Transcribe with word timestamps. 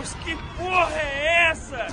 Deus, 0.00 0.14
que 0.24 0.34
porra 0.56 0.94
é 0.94 1.50
essa? 1.50 1.86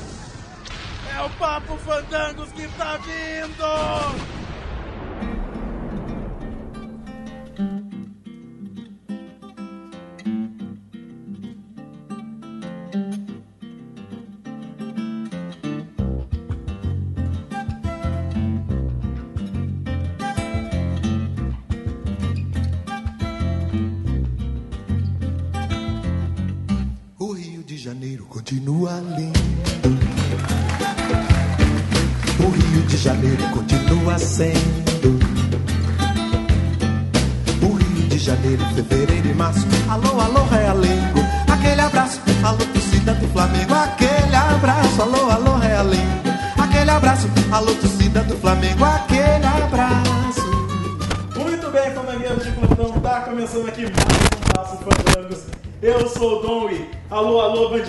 É 1.13 1.21
o 1.21 1.29
Papo 1.31 1.77
Fandangos 1.79 2.49
que 2.53 2.65
tá 2.77 2.97
vindo! 2.97 4.36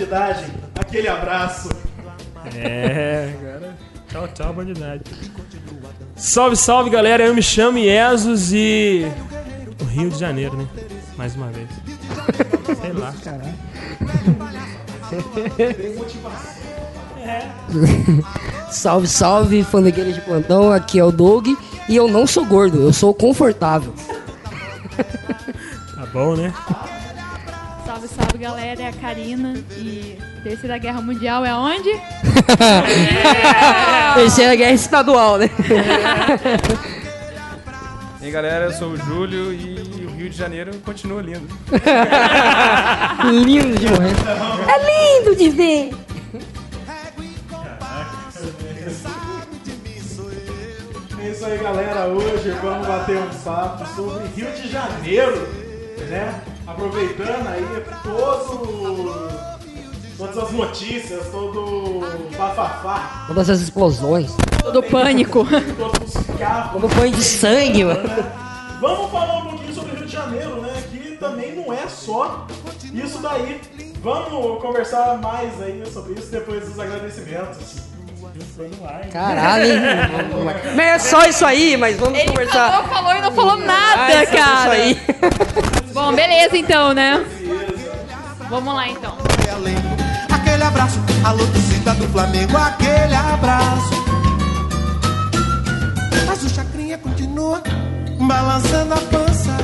Bandidagem. 0.09 0.49
Aquele 0.75 1.07
abraço. 1.07 1.69
É, 2.55 3.31
cara. 3.41 3.77
Tchau, 4.09 4.27
tchau, 4.33 4.53
bandidade. 4.53 5.03
Salve, 6.15 6.55
salve, 6.55 6.89
galera. 6.89 7.23
Eu 7.23 7.35
me 7.35 7.43
chamo 7.43 7.77
Iesus 7.77 8.51
e. 8.51 9.05
O 9.81 9.85
Rio 9.85 10.09
de 10.09 10.17
Janeiro, 10.19 10.57
né? 10.57 10.67
Mais 11.15 11.35
uma 11.35 11.47
vez. 11.51 11.69
Sei 12.81 12.93
lá, 12.93 13.13
caralho. 13.23 13.53
Salve, 18.71 19.07
salve, 19.07 19.63
fandangueiros 19.63 20.15
de 20.15 20.21
plantão. 20.21 20.71
Aqui 20.71 20.99
é 20.99 21.03
o 21.03 21.11
Doug 21.11 21.47
e 21.87 21.95
eu 21.95 22.07
não 22.07 22.25
sou 22.25 22.45
gordo, 22.45 22.81
eu 22.81 22.93
sou 22.93 23.13
confortável. 23.13 23.93
Tá 25.95 26.05
bom, 26.13 26.35
né? 26.35 26.53
Galera, 28.39 28.83
é 28.83 28.87
a 28.87 28.93
Karina 28.93 29.53
e 29.77 30.17
Terceira 30.41 30.77
Guerra 30.77 31.01
Mundial 31.01 31.45
é 31.45 31.53
onde? 31.53 31.89
Terceira 34.15 34.55
guerra 34.55 34.71
estadual, 34.71 35.37
né? 35.37 35.49
E 38.21 38.25
aí 38.25 38.31
galera, 38.31 38.63
eu 38.65 38.71
sou 38.71 38.91
o 38.91 38.97
Júlio 38.97 39.51
e 39.51 40.05
o 40.05 40.11
Rio 40.11 40.29
de 40.29 40.37
Janeiro 40.37 40.71
continua 40.85 41.21
lindo. 41.21 41.49
lindo 43.43 43.77
de 43.77 43.89
morrer. 43.89 44.13
É 44.69 45.19
lindo 45.19 45.35
de 45.35 45.49
ver. 45.49 45.91
É 51.21 51.29
isso 51.29 51.45
aí, 51.45 51.57
galera. 51.57 52.05
Hoje 52.07 52.51
vamos 52.61 52.87
bater 52.87 53.17
um 53.17 53.27
papo 53.43 53.85
sobre 53.93 54.27
Rio 54.33 54.49
de 54.53 54.71
Janeiro, 54.71 55.45
né? 56.09 56.41
Aproveitando 56.71 57.47
aí 57.47 57.65
todo, 58.03 59.29
todas 60.17 60.37
as 60.37 60.51
notícias, 60.51 61.27
todo 61.31 61.59
o 61.59 62.29
bafafá, 62.37 63.25
Todas 63.27 63.49
as 63.49 63.59
explosões. 63.61 64.31
Todo 64.61 64.83
pânico. 64.83 65.45
todos 65.77 66.15
os 66.15 66.37
carros. 66.37 66.73
Como 66.73 66.87
banho 66.87 67.11
de 67.13 67.23
sangue, 67.23 67.83
mano. 67.85 68.03
né? 68.07 68.31
Vamos 68.79 69.11
falar 69.11 69.37
um 69.39 69.47
pouquinho 69.47 69.73
sobre 69.73 69.91
o 69.91 69.95
Rio 69.97 70.05
de 70.05 70.11
Janeiro, 70.13 70.61
né? 70.61 70.83
Que 70.91 71.17
também 71.17 71.55
não 71.55 71.73
é 71.73 71.87
só 71.87 72.45
isso 72.93 73.19
daí. 73.19 73.59
Vamos 74.01 74.61
conversar 74.61 75.17
mais 75.17 75.61
aí 75.61 75.83
sobre 75.91 76.13
isso 76.13 76.31
depois 76.31 76.65
dos 76.65 76.79
agradecimentos. 76.79 77.89
Caralho, 79.11 79.65
hein? 79.65 79.79
Mas 80.75 80.85
é 80.87 80.99
só 80.99 81.25
isso 81.25 81.45
aí, 81.45 81.75
mas 81.75 81.97
vamos 81.97 82.17
Ele 82.19 82.29
conversar. 82.29 82.71
falou, 82.71 82.87
falou 82.89 83.15
e 83.15 83.21
não 83.21 83.31
falou 83.31 83.57
nada, 83.57 84.01
Ah, 84.05 84.11
é 84.11 84.25
só 84.25 84.31
cara. 84.37 84.77
Isso 84.77 84.97
aí. 84.99 85.01
Bom, 85.99 86.15
beleza 86.15 86.55
então, 86.55 86.93
né? 86.93 87.25
Vamos 88.49 88.73
lá 88.73 88.87
então. 88.87 89.17
Aquele 90.31 90.63
abraço, 90.63 90.97
alô, 91.25 91.45
torcida 91.47 91.93
do 91.95 92.07
Flamengo. 92.07 92.55
Aquele 92.55 93.13
abraço. 93.13 94.05
Mas 96.25 96.41
o 96.41 96.49
Chacrinha 96.49 96.97
continua 96.97 97.61
balançando 98.17 98.93
a 98.93 98.97
pança. 98.97 99.57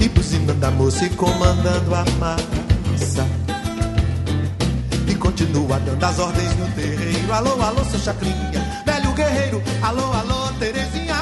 E 0.00 0.08
buzinando 0.08 0.66
a 0.66 0.70
moça 0.72 1.04
e 1.04 1.10
comandando 1.10 1.94
a 1.94 2.04
massa. 2.18 3.24
E 5.06 5.14
continua 5.14 5.78
dando 5.78 6.02
as 6.02 6.18
ordens 6.18 6.56
no 6.56 6.66
terreiro. 6.72 7.32
Alô, 7.32 7.62
alô, 7.62 7.84
seu 7.84 8.00
Chacrinha, 8.00 8.82
velho 8.84 9.12
guerreiro. 9.12 9.62
Alô, 9.80 10.12
alô, 10.12 10.52
Terezinha. 10.58 11.14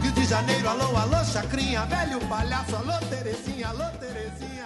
Rio 0.00 0.12
de 0.12 0.24
Janeiro, 0.24 0.66
alô, 0.66 0.96
alô, 0.96 1.13
Chacrinha. 1.54 1.82
Velho 1.82 2.20
palhaço, 2.28 2.74
alô, 2.74 2.98
Terezinha, 3.08 3.68
alô, 3.68 3.84
Terezinha. 4.00 4.64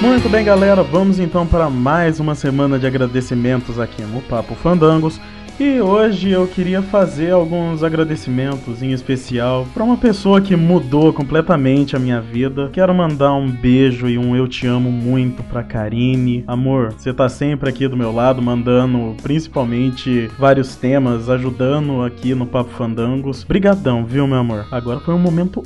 Muito 0.00 0.28
bem, 0.28 0.44
galera, 0.44 0.82
vamos 0.82 1.20
então 1.20 1.46
para 1.46 1.70
mais 1.70 2.18
uma 2.18 2.34
semana 2.34 2.78
de 2.78 2.86
agradecimentos 2.86 3.78
aqui 3.78 4.02
no 4.02 4.20
Papo 4.22 4.54
Fandangos. 4.56 5.20
E 5.60 5.80
hoje 5.80 6.30
eu 6.30 6.46
queria 6.48 6.80
fazer 6.80 7.30
alguns 7.30 7.82
agradecimentos 7.82 8.82
em 8.82 8.92
especial 8.92 9.66
para 9.74 9.84
uma 9.84 9.98
pessoa 9.98 10.40
que 10.40 10.56
mudou 10.56 11.12
completamente 11.12 11.94
a 11.94 11.98
minha 11.98 12.20
vida. 12.20 12.70
Quero 12.72 12.94
mandar 12.94 13.34
um 13.34 13.50
beijo 13.50 14.08
e 14.08 14.16
um 14.16 14.34
eu 14.34 14.48
te 14.48 14.66
amo 14.66 14.90
muito 14.90 15.42
pra 15.44 15.62
Karine. 15.62 16.42
Amor, 16.46 16.94
você 16.94 17.12
tá 17.12 17.28
sempre 17.28 17.68
aqui 17.68 17.86
do 17.86 17.96
meu 17.96 18.12
lado, 18.12 18.40
mandando 18.40 19.14
principalmente 19.22 20.30
vários 20.38 20.74
temas, 20.74 21.28
ajudando 21.28 22.02
aqui 22.02 22.34
no 22.34 22.46
Papo 22.46 22.70
Fandangos. 22.70 23.44
Brigadão, 23.44 24.04
viu, 24.04 24.26
meu 24.26 24.38
amor? 24.38 24.66
Agora 24.70 25.00
foi 25.00 25.14
um 25.14 25.18
momento. 25.18 25.62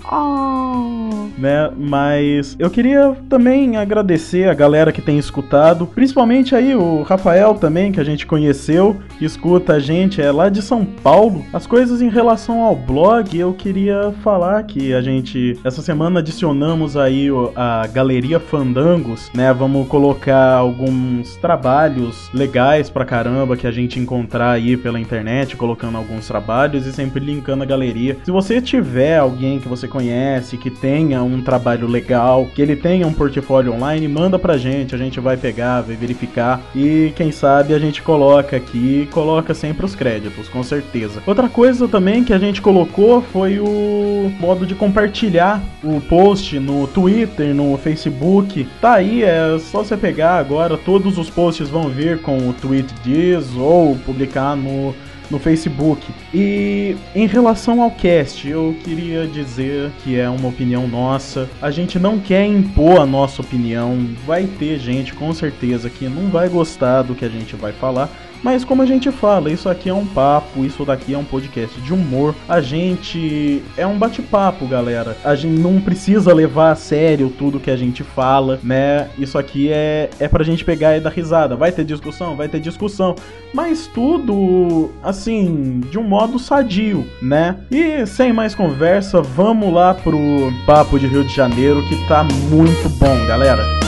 Né? 1.39 1.71
Mas 1.77 2.57
eu 2.59 2.69
queria 2.71 3.17
também 3.29 3.77
agradecer 3.77 4.49
a 4.49 4.55
galera 4.55 4.91
que 4.91 5.03
tem 5.03 5.19
escutado, 5.19 5.87
principalmente 5.87 6.55
aí 6.55 6.75
o 6.75 7.03
Rafael 7.03 7.55
também, 7.55 7.93
que 7.93 8.01
a 8.01 8.05
gente 8.05 8.27
conheceu, 8.27 8.97
que 9.19 9.25
escuta 9.25 9.76
a 9.77 9.79
gente, 9.79 10.23
é 10.23 10.33
lá 10.33 10.49
de 10.49 10.63
São 10.63 10.87
Paulo. 10.87 11.45
As 11.53 11.67
coisas 11.67 12.01
em 12.01 12.09
relação 12.09 12.63
ao 12.63 12.75
blog, 12.75 13.39
eu 13.39 13.53
queria 13.53 14.13
falar 14.23 14.63
que 14.63 14.95
a 14.95 15.03
gente, 15.03 15.59
essa 15.63 15.83
semana 15.83 16.21
adicionamos 16.21 16.97
aí 16.97 17.29
a 17.55 17.87
Galeria 17.87 18.41
Fandangos, 18.41 19.31
né? 19.35 19.53
Vamos 19.53 19.87
colocar 19.87 20.55
alguns 20.55 21.37
trabalhos 21.37 22.31
legais 22.33 22.89
pra 22.89 23.05
caramba 23.05 23.55
que 23.55 23.67
a 23.67 23.71
gente 23.71 24.01
encontrar 24.01 24.53
aí 24.53 24.79
pela 24.79 24.99
internet, 24.99 25.57
colocando 25.57 25.99
alguns 25.99 26.27
trabalhos 26.27 26.87
e 26.87 26.93
sempre 26.93 27.23
linkando 27.23 27.63
a 27.63 27.67
galeria. 27.67 28.17
Se 28.25 28.31
você 28.31 28.63
tiver 28.63 29.19
alguém 29.19 29.61
que 29.61 29.69
você 29.69 29.87
conhece, 29.87 30.57
que 30.57 30.71
tenha 30.71 31.23
um 31.23 31.43
trabalho 31.43 31.87
legal, 31.87 32.47
que 32.47 32.63
ele 32.63 32.77
tenha 32.77 33.07
um 33.07 33.13
portfólio 33.13 33.75
online, 33.75 34.09
manda 34.09 34.39
pra 34.39 34.57
gente, 34.57 34.95
a 34.95 34.99
gente 34.99 35.21
vai 35.21 35.37
pegar, 35.37 35.83
vai 35.83 35.97
verificar 35.97 36.63
e 36.75 37.13
quem 37.15 37.31
sabe 37.31 37.75
a 37.75 37.79
gente 37.79 38.01
coloca 38.01 38.57
aqui, 38.57 39.07
coloca 39.13 39.53
sempre 39.53 39.66
os 39.85 39.95
créditos, 39.95 40.49
com 40.49 40.63
certeza. 40.63 41.23
Outra 41.27 41.49
coisa 41.49 41.89
também 41.89 42.25
que 42.25 42.33
a 42.33 42.39
gente 42.39 42.61
colocou 42.61 43.23
foi 43.23 43.59
o 43.59 44.33
modo 44.39 44.67
de 44.67 44.75
compartilhar 44.75 45.63
o 45.83 46.01
post 46.01 46.59
no 46.59 46.87
Twitter, 46.87 47.55
no 47.55 47.77
Facebook. 47.79 48.67
Tá 48.81 48.95
aí, 48.95 49.23
é 49.23 49.59
só 49.59 49.85
você 49.85 49.97
pegar 49.97 50.39
agora, 50.39 50.77
todos 50.77 51.19
os 51.19 51.31
posts 51.31 51.69
vão 51.69 51.89
vir 51.89 52.21
com 52.21 52.49
o 52.49 52.53
tweet 52.53 52.93
diz 53.05 53.55
ou 53.57 53.97
publicar 53.97 54.57
no 54.57 54.95
no 55.31 55.39
Facebook. 55.39 56.07
E 56.33 56.97
em 57.15 57.27
relação 57.27 57.83
ao 57.83 57.91
cast, 57.91 58.49
eu 58.49 58.77
queria 58.85 59.27
dizer 59.27 59.91
que 60.03 60.19
é 60.19 60.29
uma 60.29 60.49
opinião 60.49 60.87
nossa. 60.87 61.49
A 61.61 61.71
gente 61.71 61.99
não 61.99 62.19
quer 62.19 62.47
impor 62.47 63.01
a 63.01 63.07
nossa 63.07 63.43
opinião. 63.43 64.09
Vai 64.27 64.45
ter 64.45 64.79
gente 64.79 65.15
com 65.15 65.33
certeza 65.33 65.91
que 65.91 66.09
não 66.09 66.29
vai 66.29 66.49
gostar 66.49 67.03
do 67.03 67.15
que 67.15 67.25
a 67.25 67.29
gente 67.29 67.57
vai 67.57 67.73
falar. 67.73 68.09
Mas 68.43 68.65
como 68.65 68.83
a 68.83 68.87
gente 68.87 69.11
fala, 69.11 69.51
isso 69.51 69.69
aqui 69.69 69.89
é 69.89 69.95
um 69.95 70.07
papo, 70.07 70.65
isso 70.65 70.85
daqui 70.85 71.15
é 71.15 71.19
um 71.19 71.25
podcast 71.25 71.81
de 71.81 71.93
humor. 71.93 72.35
A 72.49 72.61
gente 72.61 73.63
é 73.77 73.87
um 73.87 73.99
bate-papo, 73.99 74.67
galera. 74.67 75.17
A 75.25 75.35
gente 75.35 75.59
não 75.59 75.81
precisa 75.81 76.33
levar 76.33 76.73
a 76.73 76.77
sério 76.77 77.31
tudo 77.31 77.61
que 77.61 77.71
a 77.71 77.77
gente 77.77 78.03
fala, 78.03 78.61
né? 78.63 79.09
Isso 79.19 79.39
aqui 79.39 79.71
é, 79.71 80.11
é 80.19 80.29
pra 80.29 80.45
gente 80.45 80.65
pegar 80.65 80.97
e 80.97 81.01
dar 81.01 81.11
risada. 81.11 81.57
Vai 81.57 81.73
ter 81.73 81.85
discussão? 81.85 82.37
Vai 82.37 82.49
ter 82.49 82.61
discussão. 82.61 83.15
Mas 83.53 83.87
tudo, 83.87 84.91
assim, 85.03 85.81
de 85.91 85.99
um 85.99 86.03
modo 86.05 86.39
sadio, 86.39 87.07
né? 87.23 87.57
E 87.71 88.07
sem 88.07 88.33
mais 88.33 88.55
conversa, 88.55 89.23
vamos 89.23 89.73
lá 89.73 89.95
pro 89.95 90.19
Papo 90.67 90.99
de 90.99 91.07
Rio 91.07 91.25
de 91.25 91.35
Janeiro, 91.35 91.83
que 91.89 91.97
tá 92.07 92.23
muito 92.25 92.89
bom, 92.99 93.27
galera. 93.27 93.86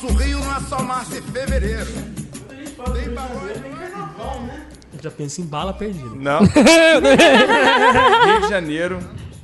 Nosso 0.00 0.16
Rio 0.16 0.38
não 0.40 0.56
é 0.56 0.60
só 0.60 0.82
março 0.82 1.16
e 1.16 1.20
fevereiro. 1.20 1.86
Tem 2.94 3.10
pagode, 3.14 3.60
tem 3.60 3.72
carnaval, 3.72 4.40
né? 4.42 4.66
Eu 4.94 5.02
já 5.02 5.10
penso 5.10 5.40
em 5.42 5.44
bala 5.44 5.74
perdida. 5.74 6.14
Não. 6.14 6.40
Rio 8.24 8.40
de 8.40 8.48
Janeiro, 8.48 8.98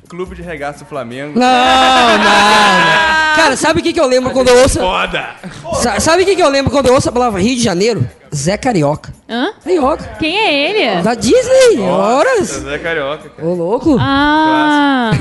Clube 0.09 0.35
de 0.35 0.43
Regatas 0.43 0.81
do 0.81 0.87
Flamengo. 0.87 1.39
Não, 1.39 1.47
não, 1.47 2.19
não. 2.19 3.17
Cara, 3.37 3.57
sabe 3.57 3.81
o 3.81 3.83
que, 3.83 3.93
que 3.93 4.01
eu 4.01 4.07
lembro 4.07 4.31
quando 4.33 4.49
eu 4.49 4.57
ouço. 4.63 4.79
Foda! 4.81 5.27
Sa- 5.75 6.01
Sabe 6.01 6.23
o 6.23 6.27
que, 6.27 6.35
que 6.37 6.43
eu 6.43 6.49
lembro 6.49 6.71
quando 6.71 6.87
eu 6.87 6.95
ouço 6.95 7.09
a 7.09 7.13
palavra 7.13 7.41
Rio 7.41 7.55
de 7.57 7.63
Janeiro? 7.63 8.09
Zé 8.35 8.57
Carioca. 8.57 9.13
Hã? 9.29 9.53
Carioca. 9.65 10.05
Quem 10.19 10.37
é 10.39 10.71
ele? 10.71 11.03
Da 11.03 11.15
Disney, 11.15 11.79
horas. 11.81 12.49
Zé 12.49 12.79
Carioca, 12.79 13.29
cara. 13.31 13.49
Ô, 13.49 13.55
louco. 13.55 13.97
Ah, 14.01 15.11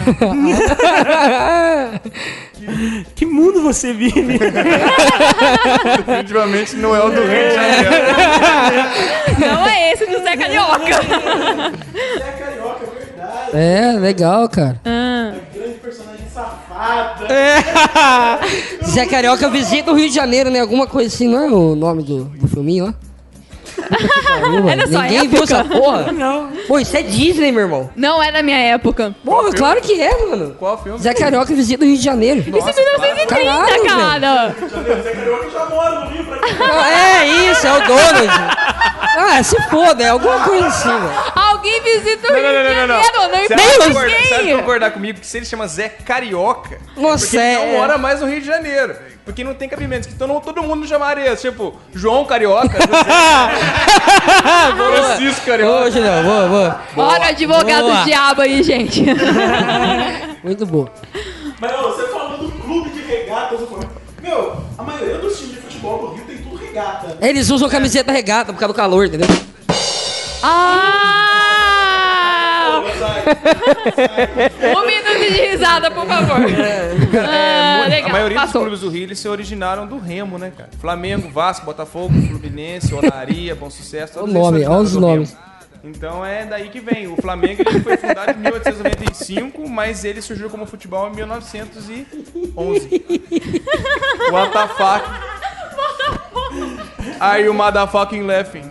Que 3.16 3.26
mundo 3.26 3.62
você 3.62 3.94
vive? 3.94 4.40
Definitivamente 5.98 6.76
não 6.78 6.96
é 6.96 7.00
o 7.04 7.10
do 7.10 7.22
Rio 7.22 7.50
de 7.50 7.54
Janeiro. 7.56 7.90
não 9.40 9.68
é 9.68 9.92
esse 9.94 10.06
do 10.08 10.20
Zé 10.24 10.36
Carioca. 10.36 10.86
É, 13.56 13.94
legal, 14.00 14.48
cara. 14.50 14.80
Ah, 14.86 15.32
Zé 18.86 19.06
Carioca 19.06 19.50
visita 19.50 19.92
o 19.92 19.96
Rio 19.96 20.10
de 20.10 20.16
Janeiro, 20.16 20.50
né? 20.50 20.60
Alguma 20.60 20.86
coisa 20.88 21.14
assim, 21.14 21.28
não 21.28 21.40
é 21.44 21.48
o 21.48 21.76
nome 21.76 22.04
do, 22.04 22.26
do 22.26 22.48
filminho 22.48 22.94
É 24.70 24.76
da 24.76 24.88
sua 24.88 25.04
Ninguém 25.04 25.28
viu 25.28 25.40
época? 25.44 25.54
essa 25.54 25.64
porra? 25.64 26.12
Não. 26.14 26.50
Pô, 26.68 26.80
isso 26.80 26.96
é 26.98 27.02
Disney, 27.02 27.52
meu 27.52 27.62
irmão. 27.64 27.90
não 27.96 28.22
é 28.22 28.32
da 28.32 28.42
minha 28.44 28.58
época. 28.58 29.16
Porra, 29.24 29.52
claro 29.54 29.80
que 29.82 30.02
é, 30.02 30.26
mano. 30.28 30.56
Qual 30.60 30.78
filme? 30.82 31.00
Zé 31.00 31.14
Carioca 31.14 31.54
visita 31.54 31.84
o 31.84 31.88
Rio 31.88 31.98
de 31.98 32.04
Janeiro. 32.04 32.40
Isso 32.40 32.50
é 32.70 32.74
1930, 32.74 33.26
Caralho, 33.28 33.86
cara. 33.86 34.56
Ah, 36.60 36.92
É 37.22 37.52
isso, 37.52 37.66
é 37.68 37.74
o 37.74 37.80
Donald. 37.88 38.28
Ah, 39.18 39.42
se 39.44 39.56
foda, 39.70 40.04
é 40.04 40.10
alguma 40.10 40.40
coisa 40.42 40.68
assim, 40.68 40.90
velho. 40.90 41.12
Alguém 41.66 41.82
visita 41.82 42.28
o 42.28 42.32
Não, 42.32 42.40
Rio 42.40 42.44
não, 42.44 42.54
não, 42.54 42.64
de 42.70 42.76
não, 42.76 42.88
não. 42.88 43.04
Janeiro, 43.04 43.20
não 43.20 43.30
Você 43.48 43.54
importa 43.54 43.88
concordar, 43.88 44.22
você 44.22 44.30
vai 44.30 44.44
quem. 44.44 44.58
concordar 44.58 44.92
comigo 44.92 45.20
que 45.20 45.26
se 45.28 45.38
ele 45.38 45.46
chama 45.46 45.68
Zé 45.68 45.90
Carioca, 45.90 46.78
Nossa, 46.96 47.26
porque 47.26 47.38
ele 47.38 47.46
é- 47.46 47.66
não 47.72 47.80
mora 47.80 47.98
mais 47.98 48.22
no 48.22 48.28
Rio 48.28 48.40
de 48.40 48.46
Janeiro. 48.48 48.96
Porque 49.26 49.44
não 49.44 49.56
tem 49.56 49.68
cabimento. 49.68 50.08
Então 50.10 50.28
não, 50.28 50.40
todo 50.40 50.62
mundo 50.62 50.88
chamaria, 50.88 51.36
tipo, 51.36 51.76
João 51.92 52.24
Carioca, 52.26 52.78
José, 52.78 52.86
Francisco 54.78 55.46
Carioca. 55.48 55.86
Ô, 55.88 55.92
Julião, 55.92 56.24
boa, 56.24 56.48
boa. 56.48 56.82
Olha 57.10 57.22
o 57.22 57.30
advogado 57.30 57.82
Boa. 57.86 57.96
do 57.96 58.04
diabo 58.06 58.42
aí, 58.42 58.62
gente. 58.62 59.04
Muito 60.44 60.66
boa. 60.68 60.92
Mas 61.60 61.72
ô, 61.74 61.82
você 61.92 62.08
falou 62.10 62.38
do 62.38 62.52
clube 62.52 62.90
de 62.92 63.02
regatas. 63.02 63.60
Meu, 64.22 64.58
a 64.78 64.84
maioria 64.84 65.18
dos 65.18 65.36
times 65.40 65.56
de 65.56 65.62
futebol 65.62 65.98
do 66.10 66.14
Rio 66.16 66.26
tem 66.26 66.38
tudo 66.38 66.56
regata. 66.58 67.18
Eles 67.22 67.50
usam 67.50 67.68
camiseta 67.68 68.12
regata 68.12 68.54
por 68.54 68.60
causa 68.60 68.74
do 68.74 68.78
calor, 68.78 69.08
entendeu? 69.08 69.28
Ah! 70.44 71.25
um 74.78 74.86
minuto 74.86 75.20
de 75.34 75.42
risada, 75.48 75.92
por 75.92 76.06
favor. 76.06 76.38
Ah, 77.28 77.84
A 77.84 77.88
legal. 77.88 78.12
maioria 78.12 78.38
dos 78.38 78.46
Passou. 78.48 78.62
clubes 78.62 78.80
do 78.82 78.90
Rio 78.90 79.04
eles 79.04 79.20
se 79.20 79.28
originaram 79.28 79.86
do 79.88 79.98
Remo, 79.98 80.38
né, 80.38 80.52
cara? 80.56 80.70
Flamengo, 80.80 81.30
Vasco, 81.30 81.66
Botafogo, 81.66 82.14
Fluminense, 82.28 82.94
Olaria, 82.94 83.56
Bom 83.56 83.70
Sucesso. 83.70 84.14
todos 84.14 84.30
O 84.30 84.34
nome, 84.34 84.66
olha 84.66 84.80
os 84.82 84.92
do 84.94 85.00
nomes. 85.02 85.32
Remo. 85.32 85.46
Então 85.84 86.26
é 86.26 86.46
daí 86.46 86.70
que 86.70 86.80
vem. 86.80 87.08
O 87.08 87.16
Flamengo 87.16 87.62
ele 87.64 87.80
foi 87.82 87.96
fundado 87.96 88.32
em 88.32 88.38
1895, 88.42 89.70
mas 89.70 90.04
ele 90.04 90.20
surgiu 90.22 90.50
como 90.50 90.66
futebol 90.66 91.08
em 91.10 91.16
1911. 91.16 93.06
What 94.32 94.52
the 94.52 94.68
fuck? 94.70 95.06
Are 97.20 97.44
you 97.44 97.54
motherfucking 97.54 98.24
laughing? 98.26 98.64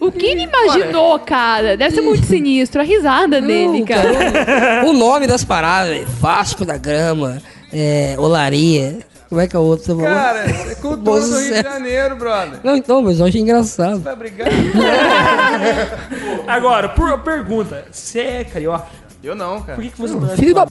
O 0.00 0.12
que 0.12 0.26
ele 0.26 0.42
imaginou, 0.42 1.18
cara? 1.18 1.76
Deve 1.76 1.94
ser 1.94 2.02
muito 2.02 2.26
sinistro. 2.26 2.80
A 2.80 2.84
risada 2.84 3.40
dele, 3.40 3.84
cara. 3.84 4.84
O 4.86 4.92
nome 4.92 5.26
das 5.26 5.44
paradas, 5.44 5.96
é 5.96 6.04
Vasco 6.04 6.64
da 6.64 6.76
Grama, 6.76 7.40
é, 7.72 8.14
Olaria. 8.18 8.98
Como 9.28 9.40
é 9.40 9.48
que 9.48 9.56
é 9.56 9.58
o 9.58 9.62
outro? 9.62 9.86
Você 9.86 9.92
falou? 9.94 10.04
Cara, 10.04 10.44
é 10.70 10.74
cultura 10.74 11.20
do 11.20 11.38
Rio 11.38 11.54
de. 11.54 11.62
Janeiro, 11.62 12.16
brother. 12.16 12.60
Não, 12.62 12.76
então, 12.76 13.02
mas 13.02 13.18
eu 13.18 13.26
achei 13.26 13.40
engraçado. 13.40 14.00
Vai 14.00 14.14
brigar? 14.14 14.46
Agora, 16.46 16.90
por 16.90 17.18
pergunta, 17.20 17.86
você 17.90 18.20
é 18.20 18.44
carioca? 18.44 18.86
Eu 19.22 19.34
não, 19.34 19.62
cara. 19.62 19.76
Por 19.76 19.84
que, 19.84 19.90
que 19.90 19.98
você 19.98 20.14
não 20.14 20.32
é? 20.32 20.36
Filho 20.36 20.54
da 20.54 20.66
p. 20.66 20.70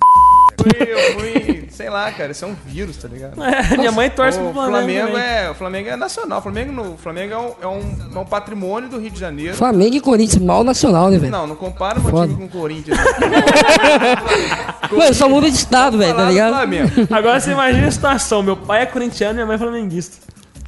fui, 0.58 0.72
eu 0.82 1.20
fui, 1.20 1.68
sei 1.72 1.90
lá, 1.90 2.12
cara, 2.12 2.32
isso 2.32 2.46
é 2.46 2.48
um 2.48 2.56
vírus, 2.66 2.98
tá 2.98 3.08
ligado? 3.08 3.42
É, 3.44 3.78
minha 3.78 3.92
mãe 3.92 4.10
torce 4.10 4.38
o 4.40 4.44
pro 4.44 4.54
Flamengo. 4.54 4.78
Flamengo 4.78 5.08
também. 5.08 5.22
é, 5.24 5.50
o 5.50 5.54
Flamengo 5.56 5.90
é 5.90 5.96
nacional. 5.96 6.40
O 6.40 6.42
Flamengo, 6.42 6.72
no, 6.72 6.94
o 6.94 6.98
Flamengo 6.98 7.34
é, 7.34 7.38
um, 7.38 7.52
é, 7.62 7.68
um, 7.68 7.96
é 8.16 8.20
um 8.20 8.26
patrimônio 8.26 8.90
do 8.90 9.00
Rio 9.00 9.12
de 9.12 9.20
Janeiro. 9.20 9.56
Flamengo 9.56 9.96
e 9.96 10.02
Corinthians, 10.02 10.42
mal 10.44 10.64
nacional, 10.64 11.10
né, 11.10 11.18
velho? 11.18 11.32
Não, 11.32 11.48
não 11.48 11.56
compara 11.56 12.00
meu 12.00 12.10
Foda. 12.12 12.28
time 12.28 12.48
com 12.48 12.58
o 12.58 12.62
Corinthians. 12.62 12.98
Mano, 14.92 15.14
só 15.14 15.28
muda 15.30 15.50
de 15.50 15.58
estado, 15.58 15.98
velho, 15.98 16.16
tá 16.16 16.26
ligado? 16.30 16.54
Flamengo. 16.54 16.92
Agora 17.10 17.40
você 17.40 17.52
imagina 17.52 17.88
a 17.88 17.92
situação: 17.92 18.44
meu 18.44 18.56
pai 18.58 18.84
é 18.84 18.86
corintiano 18.86 19.34
e 19.34 19.36
minha 19.36 19.46
mãe 19.46 19.56
é 19.56 19.60
flamenguista. 19.60 20.18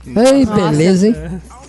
Ei, 0.07 0.45
beleza, 0.45 1.07
hein? 1.07 1.15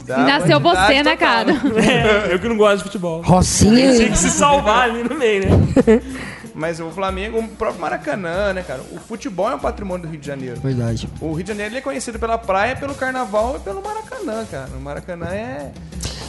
Dá 0.06 0.18
E 0.20 0.24
nasceu 0.24 0.60
você, 0.60 1.02
né, 1.02 1.16
total. 1.16 1.16
cara? 1.16 1.52
É, 1.84 2.32
eu 2.34 2.38
que 2.38 2.48
não 2.48 2.56
gosto 2.56 2.78
de 2.78 2.82
futebol. 2.84 3.22
Rocinha. 3.22 3.96
Tem 3.96 4.10
que 4.10 4.18
se 4.18 4.30
salvar 4.30 4.90
ali 4.90 5.02
no 5.02 5.16
meio, 5.16 5.46
né? 5.50 6.00
Mas 6.58 6.80
o 6.80 6.90
Flamengo, 6.90 7.38
o 7.38 7.46
próprio 7.48 7.80
Maracanã, 7.82 8.54
né, 8.54 8.64
cara? 8.66 8.80
O 8.90 8.98
futebol 8.98 9.50
é 9.50 9.54
um 9.54 9.58
patrimônio 9.58 10.06
do 10.06 10.10
Rio 10.10 10.18
de 10.18 10.26
Janeiro. 10.26 10.58
Verdade. 10.58 11.06
O 11.20 11.32
Rio 11.34 11.42
de 11.44 11.48
Janeiro 11.48 11.72
ele 11.72 11.78
é 11.78 11.82
conhecido 11.82 12.18
pela 12.18 12.38
praia, 12.38 12.74
pelo 12.74 12.94
carnaval 12.94 13.56
e 13.56 13.60
pelo 13.60 13.82
Maracanã, 13.82 14.42
cara. 14.50 14.70
O 14.74 14.80
Maracanã 14.80 15.26
é, 15.26 15.70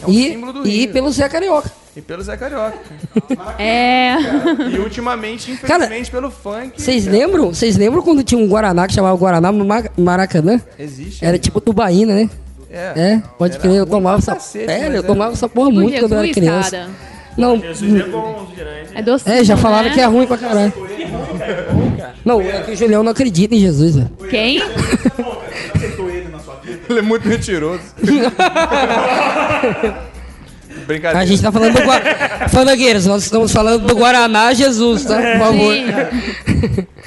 é 0.04 0.06
um 0.06 0.12
E, 0.12 0.34
símbolo 0.34 0.52
do 0.52 0.68
e 0.68 0.82
Rio. 0.82 0.92
pelo 0.92 1.10
Zé 1.14 1.30
Carioca. 1.30 1.72
E 1.96 2.02
pelo 2.02 2.22
Zé 2.22 2.36
Carioca. 2.36 2.78
É. 3.58 4.16
E 4.70 4.78
ultimamente, 4.80 5.50
infelizmente, 5.52 6.12
pelo 6.12 6.30
funk. 6.30 6.74
Vocês 6.82 7.06
cara, 7.06 7.18
lembram? 7.18 7.48
Vocês 7.54 7.78
lembram 7.78 8.02
quando 8.02 8.22
tinha 8.24 8.40
um 8.40 8.48
Guaraná 8.50 8.86
que 8.86 8.94
chamava 8.94 9.16
Guaraná 9.18 9.52
Ma- 9.52 9.84
Maracanã? 9.98 10.62
Existe. 10.78 11.24
Era 11.26 11.40
tipo 11.40 11.62
Tubaína, 11.62 12.14
né? 12.14 12.30
É, 12.70 13.22
pode 13.38 13.54
Era 13.54 13.62
crer, 13.62 13.76
eu 13.78 13.86
tomava 13.86 14.18
essa. 14.18 14.34
cacete, 14.34 14.70
É, 14.70 14.90
eu 14.90 15.00
é. 15.00 15.02
tomava 15.02 15.32
essa 15.32 15.48
porra 15.48 15.72
muito 15.72 15.98
quando 16.00 16.12
eu 16.12 16.20
era 16.20 16.28
criança. 16.34 16.72
cara. 16.72 16.90
Não, 17.38 17.60
Jesus 17.60 18.02
é 18.02 18.04
bom, 18.04 18.48
os 18.50 18.58
grandes. 18.58 18.96
É 18.96 19.02
docinho, 19.02 19.36
é, 19.36 19.44
já 19.44 19.56
falaram 19.56 19.90
né? 19.90 19.94
que 19.94 20.02
é 20.02 20.06
ruim 20.06 20.26
pra 20.26 20.38
caralho. 20.38 20.74
Não, 22.26 22.42
é 22.42 22.64
que 22.64 22.72
o 22.72 22.76
Julião 22.76 23.04
não 23.04 23.12
acredita 23.14 23.56
em 23.56 23.60
Jesus, 23.60 23.96
velho. 23.96 24.10
Quem? 24.30 24.62
Ele 26.90 27.00
é 27.00 27.02
muito 27.02 27.26
mentiroso. 27.26 27.82
Brincadeira. 30.86 31.20
A 31.20 31.26
gente 31.26 31.42
tá 31.42 31.52
falando 31.52 31.74
do 31.74 31.82
Guaraná. 31.84 32.50
Fandangueiros, 32.50 33.06
nós 33.06 33.24
estamos 33.24 33.52
falando 33.52 33.86
do 33.86 33.96
Guaraná 33.96 34.54
Jesus, 34.54 35.06
tá? 35.06 35.16
Por 35.16 35.40
favor. 35.40 35.74
Sim. 35.74 35.86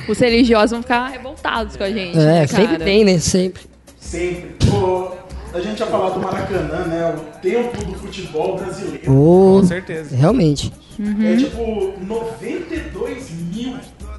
Os 0.09 0.19
religiosos 0.19 0.71
vão 0.71 0.83
ficar 0.83 1.09
revoltados 1.09 1.77
com 1.77 1.85
a 1.85 1.91
gente. 1.91 2.19
É, 2.19 2.25
né, 2.25 2.47
sempre 2.47 2.67
cara? 2.67 2.85
tem, 2.85 3.05
né? 3.05 3.19
Sempre. 3.19 3.63
Sempre. 3.99 4.71
Pô, 4.71 5.13
a 5.53 5.61
gente 5.61 5.81
ia 5.81 5.87
falar 5.87 6.11
do 6.11 6.21
Maracanã, 6.21 6.85
né? 6.87 7.15
O 7.17 7.39
templo 7.41 7.85
do 7.85 7.95
futebol 7.99 8.57
brasileiro. 8.57 9.11
Ô, 9.13 9.61
Com 9.61 9.67
certeza. 9.67 10.15
realmente. 10.17 10.73
É 10.99 11.37
tipo 11.37 11.95
92 12.05 13.31
mil 13.31 13.77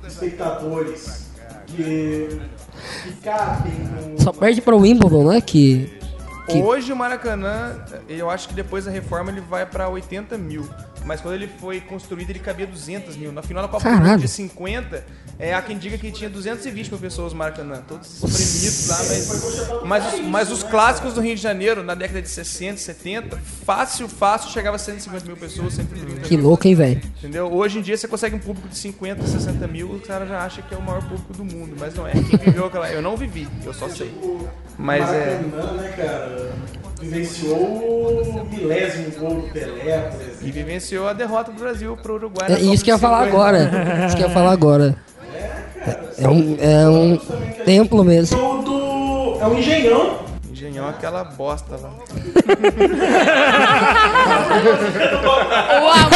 espectadores 0.07 1.29
que, 1.67 2.39
que 3.03 3.11
cabem 3.23 3.73
no. 3.73 4.21
Só 4.21 4.31
perde 4.31 4.61
pra 4.61 4.75
Wimbledon, 4.75 5.27
né? 5.31 5.41
Que. 5.41 5.89
Que- 6.47 6.61
Hoje 6.61 6.91
o 6.91 6.95
Maracanã, 6.95 7.75
eu 8.09 8.29
acho 8.29 8.49
que 8.49 8.53
depois 8.53 8.85
da 8.85 8.91
reforma 8.91 9.31
ele 9.31 9.41
vai 9.41 9.65
pra 9.65 9.87
80 9.89 10.37
mil. 10.37 10.67
Mas 11.05 11.19
quando 11.21 11.35
ele 11.35 11.47
foi 11.59 11.81
construído, 11.81 12.29
ele 12.29 12.39
cabia 12.39 12.67
200 12.67 13.17
mil. 13.17 13.31
Na 13.31 13.41
final 13.41 13.63
da 13.63 13.69
Copa 13.69 13.83
do 13.83 13.91
Caralho. 13.91 14.11
Mundo 14.11 14.21
de 14.21 14.27
50, 14.27 15.05
é, 15.39 15.53
há 15.53 15.61
quem 15.61 15.77
diga 15.77 15.97
que 15.97 16.11
tinha 16.11 16.29
220 16.29 16.89
mil 16.89 16.99
pessoas 16.99 17.33
no 17.33 17.39
Maracanã. 17.39 17.81
Todos 17.87 18.23
espremidos 18.23 18.87
lá, 18.87 18.97
mas, 18.97 19.83
mas, 19.83 20.13
os, 20.13 20.19
mas 20.21 20.51
os 20.51 20.63
clássicos 20.63 21.13
do 21.13 21.21
Rio 21.21 21.35
de 21.35 21.41
Janeiro, 21.41 21.83
na 21.83 21.95
década 21.95 22.21
de 22.21 22.29
60, 22.29 22.77
70, 22.77 23.37
fácil, 23.65 24.07
fácil, 24.07 24.51
chegava 24.51 24.75
a 24.75 24.79
150 24.79 25.25
mil 25.25 25.37
pessoas, 25.37 25.73
130 25.73 26.21
Que 26.21 26.37
mil. 26.37 26.45
louco, 26.47 26.67
hein, 26.67 26.75
velho? 26.75 27.01
Entendeu? 27.17 27.51
Hoje 27.51 27.79
em 27.79 27.81
dia 27.81 27.97
você 27.97 28.07
consegue 28.07 28.35
um 28.35 28.39
público 28.39 28.67
de 28.67 28.77
50, 28.77 29.25
60 29.25 29.67
mil, 29.67 29.91
o 29.95 29.99
cara 29.99 30.25
já 30.25 30.45
acha 30.45 30.61
que 30.61 30.73
é 30.73 30.77
o 30.77 30.81
maior 30.81 31.01
público 31.01 31.33
do 31.33 31.43
mundo. 31.43 31.75
Mas 31.79 31.95
não 31.95 32.07
é. 32.07 32.11
Quem 32.11 32.37
viveu 32.37 32.65
aquela. 32.65 32.89
Eu 32.91 33.01
não 33.01 33.17
vivi, 33.17 33.47
eu 33.65 33.73
só 33.73 33.89
sei. 33.89 34.13
Mas 34.81 35.13
é. 35.13 35.39
Maracanã, 35.51 35.73
né, 35.73 35.93
cara? 35.95 36.51
Vivenciou 36.99 37.57
o 37.57 38.47
milésimo 38.49 39.11
gol 39.19 39.41
do 39.41 39.47
Pelé, 39.49 39.97
por 39.99 40.21
exemplo. 40.21 40.37
E 40.41 40.51
vivenciou 40.51 41.07
a 41.07 41.13
derrota 41.13 41.51
do 41.51 41.59
Brasil 41.59 41.95
pro 42.01 42.15
Uruguai. 42.15 42.51
É 42.51 42.59
isso 42.59 42.83
que 42.83 42.91
eu 42.91 42.95
ia 42.95 42.99
falar 42.99 43.25
50. 43.25 43.35
agora. 43.35 43.71
Isso 44.07 44.17
que 44.17 44.23
eu 44.23 44.27
ia 44.27 44.33
falar 44.33 44.51
agora. 44.51 44.95
É 46.17 46.27
um, 46.27 46.57
é 46.59 46.89
um 46.89 47.17
templo 47.63 48.03
mesmo. 48.03 48.37
O 48.37 48.61
do. 48.63 49.39
É 49.39 49.47
o 49.47 49.53
Engenhão. 49.57 50.19
Engenhão 50.51 50.87
aquela 50.89 51.23
bosta 51.23 51.77
lá. 51.77 51.91
O 55.81 55.89
amor 55.89 56.11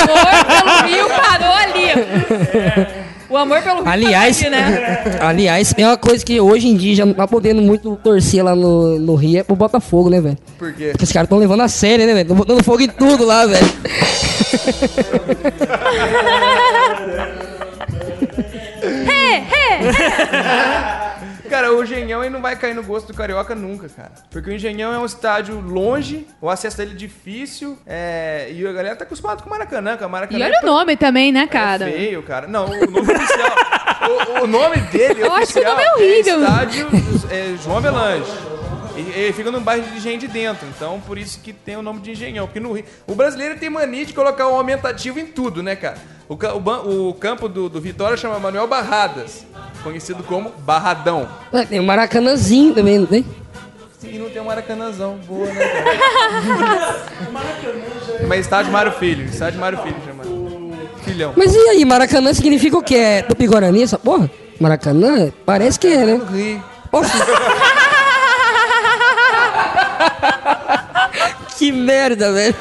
pelo 0.45 0.87
Rio 0.87 1.07
parou 1.09 1.53
ali. 1.53 3.04
O 3.29 3.37
amor 3.37 3.61
pelo 3.61 3.77
Rio 3.77 3.89
Aliás, 3.89 4.41
parou 4.41 4.57
ali, 4.57 4.65
né? 4.65 5.19
aliás, 5.21 5.73
é 5.77 5.87
uma 5.87 5.97
coisa 5.97 6.23
que 6.23 6.39
hoje 6.39 6.67
em 6.67 6.75
dia 6.75 6.95
já 6.95 7.05
não 7.05 7.13
tá 7.13 7.27
podendo 7.27 7.61
muito 7.61 7.95
torcer 8.03 8.43
lá 8.43 8.55
no, 8.55 8.99
no 8.99 9.15
Rio 9.15 9.39
é 9.39 9.43
pro 9.43 9.55
Botafogo, 9.55 10.09
né, 10.09 10.21
velho? 10.21 10.37
Por 10.57 10.73
quê? 10.73 10.89
Porque 10.91 11.03
os 11.03 11.11
caras 11.11 11.29
tão 11.29 11.37
levando 11.37 11.61
a 11.61 11.67
sério, 11.67 12.05
né, 12.05 12.13
velho? 12.13 12.27
Tão 12.27 12.37
botando 12.37 12.63
fogo 12.63 12.81
em 12.81 12.87
tudo 12.87 13.25
lá, 13.25 13.45
velho. 13.45 13.65
Cara, 21.49 21.73
o 21.73 21.83
Engenhão 21.83 22.23
ele 22.23 22.33
não 22.33 22.41
vai 22.41 22.55
cair 22.55 22.73
no 22.73 22.83
gosto 22.83 23.07
do 23.07 23.13
Carioca 23.13 23.55
nunca, 23.55 23.87
cara. 23.89 24.11
Porque 24.29 24.49
o 24.49 24.53
Engenhão 24.53 24.93
é 24.93 24.99
um 24.99 25.05
estádio 25.05 25.59
longe, 25.59 26.27
o 26.41 26.49
acesso 26.49 26.77
dele 26.77 26.91
é 26.91 26.95
difícil, 26.95 27.77
é... 27.85 28.49
e 28.51 28.65
a 28.65 28.73
galera 28.73 28.95
tá 28.95 29.05
acostumada 29.05 29.41
com 29.41 29.47
o 29.47 29.51
Maracanã, 29.51 29.95
cara. 29.95 30.09
Maracanã 30.09 30.39
E 30.39 30.43
é 30.43 30.45
olha 30.45 30.59
o 30.61 30.65
nome 30.65 30.97
também, 30.97 31.31
né, 31.31 31.47
cara? 31.47 31.89
É 31.89 31.91
feio, 31.91 32.23
cara. 32.23 32.47
Não, 32.47 32.65
o 32.65 32.91
nome 32.91 33.11
oficial. 33.11 33.55
O, 34.39 34.43
o 34.43 34.47
nome 34.47 34.77
dele 34.91 35.21
Eu 35.25 35.33
acho 35.33 35.53
que 35.53 35.59
o 35.59 35.61
oficial 35.61 35.75
nome 35.75 35.83
é 35.83 35.93
horrível. 35.93 36.41
estádio 36.41 36.87
é, 37.31 37.55
João 37.63 37.77
Avelange. 37.77 38.31
E- 38.95 39.19
Ele 39.19 39.33
fica 39.33 39.51
no 39.51 39.59
bairro 39.61 39.83
de 39.89 39.97
Engenho 39.97 40.19
de 40.19 40.27
Dentro, 40.27 40.65
então 40.75 41.01
por 41.05 41.17
isso 41.17 41.39
que 41.41 41.51
tem 41.53 41.75
o 41.77 41.81
nome 41.81 41.99
de 42.01 42.11
Engenhão. 42.11 42.45
Porque 42.47 42.59
no 42.59 42.71
Rio, 42.73 42.85
o 43.07 43.13
brasileiro 43.15 43.57
tem 43.59 43.69
mania 43.69 44.05
de 44.05 44.13
colocar 44.13 44.47
um 44.47 44.55
aumentativo 44.55 45.19
em 45.19 45.25
tudo, 45.25 45.61
né, 45.61 45.75
cara? 45.75 45.97
O, 46.27 46.33
o 46.35 47.09
o 47.09 47.13
campo 47.13 47.47
do, 47.47 47.69
do 47.69 47.79
Vitória 47.79 48.17
chama 48.17 48.39
Manuel 48.39 48.67
Barradas, 48.67 49.45
conhecido 49.83 50.23
como 50.23 50.49
Barradão. 50.59 51.27
Ué, 51.53 51.65
Tem 51.65 51.79
o 51.79 51.83
Maracanãzinho 51.83 52.73
também, 52.73 52.97
não 52.99 53.05
tem? 53.05 53.25
E 54.03 54.19
não 54.19 54.29
tem 54.29 54.41
um 54.41 54.45
Maracanãzão, 54.45 55.17
boa, 55.27 55.47
né, 55.47 55.67
cara? 55.67 57.05
Mas 58.27 58.41
estádio 58.41 58.71
Mário 58.71 58.91
Filho, 58.93 59.25
estádio 59.25 59.59
Mário 59.59 59.77
Filho 59.79 59.95
chama. 60.05 60.23
Filhão. 61.03 61.33
Mas 61.35 61.53
e 61.53 61.57
aí, 61.69 61.85
Maracanã 61.85 62.33
significa 62.33 62.77
o 62.77 62.81
quê? 62.83 62.95
É 62.95 63.21
Tupi-Guarani 63.21 63.83
essa 63.83 63.97
porra? 63.99 64.29
Maracanã? 64.59 65.31
Parece 65.45 65.79
que 65.79 65.87
é, 65.87 66.05
né? 66.05 66.21
Rio. 66.31 66.63
Poxa. 66.89 67.11
que 71.57 71.71
merda, 71.71 72.31
velho. 72.31 72.55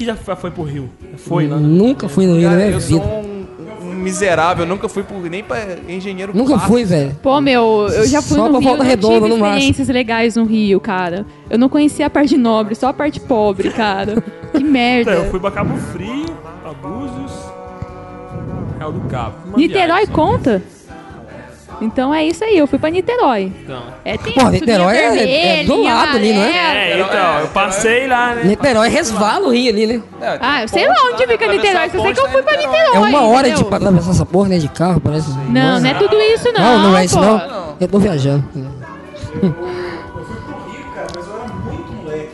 Aqui 0.00 0.06
já 0.06 0.16
foi 0.16 0.34
foi 0.34 0.50
pro 0.50 0.62
Rio? 0.62 0.88
Foi 1.18 1.46
lá? 1.46 1.56
né? 1.56 1.68
Nunca 1.68 2.08
fui 2.08 2.26
no 2.26 2.32
Rio 2.38 2.48
Cara, 2.48 2.56
minha 2.56 2.70
eu 2.70 2.80
sou 2.80 3.00
vida. 3.02 3.12
um, 3.12 3.88
um 3.90 3.94
miserável, 3.96 4.64
eu 4.64 4.68
nunca 4.68 4.88
fui 4.88 5.02
por, 5.02 5.20
nem 5.28 5.44
pra 5.44 5.58
engenheiro 5.86 6.34
Nunca 6.34 6.58
fui, 6.60 6.84
velho. 6.86 7.14
Pô, 7.22 7.38
meu, 7.42 7.86
eu 7.92 8.06
já 8.06 8.22
fui 8.22 8.38
Só 8.38 8.44
no 8.44 8.52
pra 8.52 8.58
Rio, 8.60 8.68
Volta 8.68 8.82
não 8.82 8.88
Redonda, 8.90 9.14
tive 9.16 9.28
no 9.28 9.36
máximo. 9.36 9.56
experiências 9.58 9.88
legais 9.88 10.36
no 10.36 10.44
Rio, 10.46 10.80
cara. 10.80 11.26
Eu 11.50 11.58
não 11.58 11.68
conhecia 11.68 12.06
a 12.06 12.10
parte 12.10 12.34
nobre, 12.38 12.74
só 12.74 12.88
a 12.88 12.92
parte 12.94 13.20
pobre, 13.20 13.68
cara. 13.68 14.24
Que 14.52 14.64
merda. 14.64 15.10
Eu 15.10 15.30
fui 15.30 15.38
pra 15.38 15.50
Cabo 15.50 15.76
Frio, 15.76 16.24
pra 16.62 16.72
Búzios, 16.72 17.32
Real 18.78 18.92
do 18.92 19.00
Cabo. 19.00 19.34
Uma 19.48 19.58
Niterói 19.58 19.86
viagem 19.86 20.06
só. 20.06 20.12
conta? 20.12 20.62
Então 21.80 22.12
é 22.12 22.24
isso 22.24 22.44
aí, 22.44 22.58
eu 22.58 22.66
fui 22.66 22.78
pra 22.78 22.90
Niterói. 22.90 23.50
Então. 23.64 23.82
É 24.04 24.18
tem 24.18 24.34
Pô, 24.34 24.48
Niterói 24.50 24.96
é- 24.96 25.60
é 25.60 25.64
do 25.64 25.82
lado 25.82 26.16
ali, 26.16 26.32
não 26.32 26.42
é? 26.42 26.90
É, 26.92 27.00
então, 27.00 27.38
eu 27.40 27.46
passei 27.48 28.06
lá, 28.06 28.34
né? 28.34 28.42
Niterói 28.44 28.88
resvala 28.90 29.46
o 29.48 29.50
Rio 29.50 29.72
ali, 29.72 29.86
né? 29.86 30.02
Ah, 30.40 30.62
eu 30.62 30.68
sei 30.68 30.86
lá 30.86 30.94
onde 31.12 31.26
fica 31.26 31.46
Niterói, 31.46 31.88
só 31.90 32.02
sei 32.02 32.12
que 32.12 32.20
eu 32.20 32.28
fui 32.28 32.42
pra 32.42 32.56
Niterói. 32.56 32.96
É 32.96 32.98
uma 32.98 33.26
hora 33.26 33.48
de 33.50 33.60
entendeu? 33.60 33.74
atravessar 33.76 34.10
essa 34.10 34.26
porra, 34.26 34.48
né? 34.50 34.58
De 34.58 34.68
carro, 34.68 35.00
parece. 35.00 35.30
Não, 35.48 35.80
não 35.80 35.88
é 35.90 35.94
tudo 35.94 36.16
isso 36.20 36.52
não. 36.52 36.60
Não, 36.60 36.78
não 36.90 36.98
é 36.98 37.04
isso 37.06 37.16
pô. 37.18 37.24
não. 37.24 37.76
Eu 37.80 37.88
tô 37.88 37.98
viajando. 37.98 38.44
Eu 38.54 38.60
fui 39.40 39.50
pro 39.50 40.70
Rio, 40.70 40.84
cara, 40.94 41.06
mas 41.16 41.26
eu 41.26 41.34
era 41.36 41.46
muito 41.54 41.92
moleque. 41.92 42.28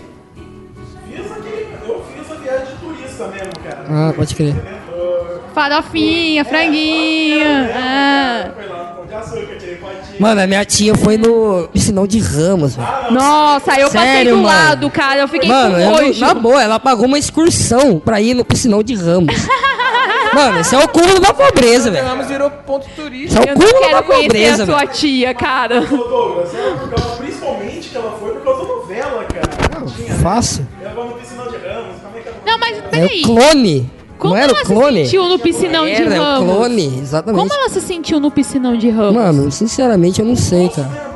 Fiz 1.09 1.33
aquele, 1.33 1.69
eu 1.87 2.05
fiz 2.13 2.33
a 2.33 2.35
viagem 2.35 2.67
de 2.67 2.73
turista 2.75 3.27
mesmo, 3.29 3.53
cara. 3.63 3.85
Ah, 3.89 4.13
pode 4.17 4.35
crer. 4.35 4.55
Farofinha, 5.55 6.45
franguinha. 6.45 7.71
Ah. 7.75 8.51
Mano, 10.19 10.41
a 10.41 10.47
minha 10.47 10.65
tia 10.65 10.95
foi 10.95 11.17
no 11.17 11.69
piscinão 11.73 12.07
de 12.07 12.19
Ramos, 12.19 12.77
velho. 12.77 12.89
Nossa, 13.13 13.73
eu 13.79 13.91
passei 13.91 14.01
Sério, 14.01 14.37
do 14.37 14.43
mano? 14.43 14.47
lado, 14.49 14.91
cara. 14.91 15.21
Eu 15.21 15.29
fiquei 15.29 15.49
Mano, 15.49 15.75
com 15.75 15.81
não- 15.81 15.91
nojo. 16.07 16.21
na 16.21 16.35
boa, 16.35 16.63
ela 16.63 16.81
pagou 16.81 17.07
uma 17.07 17.19
excursão 17.19 17.99
pra 17.99 18.21
ir 18.21 18.35
no 18.35 18.45
piscinão 18.45 18.83
de 18.83 18.95
Ramos. 18.95 19.35
Mano, 20.35 20.61
esse 20.61 20.75
é 20.75 20.79
o 20.79 20.89
cúmulo 20.89 21.19
da 21.21 21.33
pobreza, 21.33 21.91
velho. 21.91 22.07
Ramos 22.07 22.27
virou 22.27 22.51
ponto 22.51 22.87
turístico. 22.95 23.43
é 23.43 23.53
o 23.55 23.59
não 23.59 23.67
cúmulo 23.67 23.91
da 23.91 24.03
pobreza, 24.03 24.63
a 24.65 24.67
sua 24.67 24.79
velho. 24.81 24.91
tia, 24.91 25.35
cara. 25.35 25.77
É 25.77 27.17
principalmente 27.17 27.89
que 27.89 27.97
ela 27.97 28.13
foi 28.19 28.33
por 28.35 28.43
causa 28.43 28.63
da 28.63 28.69
novela, 28.75 29.25
cara. 29.25 29.91
Né? 29.99 30.15
Fácil. 30.23 30.67
Ela 30.83 30.95
vai 30.95 31.09
no 31.09 31.15
piscinão 31.15 31.45
de 31.49 31.57
Ramos, 31.57 31.97
como 32.03 32.17
é 32.19 32.21
que 32.21 32.29
ela... 32.29 32.37
Não, 32.45 32.59
mas 32.59 32.79
É 32.79 32.81
peraí. 32.83 33.21
o 33.23 33.25
clone. 33.25 33.91
Como 34.29 34.35
não 34.35 34.43
era 34.43 34.53
ela 34.53 34.63
o 34.63 34.67
clone? 34.67 34.99
se 34.99 35.05
sentiu 35.11 35.29
no 35.29 35.39
piscinão 35.39 35.85
de 35.85 35.91
Era, 35.93 36.15
é 36.15 36.21
o 36.21 36.23
Ramos? 36.23 36.55
clone, 36.55 36.99
exatamente. 37.01 37.41
Como 37.49 37.55
ela 37.61 37.69
se 37.69 37.81
sentiu 37.81 38.21
no 38.21 38.31
piscinão 38.31 38.77
de 38.77 38.89
Ramos? 38.91 39.15
Mano, 39.15 39.51
sinceramente 39.51 40.21
eu 40.21 40.27
não 40.27 40.37
sei, 40.37 40.69
cara. 40.69 41.07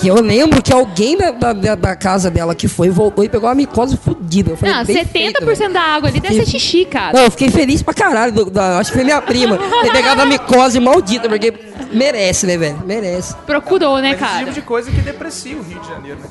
Que 0.00 0.08
eu 0.08 0.14
lembro 0.22 0.62
que 0.62 0.72
alguém 0.72 1.16
da, 1.16 1.30
da, 1.52 1.74
da- 1.74 1.96
casa 1.96 2.30
dela 2.30 2.54
que 2.54 2.66
foi 2.66 2.88
voltou 2.88 3.22
e 3.22 3.28
pegou 3.28 3.46
uma 3.48 3.54
micose 3.54 3.98
fodida. 3.98 4.52
Eu 4.52 4.56
falei, 4.56 4.74
Não, 4.74 4.84
bem 4.84 4.96
70% 4.96 5.06
feito, 5.10 5.72
da 5.72 5.80
água 5.82 6.08
ali 6.08 6.20
deve 6.20 6.36
ser 6.36 6.46
xixi, 6.46 6.84
cara. 6.86 7.12
Não, 7.18 7.24
eu 7.24 7.30
fiquei 7.30 7.50
feliz 7.50 7.82
pra 7.82 7.92
caralho. 7.92 8.32
do- 8.32 8.50
da- 8.50 8.78
acho 8.78 8.90
que 8.90 8.96
foi 8.96 9.04
minha 9.04 9.20
prima. 9.20 9.58
Ter 9.58 9.92
pegado 9.92 10.22
a 10.22 10.24
micose 10.24 10.80
maldita, 10.80 11.28
porque 11.28 11.52
merece, 11.92 12.46
né, 12.46 12.56
velho? 12.56 12.78
Merece. 12.86 13.34
Procurou, 13.46 13.98
né, 13.98 14.12
Mas 14.12 14.22
esse 14.22 14.24
cara? 14.24 14.38
tipo 14.38 14.52
de 14.52 14.62
coisa 14.62 14.90
que 14.90 15.00
deprecia 15.02 15.56
o 15.56 15.62
Rio 15.62 15.80
de 15.80 15.88
Janeiro, 15.88 16.18
né? 16.20 16.28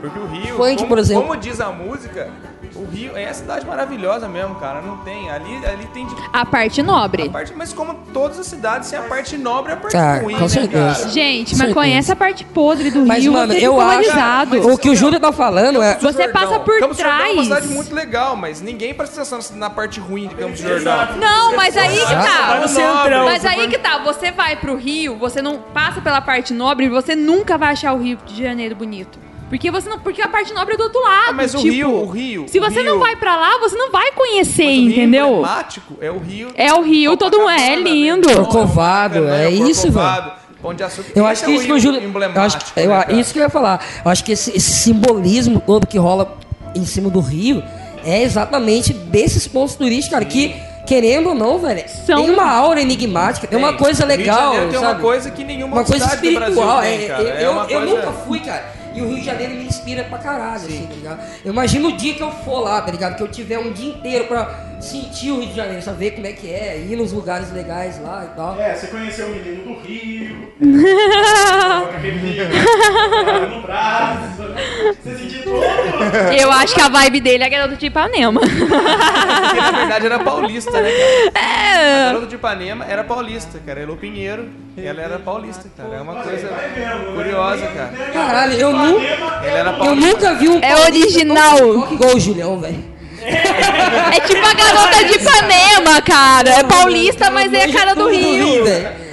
Porque 0.00 0.18
o 0.18 0.26
Rio, 0.26 0.56
Funk, 0.56 0.76
como, 0.76 0.88
por 0.88 0.98
exemplo. 0.98 1.22
como 1.24 1.36
diz 1.36 1.60
a 1.60 1.70
música, 1.72 2.28
o 2.74 2.84
Rio 2.84 3.16
é 3.16 3.28
a 3.28 3.34
cidade 3.34 3.66
maravilhosa 3.66 4.28
mesmo, 4.28 4.54
cara. 4.56 4.80
Não 4.80 4.98
tem. 4.98 5.30
Ali, 5.30 5.56
ali 5.66 5.86
tem 5.92 6.06
de 6.06 6.14
A 6.32 6.44
parte 6.46 6.82
nobre. 6.82 7.28
parte, 7.28 7.52
mas 7.56 7.72
como 7.72 7.94
todas 8.12 8.38
as 8.38 8.46
cidades, 8.46 8.90
tem 8.90 8.98
a 8.98 9.02
parte 9.02 9.36
nobre 9.36 9.72
e 9.72 9.74
a 9.74 9.76
parte 9.76 9.92
Cara, 9.92 10.22
ruim, 10.22 10.34
com 10.34 10.40
né, 10.42 10.48
certeza. 10.48 10.98
cara? 11.00 11.08
Gente, 11.10 11.48
mas 11.50 11.58
Certeza. 11.58 11.74
conhece 11.74 12.12
a 12.12 12.16
parte 12.16 12.44
podre 12.44 12.90
do 12.90 13.04
Mas, 13.06 13.22
Rio, 13.22 13.32
mano, 13.32 13.52
você 13.52 13.66
eu 13.66 13.80
acho. 13.80 13.96
alisado. 13.98 14.72
O 14.72 14.78
que 14.78 14.90
o 14.90 14.96
Júlio 14.96 15.18
tá 15.20 15.32
falando 15.32 15.82
é. 15.82 15.94
Você 15.98 16.22
Jordão. 16.24 16.32
passa 16.32 16.60
por 16.60 16.78
Campos 16.78 16.96
do 16.96 17.02
Jordão 17.02 17.18
é 17.20 17.24
uma 17.24 17.32
trás. 17.32 17.46
cidade 17.48 17.68
muito 17.68 17.94
legal, 17.94 18.36
mas 18.36 18.60
ninguém 18.60 18.94
presta 18.94 19.22
atenção 19.22 19.56
na 19.58 19.70
parte 19.70 20.00
ruim 20.00 20.28
de 20.28 20.34
Campos 20.34 20.60
do 20.60 20.68
Jordão. 20.68 21.16
Não, 21.18 21.56
mas 21.56 21.76
aí 21.76 21.98
que 21.98 22.14
Vai 22.14 22.26
tá. 22.28 22.60
no 22.60 22.68
centrão. 22.68 23.24
Mas 23.24 23.42
você 23.42 23.48
aí 23.48 23.56
vai- 23.58 23.68
que 23.68 23.78
tá, 23.78 23.98
você 23.98 24.30
vai 24.32 24.56
pro 24.56 24.76
Rio, 24.76 25.16
você 25.16 25.40
não 25.42 25.58
passa 25.58 26.00
pela 26.00 26.20
parte 26.20 26.52
nobre, 26.54 26.88
você 26.88 27.14
nunca 27.14 27.56
vai 27.58 27.70
achar 27.72 27.92
o 27.92 27.98
Rio 27.98 28.18
de 28.26 28.42
Janeiro 28.42 28.74
bonito. 28.74 29.18
Porque 29.48 29.70
você 29.70 29.88
não, 29.88 29.98
porque 29.98 30.20
a 30.20 30.28
parte 30.28 30.52
nobre 30.52 30.74
é 30.74 30.76
do 30.76 30.82
outro 30.84 31.00
lado. 31.00 31.28
Ah, 31.30 31.32
mas 31.32 31.54
o 31.54 31.58
tipo, 31.58 31.72
Rio, 31.72 31.90
o 31.90 32.06
Rio. 32.10 32.44
Se 32.48 32.58
o 32.58 32.62
você 32.62 32.82
Rio- 32.82 32.92
não 32.92 32.98
vai 33.00 33.16
pra 33.16 33.34
lá, 33.34 33.58
você 33.58 33.76
não 33.76 33.90
vai 33.90 34.12
conhecer, 34.12 34.64
mas 34.64 34.74
o 34.76 34.80
Rio 34.80 34.90
entendeu? 34.92 35.28
emblemático 35.28 35.94
é 36.00 36.10
o 36.10 36.18
Rio. 36.18 36.48
É 36.54 36.74
o 36.74 36.82
Rio, 36.82 37.16
todo 37.16 37.38
mundo 37.38 37.48
é 37.50 37.54
Copacabana, 37.56 37.88
lindo. 37.88 38.28
né? 38.28 38.34
Corcovado, 38.34 39.20
Maracanã, 39.22 39.42
é 39.44 39.50
isso, 39.50 39.82
Corcovado, 39.90 40.32
Pão 40.60 40.74
de 40.74 40.82
Açúcar. 40.82 41.12
Eu 41.14 41.26
acho 41.26 41.42
é 41.42 41.46
que 41.46 41.50
o 41.50 41.54
isso 41.54 41.64
que 41.64 41.70
o 41.72 41.74
Rio 41.76 41.82
Júlio. 41.82 42.00
Eu 42.02 42.08
emblemático, 42.08 42.62
acho, 42.62 42.72
eu, 42.78 42.88
né, 42.90 42.98
cara? 43.00 43.12
isso 43.14 43.32
que 43.32 43.38
eu 43.38 43.42
ia 43.44 43.48
falar. 43.48 43.84
Eu 44.04 44.10
acho 44.10 44.22
que 44.24 44.32
esse, 44.32 44.54
esse 44.56 44.70
simbolismo 44.70 45.62
todo 45.64 45.86
que 45.86 45.96
rola 45.96 46.36
em 46.74 46.84
cima 46.84 47.08
do 47.08 47.20
Rio 47.20 47.62
é 48.04 48.22
exatamente 48.22 48.92
desses 48.92 49.48
pontos 49.48 49.74
turísticos, 49.76 50.10
cara, 50.10 50.24
que, 50.26 50.54
querendo 50.86 51.30
ou 51.30 51.34
não, 51.34 51.58
velho, 51.58 51.84
São- 51.88 52.22
tem 52.22 52.30
uma 52.34 52.50
aura 52.50 52.82
enigmática, 52.82 53.46
tem 53.46 53.58
uma 53.58 53.72
coisa 53.72 54.04
O 54.04 54.08
Rio 54.08 54.16
de 54.16 54.22
legal. 54.24 54.42
Janeiro 54.52 54.70
tem 54.70 54.78
uma 54.78 54.88
sabe? 54.88 55.00
coisa 55.00 55.30
que 55.30 55.42
nenhuma 55.44 55.76
uma 55.76 55.84
coisa 55.84 56.04
cidade 56.04 56.28
do 56.28 56.34
Brasil 56.34 56.48
espiritual. 56.54 56.80
tem, 56.82 57.04
é, 57.04 57.06
cara. 57.08 57.22
eu, 57.22 57.28
É 57.28 57.44
eu- 57.46 57.50
uma 57.52 57.62
eu 57.62 57.78
coisa- 57.80 57.94
nunca 57.96 58.12
fui, 58.12 58.40
cara. 58.40 58.77
E 58.98 59.00
o 59.00 59.06
Rio 59.06 59.18
de 59.18 59.24
Janeiro 59.24 59.54
me 59.54 59.64
inspira 59.64 60.02
pra 60.02 60.18
caralho, 60.18 60.56
assim, 60.56 60.86
tá 60.86 60.94
ligado? 60.94 61.20
Eu 61.44 61.52
imagino 61.52 61.88
o 61.88 61.96
dia 61.96 62.14
que 62.14 62.20
eu 62.20 62.32
for 62.32 62.58
lá, 62.58 62.82
tá 62.82 62.90
ligado? 62.90 63.14
Que 63.14 63.22
eu 63.22 63.28
tiver 63.28 63.56
um 63.56 63.72
dia 63.72 63.90
inteiro 63.90 64.26
pra 64.26 64.76
sentir 64.80 65.30
o 65.32 65.40
Rio 65.40 65.48
de 65.48 65.54
Janeiro, 65.56 65.82
saber 65.82 66.12
como 66.12 66.26
é 66.26 66.32
que 66.32 66.48
é, 66.52 66.78
ir 66.78 66.96
nos 66.96 67.12
lugares 67.12 67.52
legais 67.52 68.00
lá 68.02 68.28
e 68.32 68.36
tal. 68.36 68.60
É, 68.60 68.74
você 68.74 68.86
conheceu 68.86 69.26
o 69.26 69.30
menino 69.30 69.64
do 69.64 69.80
Rio, 69.80 70.48
no 73.50 73.62
braço, 73.62 74.42
você 75.02 75.16
sentiu 75.16 75.42
tudo. 75.42 75.62
Eu 76.38 76.50
acho 76.52 76.74
que 76.74 76.80
a 76.80 76.88
vibe 76.88 77.20
dele 77.20 77.44
é 77.44 77.48
garota 77.48 77.76
de 77.76 77.86
Ipanema. 77.86 78.40
Porque 78.40 79.60
na 79.60 79.70
verdade 79.72 80.06
era 80.06 80.18
paulista, 80.20 80.80
né, 80.80 80.90
cara? 80.90 81.32
A 81.34 81.38
É. 81.40 82.04
garota 82.06 82.26
de 82.26 82.34
Ipanema 82.34 82.84
era 82.84 83.04
paulista, 83.04 83.58
cara. 83.64 83.80
Elô 83.80 83.96
Pinheiro, 83.96 84.48
ela 84.76 85.00
era 85.02 85.18
paulista, 85.18 85.68
cara. 85.76 85.96
É 85.96 86.00
uma 86.00 86.22
coisa 86.22 86.48
curiosa, 87.14 87.66
cara. 87.68 87.90
Caralho, 88.12 88.52
eu 88.54 88.72
nunca. 88.72 89.00
Ele 89.44 89.56
era 89.56 89.70
Eu 89.70 89.78
paulista. 89.78 90.08
nunca 90.08 90.34
vi 90.34 90.48
um 90.48 90.58
É 90.62 90.76
original. 90.82 91.58
igual 91.92 92.14
o 92.14 92.20
Julião, 92.20 92.58
velho. 92.60 92.97
É 94.16 94.20
tipo 94.20 94.44
a 94.46 94.54
garota 94.54 95.04
de 95.04 95.14
Ipanema, 95.14 96.00
cara. 96.02 96.50
É 96.50 96.62
paulista, 96.64 97.30
mas 97.30 97.52
é 97.52 97.64
a 97.64 97.72
cara 97.72 97.94
do 97.94 98.08
Rio. 98.08 98.64
velho. 98.64 99.08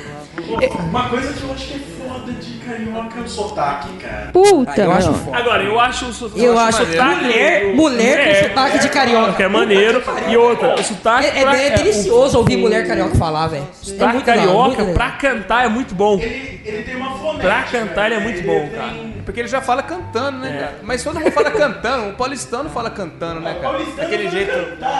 Uma 0.89 1.09
coisa 1.09 1.33
que 1.33 1.43
eu 1.43 1.51
acho 1.53 1.65
que 1.67 1.73
é 1.73 2.07
foda 2.07 2.31
de 2.33 2.51
carioca 2.59 3.19
é 3.19 3.21
o 3.21 3.27
sotaque, 3.27 3.89
cara. 4.01 4.29
Puta, 4.31 4.81
Eu 4.81 4.91
acho 4.91 5.13
foda. 5.13 5.37
Agora, 5.37 5.63
eu 5.63 5.79
acho 5.79 6.05
o 6.05 6.13
sotaque. 6.13 6.43
Eu 6.43 6.57
acho 6.59 6.77
sotaque 6.85 7.23
mulher, 7.23 7.65
mulher 7.75 8.41
com 8.41 8.47
sotaque 8.49 8.79
de 8.79 8.89
carioca. 8.89 9.33
Que 9.33 9.43
é 9.43 9.47
maneiro. 9.47 10.03
E 10.29 10.37
outra, 10.37 10.75
o 10.75 10.83
sotaque. 10.83 11.25
É, 11.27 11.39
é, 11.39 11.41
pra- 11.43 11.57
é 11.61 11.69
delicioso 11.71 12.37
ouvir 12.37 12.57
mulher 12.57 12.87
carioca 12.87 13.15
falar, 13.17 13.47
velho. 13.47 13.63
É 13.63 13.85
Sotaque 13.85 14.13
muito 14.13 14.27
legal, 14.27 14.45
carioca, 14.45 14.77
legal. 14.81 14.93
pra 14.93 15.09
cantar 15.11 15.65
é 15.65 15.69
muito 15.69 15.95
bom. 15.95 16.19
Ele, 16.19 16.61
ele 16.65 16.83
tem 16.83 16.95
uma 16.95 17.17
fonética. 17.17 17.41
Pra 17.47 17.63
cantar 17.63 18.05
ele 18.07 18.15
é 18.15 18.19
muito 18.19 18.43
bom, 18.45 18.69
cara. 18.75 19.14
Porque 19.25 19.39
ele 19.39 19.47
já 19.47 19.59
fala 19.59 19.81
cantando, 19.81 20.37
né, 20.37 20.57
cara? 20.59 20.75
Mas 20.83 21.03
todo 21.03 21.19
mundo 21.19 21.31
fala 21.31 21.49
cantando. 21.51 22.09
O 22.09 22.13
paulistano 22.13 22.69
fala 22.69 22.89
cantando, 22.91 23.39
né, 23.41 23.57
cara? 23.59 23.79
Daquele 23.97 24.29
jeito. 24.29 24.51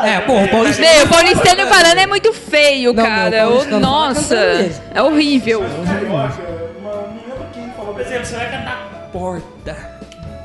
É, 0.04 0.20
pô, 0.22 0.34
o 0.42 0.48
paulista. 0.50 0.82
Meu, 0.82 1.06
o 1.06 1.08
paulistano 1.08 1.68
falando 1.68 1.98
é 2.00 2.08
muito 2.08 2.34
feio, 2.34 2.92
Não, 2.94 3.04
cara. 3.04 3.30
não, 3.30 3.48
o 3.48 3.50
paulistano 3.52 3.80
nossa, 3.80 4.36
é 4.94 5.02
horrível. 5.02 5.62
Carioca, 5.86 6.10
uma, 6.10 6.92
não 6.92 7.14
lembro 7.28 7.48
quem 7.54 7.70
falou. 7.78 7.94
Por 7.94 8.02
exemplo, 8.02 8.26
você 8.26 8.36
vai 8.36 8.50
cantar 8.52 9.10
porta. 9.14 9.95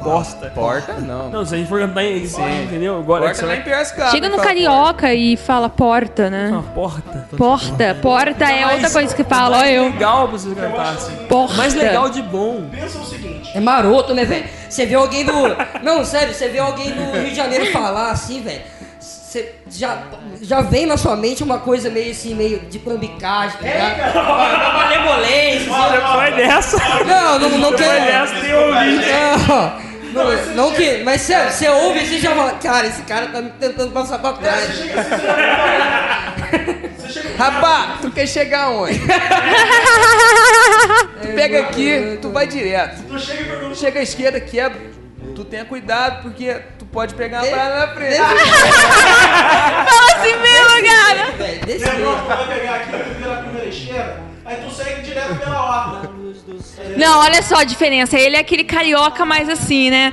Bosta. 0.02 0.50
Porta, 0.54 0.94
não. 0.94 1.30
Não, 1.30 1.44
se 1.44 1.54
a 1.54 1.58
gente 1.58 1.68
for 1.68 1.80
cantar 1.80 2.02
em 2.04 2.24
entendeu? 2.24 2.98
Agora 2.98 3.22
Porta 3.22 3.34
você 3.36 3.42
lá 3.42 3.48
vai 3.48 3.58
em 3.58 3.62
Piracicaba. 3.62 4.10
Chega 4.10 4.28
no 4.28 4.38
carioca 4.38 5.12
e 5.12 5.36
fala 5.36 5.68
porta, 5.68 6.30
né? 6.30 6.48
Uma 6.48 6.62
porta. 6.62 7.28
Porta, 7.36 7.98
porta 8.00 8.44
é 8.44 8.66
outra 8.72 8.90
coisa 8.90 9.14
que 9.14 9.24
fala, 9.24 9.58
ó 9.58 9.60
mais 9.60 9.74
eu. 9.74 9.84
legal 9.84 10.28
pra 10.28 10.38
você 10.38 10.54
cantar 10.54 10.94
assim. 10.94 11.16
Porta. 11.28 11.54
Mais 11.54 11.74
legal 11.74 12.08
de 12.08 12.22
bom. 12.22 12.68
Pensa 12.70 12.98
o 12.98 13.04
seguinte. 13.04 13.50
É 13.54 13.60
maroto, 13.60 14.14
né, 14.14 14.24
velho? 14.24 14.44
Você 14.68 14.86
vê 14.86 14.94
alguém 14.94 15.24
do. 15.24 15.32
Não, 15.82 16.04
sério, 16.04 16.32
você 16.32 16.48
vê 16.48 16.58
alguém 16.58 16.92
do 16.92 17.12
Rio 17.12 17.30
de 17.30 17.34
Janeiro 17.34 17.66
falar 17.66 18.10
assim, 18.10 18.42
velho. 18.42 18.62
Você 18.98 19.54
já, 19.70 20.02
já 20.42 20.60
vem 20.60 20.86
na 20.86 20.96
sua 20.96 21.14
mente 21.14 21.44
uma 21.44 21.58
coisa 21.58 21.88
meio 21.88 22.10
assim, 22.10 22.34
meio 22.34 22.58
de 22.60 22.80
plambicagem, 22.80 23.58
tá 23.58 23.64
ligado? 23.64 24.12
Uma 24.16 24.72
malemolência. 24.72 25.72
assim. 25.72 26.16
Vai 26.16 26.34
dessa. 26.34 26.76
Não, 27.04 27.38
não, 27.38 27.48
não 27.50 27.70
Vai 27.70 27.78
quero. 27.78 28.04
dessa, 28.06 28.34
tem 28.40 28.54
ouvinte. 28.54 29.06
Não, 29.08 29.46
não, 29.46 29.80
não 29.84 29.89
que. 30.72 31.02
Mas 31.04 31.22
você, 31.22 31.50
você 31.50 31.68
ouve 31.68 32.00
assim 32.00 32.16
e 32.16 32.20
já 32.20 32.34
fala, 32.34 32.52
cara, 32.52 32.86
esse 32.86 33.02
cara 33.02 33.28
tá 33.28 33.40
me 33.40 33.50
tentando 33.50 33.92
passar 33.92 34.18
pra 34.18 34.32
trás. 34.34 34.80
Rapá, 37.36 37.98
tu 38.00 38.10
quer 38.10 38.26
chegar 38.26 38.70
onde? 38.70 39.00
Pega 41.34 41.60
aqui, 41.60 42.18
tu 42.20 42.30
vai 42.30 42.46
direto. 42.46 43.02
Tu 43.04 43.18
chega. 43.18 43.74
Chega 43.74 44.00
à 44.00 44.02
esquerda, 44.02 44.40
quebra. 44.40 44.80
Tu 45.34 45.44
tenha 45.44 45.64
cuidado, 45.64 46.22
porque 46.22 46.60
tu 46.78 46.84
pode 46.84 47.14
pegar 47.14 47.42
uma 47.42 47.50
parada 47.50 47.86
na 47.86 47.94
frente. 47.94 48.16
Fala 48.18 48.28
assim 50.16 50.34
mesmo, 50.36 50.82
cara. 50.86 51.32
Você 51.64 51.78
jeito. 51.78 52.26
vai 52.26 52.46
pegar 52.58 52.74
aqui, 52.74 52.90
tu 52.90 53.14
vira 53.18 53.32
a 53.32 53.42
primeira 53.42 53.68
esquerda, 53.68 54.20
aí 54.44 54.56
tu 54.56 54.70
segue 54.74 55.02
direto 55.02 55.36
pela 55.36 55.62
horta. 55.62 56.19
Não, 56.96 57.20
olha 57.20 57.42
só 57.42 57.56
a 57.56 57.64
diferença. 57.64 58.18
Ele 58.18 58.36
é 58.36 58.40
aquele 58.40 58.64
carioca 58.64 59.24
mais 59.24 59.48
assim, 59.48 59.90
né? 59.90 60.12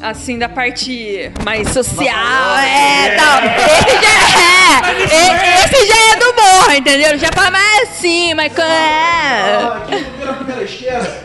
Assim, 0.00 0.38
da 0.38 0.48
parte 0.48 1.32
mais 1.44 1.68
social, 1.70 2.56
é, 2.58 3.16
tal. 3.16 3.40
Esse 3.42 3.96
já 4.00 4.16
é, 4.38 5.02
e- 5.02 5.64
esse 5.64 5.86
já 5.86 6.12
é 6.12 6.16
do 6.16 6.34
morro, 6.40 6.72
entendeu? 6.72 7.18
Já 7.18 7.28
fala 7.34 7.50
mais 7.50 7.82
assim, 7.88 8.32
mas... 8.34 8.56
É. 8.56 9.54
Aqui 9.64 10.04
tu 10.04 10.18
vira 10.18 10.30
a 10.30 10.34
primeira 10.34 10.62
esquerda, 10.62 11.24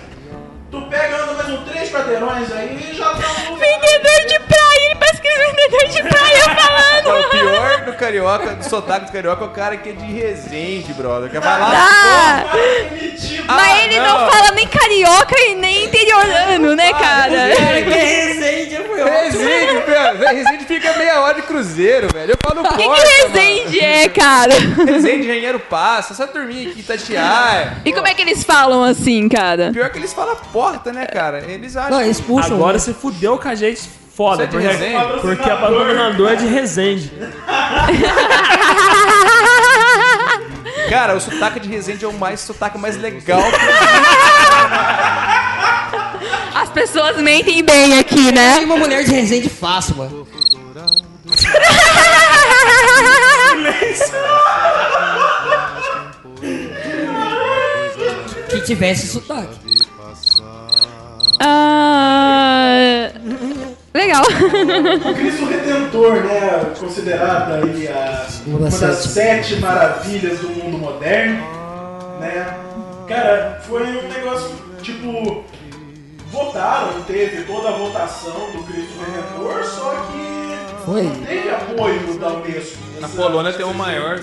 tu 0.72 0.82
pega, 0.84 1.18
anda 1.24 1.34
mais 1.34 1.50
uns 1.50 1.70
três 1.70 1.92
quarteirões 1.92 2.52
aí 2.52 2.90
e 2.92 2.96
já 2.96 3.06
tá 3.14 3.28
no 3.46 3.52
lugar. 3.52 3.68
Vendedor 5.38 5.88
de 5.90 6.10
praia, 6.10 6.44
que 6.44 6.50
é 6.50 6.54
o 6.54 6.56
falando. 6.56 7.30
pior 7.30 7.82
do 7.86 7.94
carioca, 7.94 8.56
do 8.56 8.64
sotaque 8.70 9.06
do 9.08 9.12
carioca, 9.12 9.44
é 9.44 9.48
o 9.48 9.52
cara 9.52 9.78
que 9.78 9.90
é 9.90 9.92
de 9.94 10.06
Resende, 10.06 10.94
brother. 10.94 11.30
Que 11.30 11.40
vai 11.40 11.60
lá. 11.60 11.72
Ah, 11.74 12.44
mas 13.48 13.48
Ah, 13.48 13.84
ele 13.84 14.00
não. 14.00 14.20
não. 14.22 14.30
fala 14.32 14.52
nem 14.52 14.68
carioca 14.68 15.36
e 15.40 15.56
nem 15.56 15.86
interiorano, 15.86 16.76
né, 16.76 16.92
cara? 16.94 17.56
Cara, 17.56 17.82
que 17.82 17.90
Resende 17.90 18.76
foi 18.76 19.02
ótimo. 19.02 19.14
Resende, 19.20 19.82
velho. 19.86 20.36
Resende 20.36 20.66
fica 20.66 20.94
meia 20.98 21.22
hora 21.22 21.36
de 21.36 21.42
cruzeiro, 21.44 22.08
velho. 22.14 22.32
Eu 22.32 22.38
falo 22.42 22.62
O 22.62 22.78
que, 22.78 22.84
que 22.84 23.28
Resende 23.28 23.80
é, 23.80 24.10
cara? 24.10 24.54
mano. 24.60 24.86
Resende, 24.86 25.24
Engenheiro 25.24 25.60
Passa, 25.60 26.14
essa 26.14 26.28
turminha 26.28 26.70
aqui, 26.70 26.80
Itatiaia. 26.80 27.78
E 27.86 27.92
como 27.94 28.08
é 28.08 28.14
que 28.14 28.22
eles 28.22 28.44
falam 28.44 28.84
assim, 28.84 29.28
cara? 29.30 29.72
Pior 29.74 29.90
que 29.90 29.98
eles 29.98 30.14
falam 30.14 30.36
porta, 30.52 30.92
né, 30.94 31.06
cara? 31.06 31.44
Eles 31.48 31.76
acham. 31.76 31.92
Não, 31.92 32.02
eles 32.02 32.20
puxam. 32.22 32.56
Agora 32.56 32.74
né? 32.74 32.80
você 32.80 32.94
fudeu 32.94 33.38
com 33.38 33.48
a 33.48 33.56
gente 33.56 33.82
foda. 34.16 34.38
Você 34.38 34.44
é 34.44 34.48
de 34.48 34.52
Porque, 34.58 34.68
Resende? 34.68 35.22
porque 35.22 35.50
a 35.50 35.56
patrocinador 35.58 36.32
é 36.32 36.36
de 36.36 36.46
Resende. 36.46 37.12
Cara, 40.90 41.16
o 41.16 41.20
sotaque 41.22 41.60
de 41.60 41.70
Resende 41.70 42.06
é 42.06 42.08
o 42.08 42.14
mais 42.14 42.40
sotaque 42.42 42.78
mais 42.78 42.96
legal. 42.98 43.42
As 46.54 46.70
pessoas 46.70 47.18
mentem 47.18 47.64
bem 47.64 48.00
aqui, 48.00 48.32
né? 48.32 48.56
Tem 48.58 48.66
uma 48.66 48.78
mulher 48.78 49.04
de 49.04 49.12
Resende 49.12 49.50
fácil, 49.50 49.96
mano. 49.98 50.28
Que 58.50 58.62
tivesse 58.62 59.08
sotaque. 59.08 59.58
Ah, 61.40 62.13
legal. 64.22 65.12
O 65.12 65.14
Cristo 65.16 65.46
Redentor, 65.46 66.14
né? 66.24 66.74
Considerado 66.80 67.52
aí 67.54 67.88
a, 67.88 68.28
Uma 68.48 68.58
uma 68.60 68.70
das 68.70 68.96
sete. 68.96 69.08
sete 69.10 69.56
maravilhas 69.58 70.40
do 70.40 70.50
mundo 70.50 70.78
moderno, 70.78 71.44
né? 72.20 72.58
Cara, 73.08 73.62
foi 73.68 73.84
um 73.84 74.08
negócio 74.08 74.50
tipo. 74.82 75.44
Votaram, 76.32 77.04
teve 77.04 77.44
toda 77.44 77.70
a 77.70 77.74
votação 77.74 78.50
do 78.54 78.64
Cristo 78.64 78.94
Redentor, 79.06 79.64
só 79.66 79.92
que 80.12 80.58
Foi. 80.84 81.04
não 81.04 81.16
teve 81.18 81.50
apoio 81.52 82.20
da 82.20 82.30
Unesco. 82.30 82.78
Na 83.00 83.08
Polônia 83.08 83.54
tem 83.54 83.64
o 83.64 83.72
maior. 83.74 84.20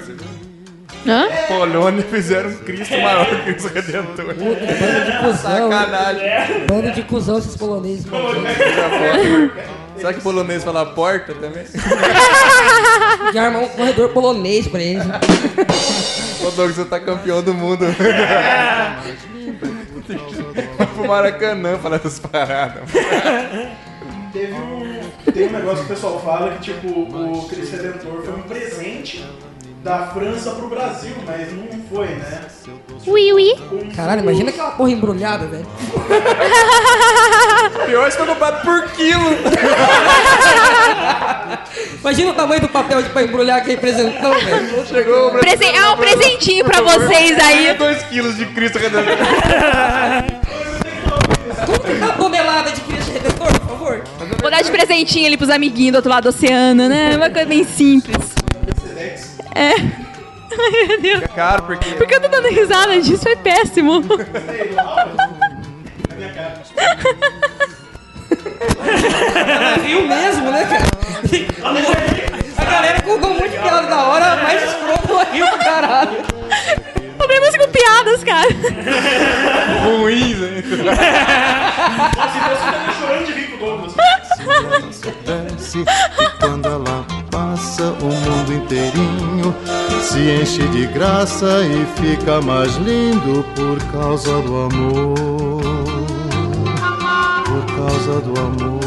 Hã? 1.06 1.28
Na 1.28 1.36
Polônia 1.46 2.02
fizeram 2.02 2.50
um 2.50 2.56
Cristo 2.56 2.98
maior 2.98 3.26
que 3.26 3.34
o 3.34 3.42
Cristo 3.44 3.68
Redentor. 3.68 4.34
Bando 4.34 5.04
de 5.06 5.18
cuzão. 5.18 5.70
Sacanagem. 5.70 6.66
Bando 6.66 6.90
de 6.90 7.02
cuzão 7.04 7.38
esses 7.38 7.56
poloneses. 7.56 8.04
mano. 8.06 8.42
Será 10.00 10.14
que 10.14 10.20
polonês 10.22 10.64
fala 10.64 10.86
porta 10.86 11.34
também? 11.34 11.64
De 13.32 13.38
armar 13.38 13.62
um 13.62 13.68
corredor 13.68 14.08
polonês 14.10 14.66
pra 14.66 14.80
eles. 14.80 15.04
Ô 16.40 16.50
Douglas, 16.50 16.76
você 16.76 16.84
tá 16.86 16.98
campeão 16.98 17.42
do 17.42 17.52
mundo. 17.52 17.84
Vai 20.78 20.86
pro 20.86 21.06
Maracanã 21.06 21.78
falar 21.78 21.96
essas 21.96 22.18
paradas. 22.18 22.82
Teve 24.32 24.54
um, 24.54 25.00
tem 25.32 25.48
um 25.48 25.52
negócio 25.52 25.84
que 25.84 25.92
o 25.92 25.94
pessoal 25.94 26.20
fala 26.20 26.52
que 26.52 26.62
tipo, 26.62 26.88
o 26.88 27.46
Cristo 27.48 27.76
Redentor 27.76 28.22
foi 28.22 28.34
um 28.34 28.42
presente 28.42 29.24
da 29.82 30.06
França 30.08 30.50
pro 30.50 30.68
Brasil, 30.68 31.14
mas 31.26 31.50
não 31.52 31.66
foi, 31.90 32.08
né? 32.08 32.42
Ui, 33.06 33.32
ui. 33.32 33.54
Caralho, 33.96 34.20
imagina 34.22 34.50
aquela 34.50 34.72
porra 34.72 34.90
embrulhada, 34.90 35.46
velho. 35.46 35.66
Pior 37.86 38.06
é 38.06 38.10
se 38.10 38.18
foi 38.18 38.26
comprado 38.26 38.62
por 38.62 38.82
quilo. 38.92 39.24
Imagina 42.00 42.30
o 42.30 42.34
tamanho 42.34 42.60
do 42.60 42.68
papel 42.68 43.02
de 43.02 43.08
pra 43.10 43.22
embrulhar 43.22 43.58
aquele 43.58 43.76
presentão, 43.78 44.32
velho. 44.38 44.86
Chegou 44.86 45.28
o 45.28 45.38
Presen 45.38 45.76
é 45.76 45.90
um 45.90 45.96
presentinho 45.96 46.64
pra 46.64 46.80
vocês 46.82 47.38
aí. 47.38 47.72
2 47.74 48.02
quilos 48.04 48.36
de 48.36 48.46
Cristo 48.46 48.78
Redentor. 48.78 49.16
Uma 51.96 52.12
tonelada 52.12 52.70
de 52.72 52.80
Cristo 52.82 53.12
Redentor, 53.12 53.60
por 53.60 53.68
favor. 53.68 54.02
Vou 54.40 54.50
dar 54.50 54.62
de 54.62 54.70
presentinho 54.70 55.26
ali 55.26 55.36
pros 55.36 55.50
amiguinhos 55.50 55.92
do 55.92 55.96
outro 55.96 56.10
lado 56.10 56.24
do 56.24 56.28
oceano, 56.30 56.88
né? 56.88 57.16
Uma 57.16 57.30
coisa 57.30 57.46
bem 57.46 57.64
simples. 57.64 58.39
É. 59.54 59.74
Ai, 60.52 60.86
meu 60.86 61.00
Deus. 61.00 61.22
É 61.22 61.28
caro 61.28 61.62
porque... 61.62 61.90
Por 61.94 62.06
que 62.06 62.14
eu 62.14 62.20
tô 62.20 62.28
dando 62.28 62.48
risada 62.48 63.00
disso? 63.00 63.28
É 63.28 63.36
péssimo. 63.36 64.02
Rio 69.84 70.06
mesmo, 70.06 70.50
né, 70.50 70.64
cara? 70.64 70.84
A 72.56 72.64
galera 72.64 73.02
colocou 73.02 73.30
um 73.30 73.34
monte 73.34 73.50
de 73.50 73.58
piada 73.58 73.86
da 73.86 74.06
hora, 74.06 74.36
mas 74.42 74.62
escroto 74.62 75.30
riu 75.32 75.46
pra 75.48 75.58
caralho. 75.58 76.22
Problemas 77.16 77.56
com 77.56 77.68
piadas, 77.68 78.24
cara. 78.24 78.48
ruins, 79.84 80.38
né? 80.38 80.62
chorando 82.98 83.26
de 83.26 83.32
rir 83.32 83.46
com 83.48 83.56
o 83.56 83.58
Douglas. 83.58 83.94
Desce, 85.24 85.84
quando 86.40 86.66
ela 86.66 86.84
passa, 86.84 86.99
o 88.02 88.06
mundo 88.06 88.52
inteirinho 88.54 89.54
se 90.00 90.18
enche 90.18 90.66
de 90.68 90.86
graça 90.86 91.60
e 91.64 91.84
fica 92.00 92.40
mais 92.40 92.74
lindo 92.76 93.44
por 93.54 93.78
causa 93.92 94.40
do 94.42 94.56
amor. 94.62 95.62
Por 97.44 97.66
causa 97.76 98.20
do 98.20 98.40
amor. 98.40 98.80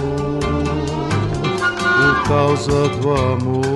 Por 1.99 2.23
causa 2.27 2.89
do 2.89 3.11
amor. 3.11 3.73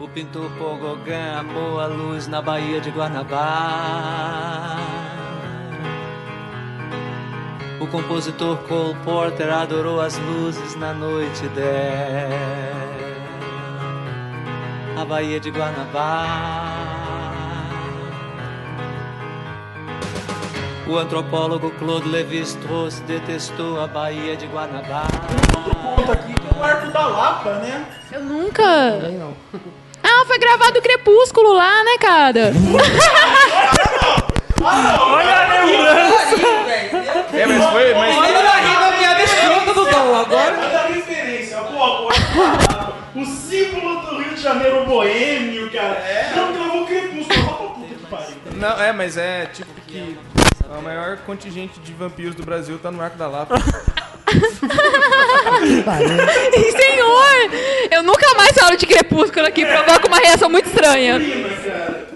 O 0.00 0.08
pintor 0.08 0.50
Gauguin 0.58 1.12
amou 1.38 1.80
a 1.80 1.86
luz 1.86 2.26
na 2.26 2.40
Baía 2.40 2.80
de 2.80 2.90
Guanabara. 2.90 4.87
O 7.80 7.86
compositor 7.86 8.56
Cole 8.68 8.96
Porter 9.04 9.52
adorou 9.52 10.00
as 10.00 10.18
luzes 10.18 10.74
na 10.76 10.92
noite 10.92 11.46
dela. 11.48 12.28
A 15.00 15.04
Baía 15.04 15.38
de 15.38 15.50
Guanabara. 15.50 16.88
O 20.88 20.96
antropólogo 20.96 21.70
Claude 21.72 22.08
Lévi-Strauss 22.08 23.00
detestou 23.00 23.80
a 23.80 23.86
Baía 23.86 24.36
de 24.36 24.46
Guanabara. 24.46 25.06
Aqui 26.12 26.34
que 26.34 26.58
o 26.58 26.62
Arco 26.64 26.90
da 26.90 27.06
Lapa, 27.06 27.52
né? 27.54 27.86
Eu 28.10 28.24
nunca. 28.24 28.64
Ah, 30.00 30.24
foi 30.26 30.38
gravado 30.38 30.78
o 30.78 30.82
Crepúsculo 30.82 31.52
lá, 31.52 31.84
né, 31.84 31.98
cara? 32.00 32.52
Olha 34.62 35.36
a 35.36 35.64
lembrança. 35.64 36.27
É, 37.68 37.72
mas 37.72 37.72
foi... 37.72 37.94
Mas... 37.94 38.16
Olha 38.16 38.42
na 38.42 38.50
rir 38.60 38.78
da 38.80 38.96
piada 38.96 39.22
escrota 39.22 39.74
do 39.74 39.84
Dom 39.90 40.14
agora. 40.16 40.58
Olha 40.58 40.78
a 40.78 40.86
referência, 40.86 41.58
pô, 41.58 42.08
o 42.08 42.08
o 43.20 43.24
símbolo 43.26 44.00
do 44.02 44.18
Rio 44.18 44.34
de 44.34 44.40
Janeiro 44.40 44.84
boêmio, 44.84 45.70
cara. 45.72 45.94
É. 45.94 46.32
Não 46.36 46.52
gravou 46.52 46.86
Crepúsculo, 46.86 47.46
ó, 47.48 47.52
pra 47.54 47.66
puta 47.68 47.94
que 47.94 48.06
pariu. 48.06 48.36
Não, 48.56 48.80
é, 48.82 48.92
mas 48.92 49.16
é 49.16 49.46
tipo 49.46 49.68
que 49.86 50.16
o 50.68 50.82
maior 50.82 51.16
contingente 51.18 51.80
de 51.80 51.92
vampiros 51.92 52.34
do 52.34 52.44
Brasil 52.44 52.78
tá 52.78 52.90
no 52.90 53.02
Arco 53.02 53.16
da 53.16 53.26
Lapa. 53.26 53.56
Senhor! 56.70 57.50
Eu 57.90 58.02
nunca 58.02 58.34
mais 58.36 58.52
falo 58.52 58.76
de 58.76 58.86
Crepúsculo 58.86 59.46
aqui, 59.46 59.64
provoca 59.64 60.06
uma 60.06 60.18
reação 60.18 60.50
muito 60.50 60.66
estranha. 60.66 61.18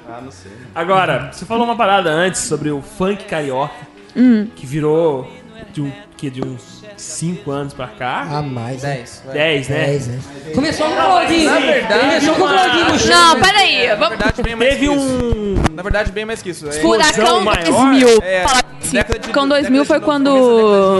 Ah, 0.08 0.20
não 0.22 0.30
sei. 0.30 0.52
Agora, 0.74 1.30
você 1.32 1.44
falou 1.46 1.64
uma 1.64 1.76
parada 1.76 2.10
antes 2.10 2.42
sobre 2.42 2.70
o 2.70 2.82
funk 2.82 3.24
carioca, 3.24 3.92
Hum. 4.14 4.46
que 4.54 4.66
virou 4.66 5.26
de, 5.72 5.80
um, 5.82 5.92
que 6.16 6.30
de 6.30 6.42
uns 6.44 6.82
5 6.96 7.50
anos 7.50 7.74
pra 7.74 7.86
cá. 7.88 8.26
Ah, 8.30 8.42
mais, 8.42 8.82
é. 8.84 9.04
10, 9.32 9.68
né? 9.68 9.84
10, 9.84 10.06
né? 10.08 10.18
Começou 10.54 10.86
com 10.86 10.92
o 10.92 10.96
Claudinho. 10.96 11.50
na 11.50 11.58
verdade, 11.60 12.00
Começou 12.00 12.34
com 12.34 12.42
o 12.42 12.48
Claudinho 12.48 12.84
no 12.92 12.98
chão. 12.98 13.34
Não, 13.34 13.40
peraí. 13.40 13.88
Na 13.88 13.94
Vamos. 13.94 14.08
verdade, 14.18 14.42
bem 14.42 14.56
mais 14.56 14.70
Teve 14.72 14.88
um. 14.88 15.54
Na 15.72 15.82
verdade, 15.82 16.12
bem 16.12 16.24
mais 16.24 16.42
que 16.42 16.50
isso. 16.50 16.68
É, 16.68 16.72
Furacão 16.72 17.40
maior, 17.42 17.64
2000. 17.64 18.08
é, 18.22 18.42
Fala 18.42 18.62
assim, 18.80 18.92
década 18.92 19.18
de- 19.18 19.26
Furacão 19.26 19.48
2000 19.48 19.84
foi 19.84 20.00
quando. 20.00 20.30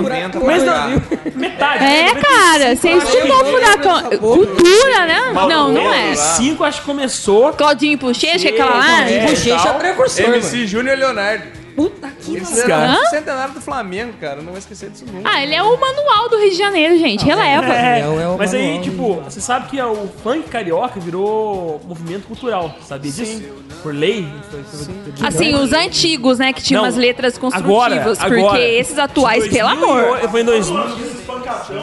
90 0.03 0.40
Começo 0.40 0.64
pra 0.64 0.75
da- 0.75 0.81
cá. 1.01 1.31
Metade. 1.35 1.85
É, 1.85 2.14
cara, 2.14 2.77
você 2.77 2.90
estudou 2.90 3.44
Furacão. 3.44 4.03
Cultura, 4.18 5.07
né? 5.07 5.20
Não, 5.35 5.72
não 5.72 5.92
é. 5.92 6.14
5 6.14 6.64
acho 6.64 6.81
que 6.81 6.87
começou. 6.87 7.53
Claudinho 7.53 7.98
é 8.48 8.51
aquela 8.51 8.77
lá? 8.77 9.09
É, 9.09 9.27
Bochecha 9.27 9.57
tal. 9.64 9.75
precursor. 9.75 10.25
MC 10.27 10.66
Júnior 10.66 10.96
Leonardo. 10.96 11.62
Puta 11.77 12.09
que 12.09 12.39
fizeram 12.41 12.77
Hã? 12.77 12.99
o 13.03 13.07
centenário 13.07 13.55
do 13.55 13.61
Flamengo, 13.61 14.13
cara. 14.21 14.37
Não 14.43 14.51
vou 14.51 14.59
esquecer 14.59 14.91
disso 14.91 15.05
nunca. 15.11 15.29
Ah, 15.31 15.43
ele 15.43 15.55
é 15.55 15.63
o 15.63 15.79
manual 15.81 16.29
do 16.29 16.39
Rio 16.39 16.51
de 16.51 16.57
Janeiro, 16.57 16.99
gente. 16.99 17.25
Releva. 17.25 17.67
É, 17.73 18.01
É, 18.01 18.01
é 18.01 18.29
o 18.29 18.37
mas 18.39 18.53
aí, 18.55 18.63
manual, 18.79 18.83
tipo, 18.83 19.15
você 19.23 19.41
sabe 19.41 19.69
que 19.69 19.81
o 19.81 20.09
funk 20.23 20.49
carioca 20.49 21.01
virou 21.01 21.81
movimento 21.87 22.27
cultural, 22.27 22.75
sabia 22.87 23.11
disso? 23.11 23.43
Por 23.83 23.95
lei? 23.95 24.29
Foi- 24.51 24.63
foi- 24.63 25.27
Assim, 25.27 25.55
os 25.55 25.73
antigos, 25.73 26.39
né? 26.39 26.53
Que 26.53 26.63
tinham 26.63 26.83
Não, 26.83 26.89
umas 26.89 26.97
letras 26.97 27.37
agora, 27.37 27.97
construtivas. 27.97 28.21
agora, 28.21 28.41
porque 28.43 28.59
esses 28.61 28.99
atuais, 28.99 29.49
pelo 29.49 29.69
amor. 29.69 30.19
Foi 30.31 30.41
em 30.41 30.45
2000, 30.45 30.77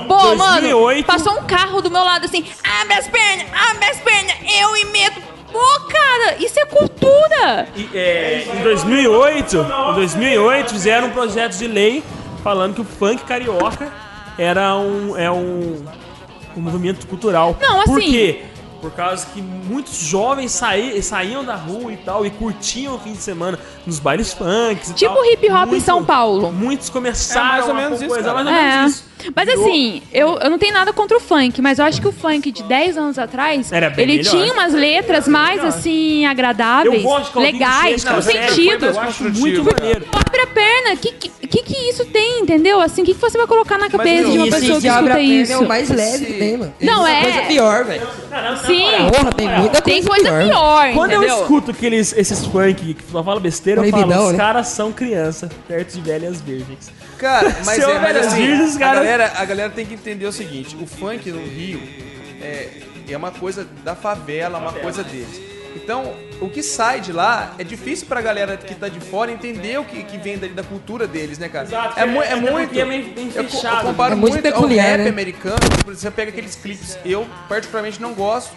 Pô, 0.07 0.35
mano, 0.35 0.61
2008. 0.61 1.05
passou 1.05 1.33
um 1.39 1.43
carro 1.43 1.81
do 1.81 1.89
meu 1.91 2.03
lado 2.03 2.25
assim, 2.25 2.45
abre 2.81 2.93
as 2.93 3.07
pernas, 3.07 3.47
abre 3.69 3.85
as 3.85 3.97
pernas, 3.99 4.33
eu 4.61 4.77
imito. 4.77 5.28
Pô, 5.51 5.79
cara, 5.89 6.35
isso 6.39 6.59
é 6.59 6.65
cultura. 6.65 7.67
E, 7.75 7.89
é, 7.93 8.47
em 8.55 8.61
2008, 8.63 9.57
em 9.91 9.93
2008 9.95 10.69
fizeram 10.71 11.07
um 11.07 11.11
projeto 11.11 11.57
de 11.57 11.67
lei 11.67 12.03
falando 12.43 12.75
que 12.75 12.81
o 12.81 12.85
funk 12.85 13.23
carioca 13.23 13.91
era 14.37 14.75
um 14.75 15.17
é 15.17 15.29
um, 15.31 15.83
um 16.55 16.61
movimento 16.61 17.05
cultural. 17.07 17.57
Não, 17.59 17.83
Por 17.83 17.99
assim- 17.99 18.11
quê? 18.11 18.41
Por 18.81 18.91
causa 18.91 19.25
que 19.33 19.41
muitos 19.41 19.93
jovens 19.97 20.53
saí, 20.53 21.03
saíam 21.03 21.43
da 21.43 21.55
rua 21.55 21.91
e 21.91 21.97
tal 21.97 22.25
e 22.25 22.29
curtiam 22.29 22.95
o 22.95 22.99
fim 22.99 23.11
de 23.11 23.17
semana 23.17 23.59
nos 23.85 23.99
bailes 23.99 24.31
funks 24.31 24.91
e 24.91 24.93
Tipo 24.93 25.15
tal. 25.15 25.25
hip 25.25 25.51
hop 25.51 25.63
em 25.65 25.71
Muito- 25.71 25.83
São 25.83 26.05
Paulo. 26.05 26.49
Muitos 26.53 26.89
começaram 26.89 27.45
É 27.45 27.49
mais 27.51 27.65
ou 27.65 27.71
a 27.71 27.73
menos 27.75 27.99
isso, 28.01 28.07
coisa, 28.09 28.23
cara. 28.31 28.35
mais 28.43 28.47
ou 28.47 28.53
menos 28.53 28.73
É. 28.73 28.87
isso. 28.87 29.08
Mas 29.35 29.49
assim, 29.49 30.01
eu, 30.13 30.37
eu 30.39 30.49
não 30.49 30.57
tenho 30.57 30.73
nada 30.73 30.93
contra 30.93 31.17
o 31.17 31.19
funk, 31.19 31.61
mas 31.61 31.79
eu 31.79 31.85
acho 31.85 32.01
que 32.01 32.07
o 32.07 32.11
funk 32.11 32.51
de 32.51 32.63
10 32.63 32.97
anos 32.97 33.17
atrás, 33.19 33.71
Era 33.71 33.89
bem 33.89 34.03
ele 34.03 34.17
melhor. 34.17 34.31
tinha 34.31 34.53
umas 34.53 34.73
letras 34.73 35.27
mais 35.27 35.63
assim, 35.63 36.25
agradáveis, 36.25 36.95
Eu 36.95 37.01
gosto 37.09 37.25
de 37.25 37.31
Claudinho 37.31 37.53
legais, 37.59 38.03
com 38.03 38.21
sério, 38.21 38.49
sentido. 38.53 38.85
Eu 38.85 38.99
acho 38.99 39.23
muito 39.23 39.63
maneiro. 39.63 40.05
Abre 40.11 40.41
a 40.41 40.47
perna, 40.47 40.93
o 40.93 40.97
que, 40.97 41.11
que 41.11 41.63
que 41.63 41.89
isso 41.89 42.05
tem, 42.05 42.41
entendeu? 42.41 42.79
Assim, 42.79 43.01
o 43.01 43.05
que, 43.05 43.13
que 43.13 43.19
você 43.21 43.37
vai 43.37 43.47
colocar 43.47 43.77
na 43.77 43.89
cabeça 43.89 44.29
de 44.29 44.37
uma 44.37 44.47
Isso 44.47 44.59
pessoa 44.59 44.81
que 44.81 44.87
abre 44.87 45.13
a 45.13 45.19
escuta 45.21 45.27
perna 45.29 45.43
isso? 45.43 45.53
é 45.53 45.57
o 45.57 45.67
mais 45.67 45.89
leve 45.89 46.25
que 46.25 46.33
tem, 46.33 46.57
mano. 46.57 46.73
Não, 46.81 47.03
Tem 47.05 47.15
é. 47.15 47.21
coisa 47.23 47.41
pior, 47.47 47.85
velho. 47.85 48.07
Sim. 48.65 48.83
Porra, 49.11 49.31
tem 49.31 49.47
muita 49.49 49.81
Tem 49.81 50.03
coisa 50.03 50.29
coisa 50.29 50.45
pior. 50.45 50.83
pior, 50.85 50.93
Quando 50.93 51.11
eu 51.11 51.23
escuto 51.23 51.71
aqueles, 51.71 52.13
esses 52.17 52.45
funk 52.45 52.93
que 52.93 53.11
só 53.11 53.23
fala 53.23 53.39
besteira, 53.39 53.81
eu 53.81 53.89
falo, 53.89 54.03
Proibidão, 54.03 54.25
os 54.27 54.31
né? 54.33 54.37
caras 54.37 54.67
são 54.67 54.91
criança, 54.91 55.49
perto 55.67 55.93
de 55.93 56.01
velhas 56.01 56.41
virgens. 56.41 56.91
Cara, 57.19 57.55
mas, 57.65 57.79
é, 57.79 57.99
mas 57.99 58.17
assim, 58.17 58.47
vídeos, 58.47 58.75
a, 58.77 58.79
cara- 58.79 58.95
galera, 58.95 59.33
a 59.35 59.45
galera 59.45 59.69
tem 59.69 59.85
que 59.85 59.93
entender 59.93 60.25
o 60.25 60.31
seguinte: 60.31 60.75
o 60.81 60.87
funk 60.87 61.29
no 61.31 61.43
Rio 61.43 61.81
é, 62.41 62.69
é 63.09 63.17
uma 63.17 63.31
coisa 63.31 63.67
da 63.83 63.95
favela, 63.95 64.57
uma 64.57 64.73
coisa 64.73 65.03
deles. 65.03 65.41
Então, 65.75 66.15
o 66.41 66.49
que 66.49 66.63
sai 66.63 66.99
de 66.99 67.11
lá 67.11 67.53
é 67.59 67.63
difícil 67.63 68.07
pra 68.07 68.21
galera 68.21 68.57
que 68.57 68.73
tá 68.73 68.87
de 68.87 68.99
fora 68.99 69.31
entender 69.31 69.79
o 69.79 69.85
que, 69.85 70.01
que 70.03 70.17
vem 70.17 70.35
dali 70.37 70.53
da 70.53 70.63
cultura 70.63 71.05
deles, 71.07 71.37
né, 71.37 71.47
cara? 71.47 71.65
Exato, 71.67 71.99
é, 71.99 72.05
mu- 72.05 72.23
é- 72.23 72.27
é 72.29 72.33
até 72.33 72.51
muito. 72.51 72.79
é 72.79 72.85
meio 72.85 73.13
bem 73.13 73.29
eu, 73.35 73.43
eu 73.43 73.49
fechado. 73.49 73.83
comparo 73.85 74.13
É 74.13 74.15
muito 74.15 74.33
muito, 74.33 74.43
peculiar, 74.43 74.85
ao 74.85 74.91
rap 74.93 75.03
né? 75.03 75.09
americano. 75.09 75.57
por 75.59 75.91
exemplo, 75.91 75.95
Você 75.95 76.11
pega 76.11 76.31
aqueles 76.31 76.55
clipes. 76.55 76.97
Eu, 77.05 77.27
particularmente, 77.47 78.01
não 78.01 78.13
gosto 78.13 78.55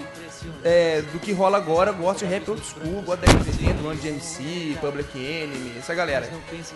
é, 0.65 1.03
do 1.13 1.19
que 1.19 1.33
rola 1.33 1.57
agora. 1.57 1.91
Eu 1.91 1.95
gosto 1.95 2.21
de 2.21 2.27
rap 2.27 2.49
old 2.51 2.63
school, 2.65 3.03
gosto 3.03 3.21
da 3.21 3.33
MTV, 3.33 3.73
do 3.75 3.89
Run 3.89 3.97
DMC, 3.97 4.79
Public 4.81 5.19
Enemy, 5.19 5.75
essa 5.79 5.95
galera. 5.95 6.29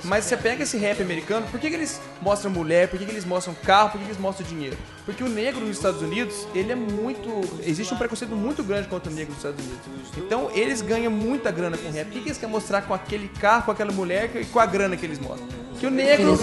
Mas 0.04 0.24
você 0.24 0.36
pega 0.36 0.62
esse 0.62 0.76
rap 0.76 1.00
americano, 1.02 1.46
por 1.50 1.60
que, 1.60 1.68
que 1.68 1.76
eles 1.76 2.00
mostram 2.20 2.50
mulher, 2.50 2.88
por 2.88 2.98
que, 2.98 3.04
que 3.04 3.10
eles 3.10 3.24
mostram 3.24 3.54
carro, 3.64 3.90
por 3.90 3.98
que, 3.98 4.04
que 4.04 4.10
eles 4.10 4.20
mostram 4.20 4.46
dinheiro? 4.46 4.76
Porque 5.04 5.22
o 5.22 5.28
negro 5.28 5.60
nos 5.60 5.76
Estados 5.76 6.02
Unidos, 6.02 6.46
ele 6.54 6.72
é 6.72 6.74
muito. 6.74 7.28
Existe 7.62 7.94
um 7.94 7.96
preconceito 7.96 8.34
muito 8.34 8.62
grande 8.64 8.88
contra 8.88 9.10
o 9.10 9.14
negro 9.14 9.32
nos 9.34 9.44
Estados 9.44 9.64
Unidos. 9.64 10.10
Então 10.16 10.50
eles 10.52 10.82
ganham 10.82 11.12
muita 11.12 11.50
grana 11.50 11.76
com 11.78 11.90
rap. 11.90 12.08
O 12.08 12.10
que, 12.10 12.20
que 12.20 12.28
eles 12.28 12.38
querem 12.38 12.52
mostrar 12.52 12.82
com 12.82 12.92
aquele 12.92 13.28
carro, 13.28 13.64
com 13.64 13.70
aquela 13.70 13.92
mulher 13.92 14.30
e 14.34 14.44
com 14.44 14.58
a 14.58 14.66
grana 14.66 14.96
que 14.96 15.06
eles 15.06 15.18
mostram? 15.18 15.46
Que 15.78 15.86
o 15.86 15.90
negro. 15.90 16.38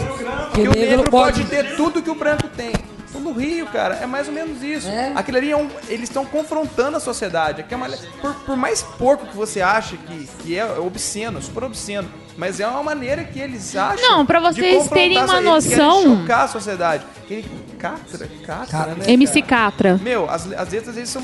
Que, 0.54 0.62
o 0.62 0.72
negro 0.72 1.04
pode 1.10 1.44
ter 1.46 1.76
tudo 1.76 2.02
que 2.02 2.10
o 2.10 2.16
branco 2.16 2.48
tem. 2.50 2.74
Então, 3.16 3.22
no 3.22 3.32
Rio, 3.40 3.68
cara, 3.68 3.96
é 3.96 4.06
mais 4.08 4.28
ou 4.28 4.34
menos 4.34 4.64
isso. 4.64 4.88
É. 4.88 5.12
Aquilo 5.16 5.38
ali 5.38 5.52
é 5.52 5.56
um, 5.58 5.70
eles 5.88 6.10
estão 6.10 6.26
confrontando 6.26 6.98
a 6.98 7.00
sociedade. 7.00 7.64
É 7.70 7.76
uma- 7.76 7.88
por, 8.20 8.34
por 8.46 8.58
mais 8.58 8.82
porco 8.82 9.28
que 9.28 9.36
você 9.36 9.62
acha 9.62 9.96
que, 9.98 10.28
que 10.40 10.58
é 10.58 10.66
obsceno, 10.80 11.40
super 11.42 11.64
obsceno, 11.64 12.10
mas 12.38 12.60
é 12.60 12.68
uma 12.68 12.82
maneira 12.82 13.24
que 13.24 13.40
eles 13.40 13.76
acham. 13.76 14.02
Não, 14.10 14.26
pra 14.26 14.40
de 14.52 14.62
vocês 14.62 14.88
terem 14.90 15.18
uma 15.20 15.28
so- 15.28 15.34
eles 15.36 15.46
noção- 15.46 16.18
chocar 16.22 16.46
a 16.46 16.48
sociedade. 16.48 17.04
Quem- 17.28 17.46
Catra, 17.78 18.30
catra, 18.46 18.96
né? 18.96 19.04
MC 19.12 19.42
cara? 19.42 19.72
Catra. 19.72 19.98
Meu, 20.02 20.30
as, 20.30 20.50
as 20.54 20.70
letras 20.72 20.96
eles 20.96 21.10
são 21.10 21.22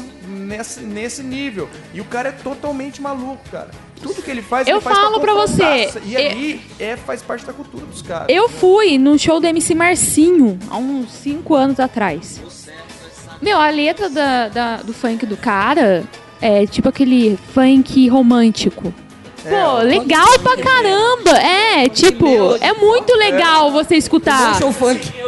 nesse, 0.50 0.82
nesse 0.82 1.24
nível. 1.24 1.70
E 1.94 2.02
o 2.02 2.06
cara 2.06 2.30
é 2.30 2.32
totalmente 2.32 3.02
maluco, 3.02 3.40
cara. 3.52 3.70
Tudo 4.02 4.22
que 4.22 4.32
ele 4.32 4.42
faz, 4.42 4.68
Eu 4.68 4.76
ele 4.78 4.82
faz 4.82 4.98
falo 4.98 5.20
pra 5.20 5.34
você, 5.34 5.86
confrontar. 5.86 6.02
E 6.08 6.14
eu- 6.16 6.32
ali 6.32 6.62
é, 6.80 6.96
faz 6.98 7.22
parte 7.22 7.46
da 7.46 7.54
cultura 7.54 7.86
dos 7.86 8.02
caras. 8.02 8.28
Eu 8.30 8.50
fui 8.50 8.98
no 8.98 9.18
show 9.20 9.40
do 9.40 9.48
MC 9.48 9.76
Marcinho 9.76 10.58
há 10.70 10.78
uns 10.78 11.12
5 11.12 11.54
anos 11.56 11.80
atrás. 11.80 12.42
Meu, 13.42 13.60
a 13.60 13.70
letra 13.70 14.10
da, 14.10 14.48
da- 14.50 14.78
do 14.78 14.94
funk 14.94 15.26
do 15.26 15.38
cara 15.38 16.04
é 16.42 16.66
tipo 16.66 16.90
aquele 16.90 17.38
funk 17.54 18.08
romântico. 18.10 18.94
Pô, 19.50 19.78
legal 19.84 20.40
pra 20.40 20.58
caramba! 20.58 21.32
É, 21.38 21.90
tipo, 21.90 22.26
é 22.62 22.74
muito 22.74 23.14
legal 23.16 23.72
você 23.72 23.96
escutar. 23.96 24.54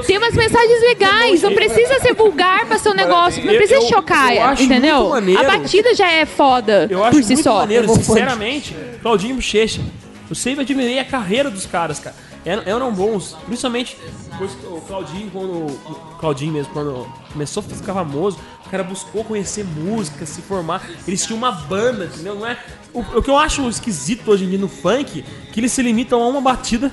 Tem 0.06 0.18
umas 0.18 0.34
mensagens 0.34 0.82
legais, 0.82 1.42
não 1.42 1.54
precisa 1.54 2.00
ser 2.00 2.14
vulgar 2.14 2.66
pra 2.66 2.78
ser 2.78 2.90
um 2.90 2.94
negócio, 2.94 3.44
não 3.46 3.54
precisa 3.54 3.80
eu- 3.82 3.88
chocar, 3.90 4.36
eu 4.36 4.44
acho 4.44 4.64
entendeu? 4.64 5.14
A 5.14 5.44
batida 5.44 5.94
já 5.96 6.10
é 6.12 6.26
foda 6.26 6.88
Eu 6.90 7.04
acho 7.04 7.18
por 7.18 7.24
si 7.24 7.34
muito 7.34 7.44
só. 7.44 7.56
maneiro, 7.60 7.88
sinceramente, 7.96 8.76
Claudinho 9.02 9.36
Bochecha. 9.36 9.82
Eu 10.30 10.36
sempre 10.36 10.62
admirei 10.62 10.98
a 11.00 11.04
carreira 11.06 11.50
dos 11.50 11.66
caras, 11.66 12.00
cara. 12.00 12.16
Eram, 12.44 12.64
eram 12.66 12.92
bons, 12.92 13.38
principalmente 13.46 13.96
depois 14.32 14.52
que 14.56 14.66
o 14.66 14.82
Claudinho, 14.82 15.30
quando. 15.32 15.52
O 15.52 16.16
Claudinho 16.20 16.54
mesmo, 16.54 16.74
quando 16.74 17.08
começou 17.32 17.62
a 17.62 17.76
ficar 17.76 17.94
famoso, 17.94 18.40
o 18.66 18.70
cara 18.70 18.84
buscou 18.84 19.24
conhecer 19.24 19.64
música, 19.64 20.26
se 20.26 20.42
formar. 20.42 20.82
Eles 21.08 21.24
tinham 21.26 21.38
uma 21.38 21.52
banda, 21.52 22.06
entendeu? 22.06 22.36
Não 22.36 22.48
é. 22.48 22.58
O, 22.94 23.02
o 23.02 23.22
que 23.22 23.30
eu 23.30 23.38
acho 23.38 23.68
esquisito 23.70 24.32
hoje 24.32 24.46
em 24.46 24.50
dia 24.50 24.58
no 24.58 24.68
funk, 24.68 25.24
que 25.54 25.60
eles 25.60 25.72
se 25.72 25.82
limitam 25.84 26.22
a 26.22 26.28
uma 26.28 26.42
batida 26.42 26.92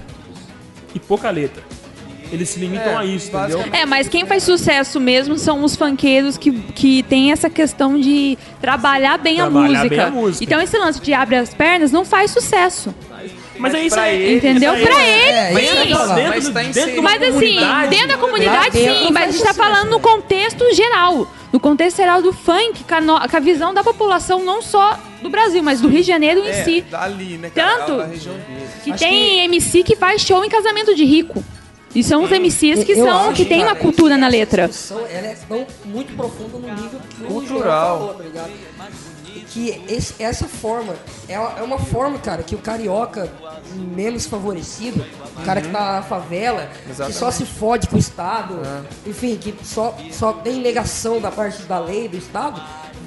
e 0.94 0.98
pouca 1.00 1.30
letra. 1.30 1.62
Eles 2.30 2.50
se 2.50 2.60
limitam 2.60 2.92
É, 2.92 2.96
a 2.96 3.04
isso, 3.06 3.34
entendeu? 3.34 3.64
É, 3.72 3.86
mas 3.86 4.06
quem 4.06 4.26
faz 4.26 4.42
sucesso 4.42 5.00
mesmo 5.00 5.38
são 5.38 5.64
os 5.64 5.74
funkeiros 5.74 6.36
que, 6.36 6.52
que 6.52 7.02
tem 7.04 7.32
essa 7.32 7.48
questão 7.48 7.98
de 7.98 8.36
trabalhar 8.60 9.16
bem, 9.16 9.36
Trabalhar 9.36 9.64
a, 9.64 9.68
música. 9.70 9.88
bem 9.88 10.00
a 10.00 10.10
música. 10.10 10.44
Então 10.44 10.60
esse 10.60 10.76
lance 10.76 11.00
de 11.00 11.14
abre 11.14 11.36
as 11.36 11.54
pernas 11.54 11.90
não 11.90 12.04
faz 12.04 12.30
sucesso. 12.30 12.94
Mas 13.58 13.74
é 13.74 13.84
isso 13.84 13.94
pra 13.96 14.04
aí. 14.04 14.22
ele- 14.22 14.36
Entendeu? 14.36 14.74
isso 14.74 14.82
aí 14.82 14.86
Pra 14.88 15.02
é- 15.04 15.28
ele, 15.28 15.38
É, 15.58 15.64
isso 15.64 15.72
que 15.82 15.88
sim. 15.88 16.28
Mas 16.28 16.48
tá 16.48 16.62
dentro 16.62 17.02
Mas 17.02 17.22
assim, 17.22 17.32
comunidade, 17.32 17.90
dentro 17.90 18.08
da 18.08 18.14
Lá 18.14 18.20
comunidade 18.20 18.70
dentro 18.70 18.94
sim, 19.06 19.10
mas 19.12 19.28
a 19.28 19.32
gente 19.32 19.42
tá 19.44 19.54
falando 19.54 19.84
né? 19.84 19.90
no 19.90 20.00
contexto 20.00 20.74
geral. 20.74 21.30
No 21.52 21.58
contexto 21.58 21.96
geral 21.96 22.20
do 22.20 22.32
funk, 22.32 22.84
com 22.84 22.94
a, 22.94 23.00
visão 23.40 23.72
da 23.72 23.82
população 23.82 24.44
não 24.44 24.60
só 24.60 24.98
do 25.22 25.30
Brasil, 25.30 25.62
mas 25.62 25.80
do 25.80 25.88
Rio 25.88 26.00
de 26.02 26.06
Janeiro 26.06 26.40
em 26.40 26.48
É, 26.48 26.64
si. 26.64 26.80
dali, 26.82 27.38
né, 27.38 27.50
cara? 27.54 27.84
Tanto. 27.84 28.18
Que 28.84 28.90
Acho 28.92 28.98
tem 29.04 29.40
MC 29.44 29.82
que 29.82 29.96
faz 29.96 30.20
show 30.22 30.44
em 30.44 30.48
casamento 30.50 30.94
de 30.94 31.04
rico. 31.04 31.42
E 31.94 32.04
são 32.04 32.22
os 32.22 32.30
MCs 32.30 32.84
que 32.84 32.92
Eu 32.92 33.06
são 33.06 33.28
acho, 33.30 33.32
que 33.32 33.46
tem 33.46 33.62
uma 33.62 33.74
cultura 33.74 34.18
na 34.18 34.26
essa 34.26 34.36
letra. 34.36 34.68
discussão, 34.68 34.98
ela 35.10 35.26
é 35.26 35.36
tão 35.48 35.66
muito 35.86 36.14
profunda 36.14 36.58
no 36.58 36.74
nível 36.74 37.00
que 37.08 37.24
Cultural. 37.24 38.14
Tá 38.18 38.22
ligado? 38.24 38.50
Que 39.50 39.82
esse- 39.88 40.14
essa 40.22 40.46
forma 40.46 40.94
é 41.28 41.38
uma, 41.38 41.58
é 41.58 41.62
uma 41.62 41.78
forma, 41.78 42.18
cara, 42.18 42.42
que 42.42 42.54
o 42.54 42.58
carioca 42.58 43.32
menos 43.74 44.26
favorecido, 44.26 45.04
o 45.36 45.42
cara 45.44 45.60
que 45.62 45.68
tá 45.68 45.92
na 45.94 46.02
favela, 46.02 46.70
que 47.06 47.12
só 47.14 47.30
se 47.30 47.46
fode 47.46 47.88
com 47.88 47.96
o 47.96 47.98
Estado, 47.98 48.60
enfim, 49.06 49.36
que 49.36 49.54
só, 49.64 49.96
só 50.12 50.32
tem 50.34 50.60
negação 50.60 51.20
da 51.20 51.30
parte 51.30 51.62
da 51.62 51.78
lei 51.78 52.08
do 52.08 52.16
Estado, 52.18 52.60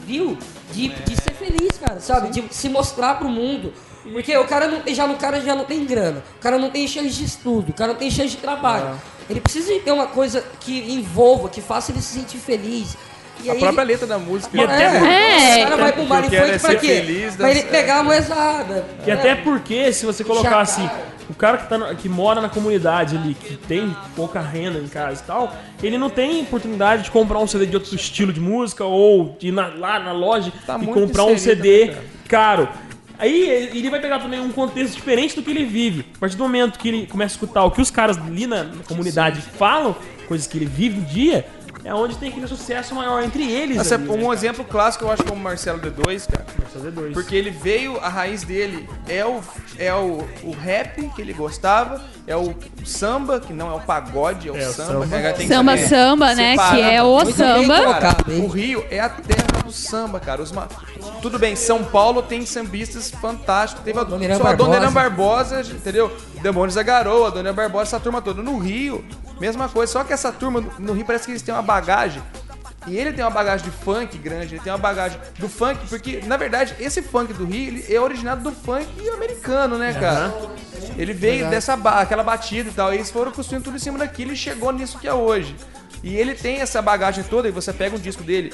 viu 0.05 0.35
de, 0.73 0.89
de 0.89 1.15
ser 1.21 1.33
feliz, 1.35 1.77
cara, 1.79 1.99
sabe? 1.99 2.29
De 2.29 2.43
se 2.53 2.67
mostrar 2.69 3.19
pro 3.19 3.29
mundo. 3.29 3.71
Porque 4.11 4.35
o 4.35 4.45
cara 4.47 4.67
não 4.67 4.81
tem, 4.81 4.95
já, 4.95 5.05
o 5.05 5.15
cara 5.17 5.39
já 5.41 5.55
não 5.55 5.63
tem 5.63 5.85
grana, 5.85 6.23
o 6.37 6.39
cara 6.41 6.57
não 6.57 6.71
tem 6.71 6.87
chance 6.87 7.09
de 7.09 7.23
estudo, 7.23 7.69
o 7.69 7.73
cara 7.73 7.91
não 7.93 7.99
tem 7.99 8.09
chance 8.09 8.29
de 8.29 8.37
trabalho. 8.37 8.99
Ele 9.29 9.39
precisa 9.39 9.71
ter 9.79 9.91
uma 9.91 10.07
coisa 10.07 10.43
que 10.59 10.91
envolva, 10.91 11.47
que 11.49 11.61
faça 11.61 11.91
ele 11.91 12.01
se 12.01 12.15
sentir 12.15 12.39
feliz. 12.39 12.97
E 13.43 13.49
A 13.49 13.53
aí 13.53 13.59
própria 13.59 13.83
letra 13.83 14.07
da 14.07 14.17
música. 14.19 14.55
E 14.57 14.63
até- 14.63 14.83
É, 15.61 15.65
o 15.65 15.69
cara 15.69 15.77
vai 15.77 15.91
pro 15.93 16.05
funk 16.05 16.35
é 16.35 16.57
pra 16.59 16.75
quê? 16.75 16.87
feliz, 16.87 17.35
pra 17.35 17.51
ele 17.51 17.63
pegar 17.63 17.99
a 17.99 18.03
moesada. 18.03 18.85
E 19.05 19.11
até 19.11 19.35
porque, 19.35 19.91
se 19.93 20.05
você 20.05 20.23
colocar 20.23 20.59
assim, 20.59 20.87
cara. 20.87 21.11
o 21.29 21.33
cara 21.33 21.57
que, 21.57 21.69
tá 21.69 21.77
no- 21.77 21.95
que 21.95 22.07
mora 22.09 22.41
na 22.41 22.49
comunidade 22.49 23.15
ali, 23.17 23.33
que 23.33 23.55
tem 23.55 23.95
pouca 24.15 24.39
renda 24.41 24.79
em 24.79 24.87
casa 24.87 25.21
e 25.21 25.25
tal, 25.25 25.53
ele 25.81 25.97
não 25.97 26.09
tem 26.09 26.41
oportunidade 26.41 27.03
de 27.03 27.11
comprar 27.11 27.39
um 27.39 27.47
CD 27.47 27.65
de 27.65 27.75
outro 27.75 27.95
estilo 27.95 28.31
de 28.33 28.39
música 28.39 28.83
ou 28.83 29.35
de 29.39 29.47
ir 29.47 29.51
na- 29.51 29.67
lá 29.75 29.99
na 29.99 30.11
loja 30.11 30.51
Tá 30.65 30.77
e 30.81 30.85
comprar 30.87 31.25
um 31.25 31.37
CD 31.37 31.85
né, 31.85 31.97
caro. 32.27 32.67
Aí 33.17 33.47
ele 33.75 33.87
vai 33.89 33.99
pegar 33.99 34.17
também 34.19 34.39
um 34.39 34.51
contexto 34.51 34.95
diferente 34.95 35.35
do 35.35 35.43
que 35.43 35.51
ele 35.51 35.63
vive. 35.63 36.05
A 36.15 36.19
partir 36.19 36.35
do 36.35 36.43
momento 36.43 36.79
que 36.79 36.87
ele 36.87 37.05
começa 37.05 37.33
a 37.33 37.35
escutar 37.35 37.63
o 37.63 37.69
que 37.71 37.79
os 37.79 37.91
caras 37.91 38.17
ali 38.17 38.47
na 38.47 38.63
na 38.63 38.83
comunidade 38.87 39.41
falam, 39.41 39.95
coisas 40.27 40.47
que 40.47 40.57
ele 40.57 40.65
vive 40.65 40.99
no 41.01 41.05
dia, 41.05 41.45
é 41.83 41.93
onde 41.93 42.15
tem 42.17 42.29
aquele 42.29 42.47
sucesso 42.47 42.93
maior 42.95 43.23
entre 43.23 43.49
eles. 43.49 43.77
Essa 43.77 43.95
é 43.95 43.97
ali, 43.97 44.07
né? 44.07 44.23
um 44.23 44.33
exemplo 44.33 44.63
clássico, 44.63 45.05
eu 45.05 45.11
acho, 45.11 45.23
como 45.23 45.41
Marcelo 45.41 45.79
D2, 45.79 46.29
cara. 46.29 46.45
Fazer 46.71 46.91
dois. 46.91 47.13
Porque 47.13 47.35
ele 47.35 47.49
veio, 47.49 47.97
a 47.99 48.07
raiz 48.07 48.43
dele 48.43 48.87
é 49.07 49.25
o, 49.25 49.41
é 49.77 49.93
o, 49.93 50.23
o 50.43 50.51
rap 50.51 51.09
que 51.15 51.21
ele 51.21 51.33
gostava, 51.33 52.01
é 52.27 52.35
o 52.35 52.55
samba, 52.85 53.39
que 53.39 53.51
não 53.51 53.69
é 53.71 53.75
o 53.75 53.79
pagode, 53.81 54.47
é 54.47 54.51
o 54.51 54.57
É, 54.57 54.67
o 54.67 54.71
samba. 54.71 55.05
samba. 55.07 55.33
que 55.33 55.41
que 55.41 55.47
Samba, 55.47 55.77
samba, 55.77 56.35
né? 56.35 56.55
Que 56.57 56.81
é 56.81 57.03
o 57.03 57.23
bem 57.23 57.33
samba. 57.33 57.77
colocado. 57.81 58.25
Cara, 58.25 58.37
o 58.39 58.47
Rio 58.47 58.85
é 58.89 58.99
a 58.99 59.09
terra 59.09 59.50
do 59.63 59.71
samba, 59.71 60.19
cara. 60.19 60.41
Os 60.41 60.51
ma- 60.51 60.67
Tudo 61.21 61.37
bem, 61.39 61.55
São 61.55 61.83
Paulo 61.83 62.21
tem 62.21 62.45
sambistas 62.45 63.09
fantásticos. 63.11 63.83
Teve 63.83 63.99
a, 63.99 64.03
Dona 64.03 64.23
Irã 64.25 64.37
só 64.37 64.47
a 64.47 64.53
Dona 64.53 64.77
Irã 64.77 64.91
Barbosa. 64.91 65.55
Barbosa, 65.55 65.73
entendeu? 65.75 66.11
Demônios 66.41 66.75
da 66.75 66.83
Garoa, 66.83 67.27
a 67.27 67.29
Dona 67.29 67.49
Irã 67.49 67.55
Barbosa, 67.55 67.83
essa 67.83 67.99
turma 67.99 68.21
toda. 68.21 68.41
No 68.41 68.57
Rio, 68.57 69.03
mesma 69.39 69.69
coisa. 69.69 69.91
Só 69.91 70.03
que 70.03 70.13
essa 70.13 70.31
turma, 70.31 70.63
no 70.79 70.93
Rio, 70.93 71.05
parece 71.05 71.25
que 71.25 71.31
eles 71.31 71.41
têm 71.41 71.53
uma 71.53 71.61
bagagem. 71.61 72.21
E 72.87 72.97
ele 72.97 73.13
tem 73.13 73.23
uma 73.23 73.29
bagagem 73.29 73.63
de 73.63 73.71
funk 73.71 74.17
grande, 74.17 74.55
ele 74.55 74.63
tem 74.63 74.71
uma 74.73 74.79
bagagem 74.79 75.19
do 75.37 75.47
funk, 75.47 75.79
porque, 75.87 76.19
na 76.25 76.35
verdade, 76.35 76.75
esse 76.79 76.99
funk 77.03 77.31
do 77.31 77.45
Rio 77.45 77.67
ele 77.67 77.85
é 77.93 77.99
originado 78.01 78.41
do 78.41 78.51
funk 78.51 78.87
americano, 79.13 79.77
né, 79.77 79.93
cara? 79.93 80.33
Ele 80.97 81.13
veio 81.13 81.47
dessa 81.51 81.77
ba 81.77 82.01
aquela 82.01 82.23
batida 82.23 82.69
e 82.69 82.73
tal, 82.73 82.91
e 82.91 82.95
eles 82.95 83.11
foram 83.11 83.31
construindo 83.31 83.65
tudo 83.65 83.75
em 83.75 83.79
cima 83.79 83.99
daquilo 83.99 84.33
e 84.33 84.35
chegou 84.35 84.71
nisso 84.71 84.97
que 84.97 85.07
é 85.07 85.13
hoje. 85.13 85.55
E 86.03 86.15
ele 86.15 86.33
tem 86.33 86.57
essa 86.61 86.81
bagagem 86.81 87.23
toda, 87.23 87.47
e 87.47 87.51
você 87.51 87.71
pega 87.71 87.95
um 87.95 87.99
disco 87.99 88.23
dele, 88.23 88.51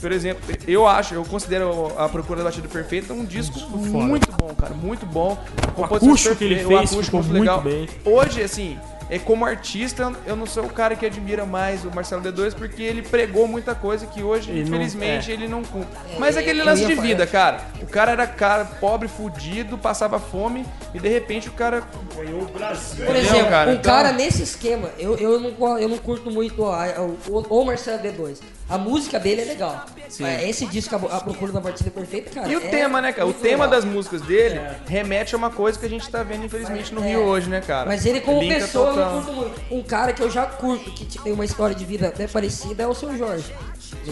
por 0.00 0.10
exemplo, 0.10 0.42
eu 0.66 0.86
acho, 0.86 1.14
eu 1.14 1.24
considero 1.24 1.92
a 1.96 2.08
Procura 2.08 2.38
da 2.38 2.46
Batida 2.46 2.66
Perfeita 2.68 3.12
um 3.12 3.24
disco 3.24 3.58
muito 3.76 4.30
bom, 4.32 4.54
cara, 4.54 4.74
muito 4.74 5.06
bom. 5.06 5.38
Composição 5.74 6.08
acústico 6.10 6.36
que 6.36 6.44
ele 6.44 6.64
o 6.64 6.68
fez 6.68 6.92
acústico 6.92 7.22
ficou 7.22 7.38
muito 7.38 7.60
bem. 7.60 7.88
Hoje, 8.04 8.42
assim, 8.42 8.78
é, 9.10 9.18
como 9.18 9.44
artista, 9.44 10.12
eu 10.26 10.36
não 10.36 10.46
sou 10.46 10.64
o 10.64 10.68
cara 10.72 10.94
que 10.94 11.06
admira 11.06 11.46
mais 11.46 11.84
o 11.84 11.90
Marcelo 11.94 12.22
D2 12.22 12.54
porque 12.54 12.82
ele 12.82 13.02
pregou 13.02 13.46
muita 13.48 13.74
coisa 13.74 14.06
que 14.06 14.22
hoje, 14.22 14.50
Ele 14.50 14.60
não- 14.60 14.68
infelizmente, 14.68 15.30
é. 15.30 15.34
ele 15.34 15.48
não 15.48 15.62
cumpre. 15.62 15.88
Mas 16.18 16.36
é 16.36 16.38
eu- 16.38 16.42
aquele 16.42 16.60
eu 16.60 16.64
lance 16.66 16.84
de 16.86 16.94
vida, 16.94 17.26
cara. 17.26 17.60
O 17.82 17.86
cara 17.86 18.12
era 18.12 18.26
cara 18.26 18.64
pobre, 18.64 19.08
fudido, 19.08 19.78
passava 19.78 20.18
fome 20.18 20.64
e 20.94 20.98
de 20.98 21.08
repente 21.08 21.48
o 21.48 21.52
cara. 21.52 21.82
Ganhou 22.16 22.42
o 22.42 22.46
Brasil. 22.46 23.06
Por 23.06 23.16
exemplo, 23.16 23.48
cara? 23.48 23.70
um 23.70 23.74
Então- 23.74 23.92
cara 23.94 24.12
nesse 24.12 24.42
esquema, 24.42 24.90
eu, 24.98 25.16
eu, 25.16 25.40
não, 25.40 25.78
eu 25.78 25.88
não 25.88 25.98
curto 25.98 26.30
muito 26.30 26.64
a- 26.66 26.94
o, 27.28 27.38
o 27.48 27.64
Marcelo 27.64 28.02
D2. 28.02 28.38
A 28.68 28.76
música 28.76 29.18
dele 29.18 29.40
é 29.40 29.44
legal. 29.44 29.86
Mas 30.20 30.42
Esse 30.42 30.66
disco, 30.66 30.94
A 30.94 31.20
Procura 31.20 31.52
da 31.52 31.60
Partida 31.60 31.90
Perfeita, 31.90 32.30
cara. 32.30 32.48
E 32.48 32.56
o 32.56 32.58
é 32.62 32.68
tema, 32.68 33.00
né, 33.00 33.12
cara? 33.12 33.26
O 33.26 33.32
tema 33.32 33.64
legal. 33.64 33.68
das 33.80 33.84
músicas 33.84 34.20
dele 34.22 34.60
remete 34.86 35.34
a 35.34 35.38
uma 35.38 35.50
coisa 35.50 35.78
que 35.78 35.86
a 35.86 35.88
gente 35.88 36.08
tá 36.10 36.22
vendo, 36.22 36.44
infelizmente, 36.44 36.92
no 36.94 37.02
É. 37.02 37.08
Rio 37.08 37.20
hoje, 37.22 37.48
né, 37.48 37.60
cara? 37.60 37.86
Mas 37.88 38.04
ele, 38.04 38.20
como 38.20 38.40
Linka 38.40 38.56
pessoa, 38.56 38.88
eu 38.88 38.94
total. 38.94 39.12
não 39.14 39.22
curto 39.22 39.32
muito. 39.36 39.60
Um 39.74 39.82
cara 39.82 40.12
que 40.12 40.22
eu 40.22 40.30
já 40.30 40.44
curto, 40.44 40.90
que 40.90 41.18
tem 41.18 41.32
uma 41.32 41.44
história 41.44 41.74
de 41.74 41.84
vida 41.84 42.08
até 42.08 42.26
parecida, 42.26 42.82
é 42.82 42.86
o 42.86 42.94
seu 42.94 43.16
Jorge. 43.16 43.44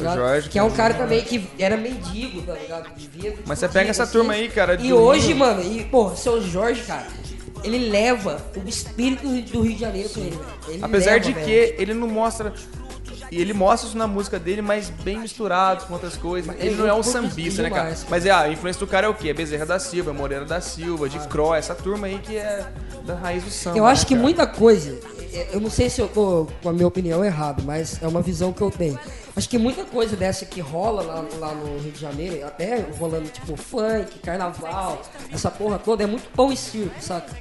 tá? 0.03 0.15
Jorge, 0.15 0.49
que 0.49 0.59
é 0.59 0.63
um 0.63 0.71
cara 0.71 0.95
também 0.95 1.23
que 1.23 1.47
era 1.59 1.77
mendigo, 1.77 2.41
tá 2.43 2.55
ligado? 2.55 2.91
Vivia 2.97 3.35
Mas 3.45 3.59
você 3.59 3.69
pega 3.69 3.91
essa 3.91 4.05
assim. 4.05 4.13
turma 4.13 4.33
aí, 4.33 4.49
cara, 4.49 4.79
E 4.81 4.93
hoje, 4.93 5.35
mano, 5.35 5.63
e, 5.63 5.85
porra, 5.85 6.17
seu 6.17 6.41
Jorge, 6.41 6.83
cara, 6.83 7.07
ele 7.63 7.91
leva 7.91 8.41
o 8.57 8.69
espírito 8.69 9.27
do 9.27 9.63
Rio 9.63 9.75
de 9.75 9.81
Janeiro 9.81 10.09
com 10.09 10.21
ele, 10.21 10.31
velho. 10.67 10.79
Apesar 10.85 11.13
leva, 11.13 11.25
de 11.25 11.33
velho. 11.33 11.47
que 11.47 11.75
ele 11.83 11.93
não 11.95 12.09
mostra. 12.09 12.55
E 13.31 13.41
ele 13.41 13.53
mostra 13.53 13.89
isso 13.89 13.99
na 13.99 14.07
música 14.07 14.39
dele, 14.39 14.63
mas 14.63 14.89
bem 14.89 15.19
misturado 15.19 15.85
com 15.87 15.95
outras 15.95 16.17
coisas. 16.17 16.55
Ele 16.59 16.77
não 16.77 16.87
é 16.87 16.93
um 16.93 16.97
curto 16.97 17.11
sambista, 17.11 17.63
né, 17.63 17.71
cara? 17.71 17.95
Mas 18.09 18.27
é, 18.27 18.31
a 18.31 18.49
influência 18.49 18.81
do 18.81 18.87
cara 18.87 19.07
é 19.07 19.09
o 19.09 19.15
quê? 19.15 19.31
É 19.31 19.35
Bezerra 19.35 19.67
da 19.67 19.79
Silva, 19.79 20.11
é 20.11 20.15
Moreira 20.15 20.45
da 20.45 20.61
Silva, 20.61 21.09
de 21.09 21.19
Cro, 21.29 21.55
essa 21.55 21.75
turma 21.75 22.07
aí 22.07 22.19
que 22.19 22.37
é 22.37 22.67
da 23.05 23.15
raiz 23.15 23.45
do 23.45 23.51
samba. 23.51 23.79
Eu 23.79 23.87
acho 23.87 24.03
né, 24.03 24.09
que 24.09 24.15
muita 24.15 24.47
coisa, 24.47 24.99
é, 25.33 25.49
eu 25.53 25.61
não 25.61 25.71
sei 25.71 25.91
se 25.91 26.01
eu 26.01 26.09
tô 26.09 26.47
com 26.63 26.69
a 26.69 26.73
minha 26.73 26.87
opinião 26.87 27.25
errada, 27.25 27.63
mas 27.65 28.03
é 28.03 28.07
uma 28.07 28.23
visão 28.23 28.53
que 28.53 28.63
eu 28.63 28.71
tenho. 28.71 28.99
Acho 29.37 29.49
que 29.49 29.59
muita 29.59 29.85
coisa 29.85 30.17
dessa 30.17 30.47
que 30.47 30.61
rola 30.61 31.03
lá, 31.03 31.25
lá 31.39 31.55
no 31.55 31.79
Rio 31.79 31.93
de 31.93 32.01
Janeiro, 32.01 32.47
até 32.47 32.79
rolando 32.99 33.29
tipo 33.29 33.55
funk, 33.57 34.19
carnaval, 34.21 35.03
essa 35.31 35.51
porra 35.51 35.79
toda, 35.79 36.03
é 36.03 36.07
muito 36.07 36.31
pão 36.31 36.51
e 36.51 36.57
circo, 36.57 36.95
saca? 37.01 37.37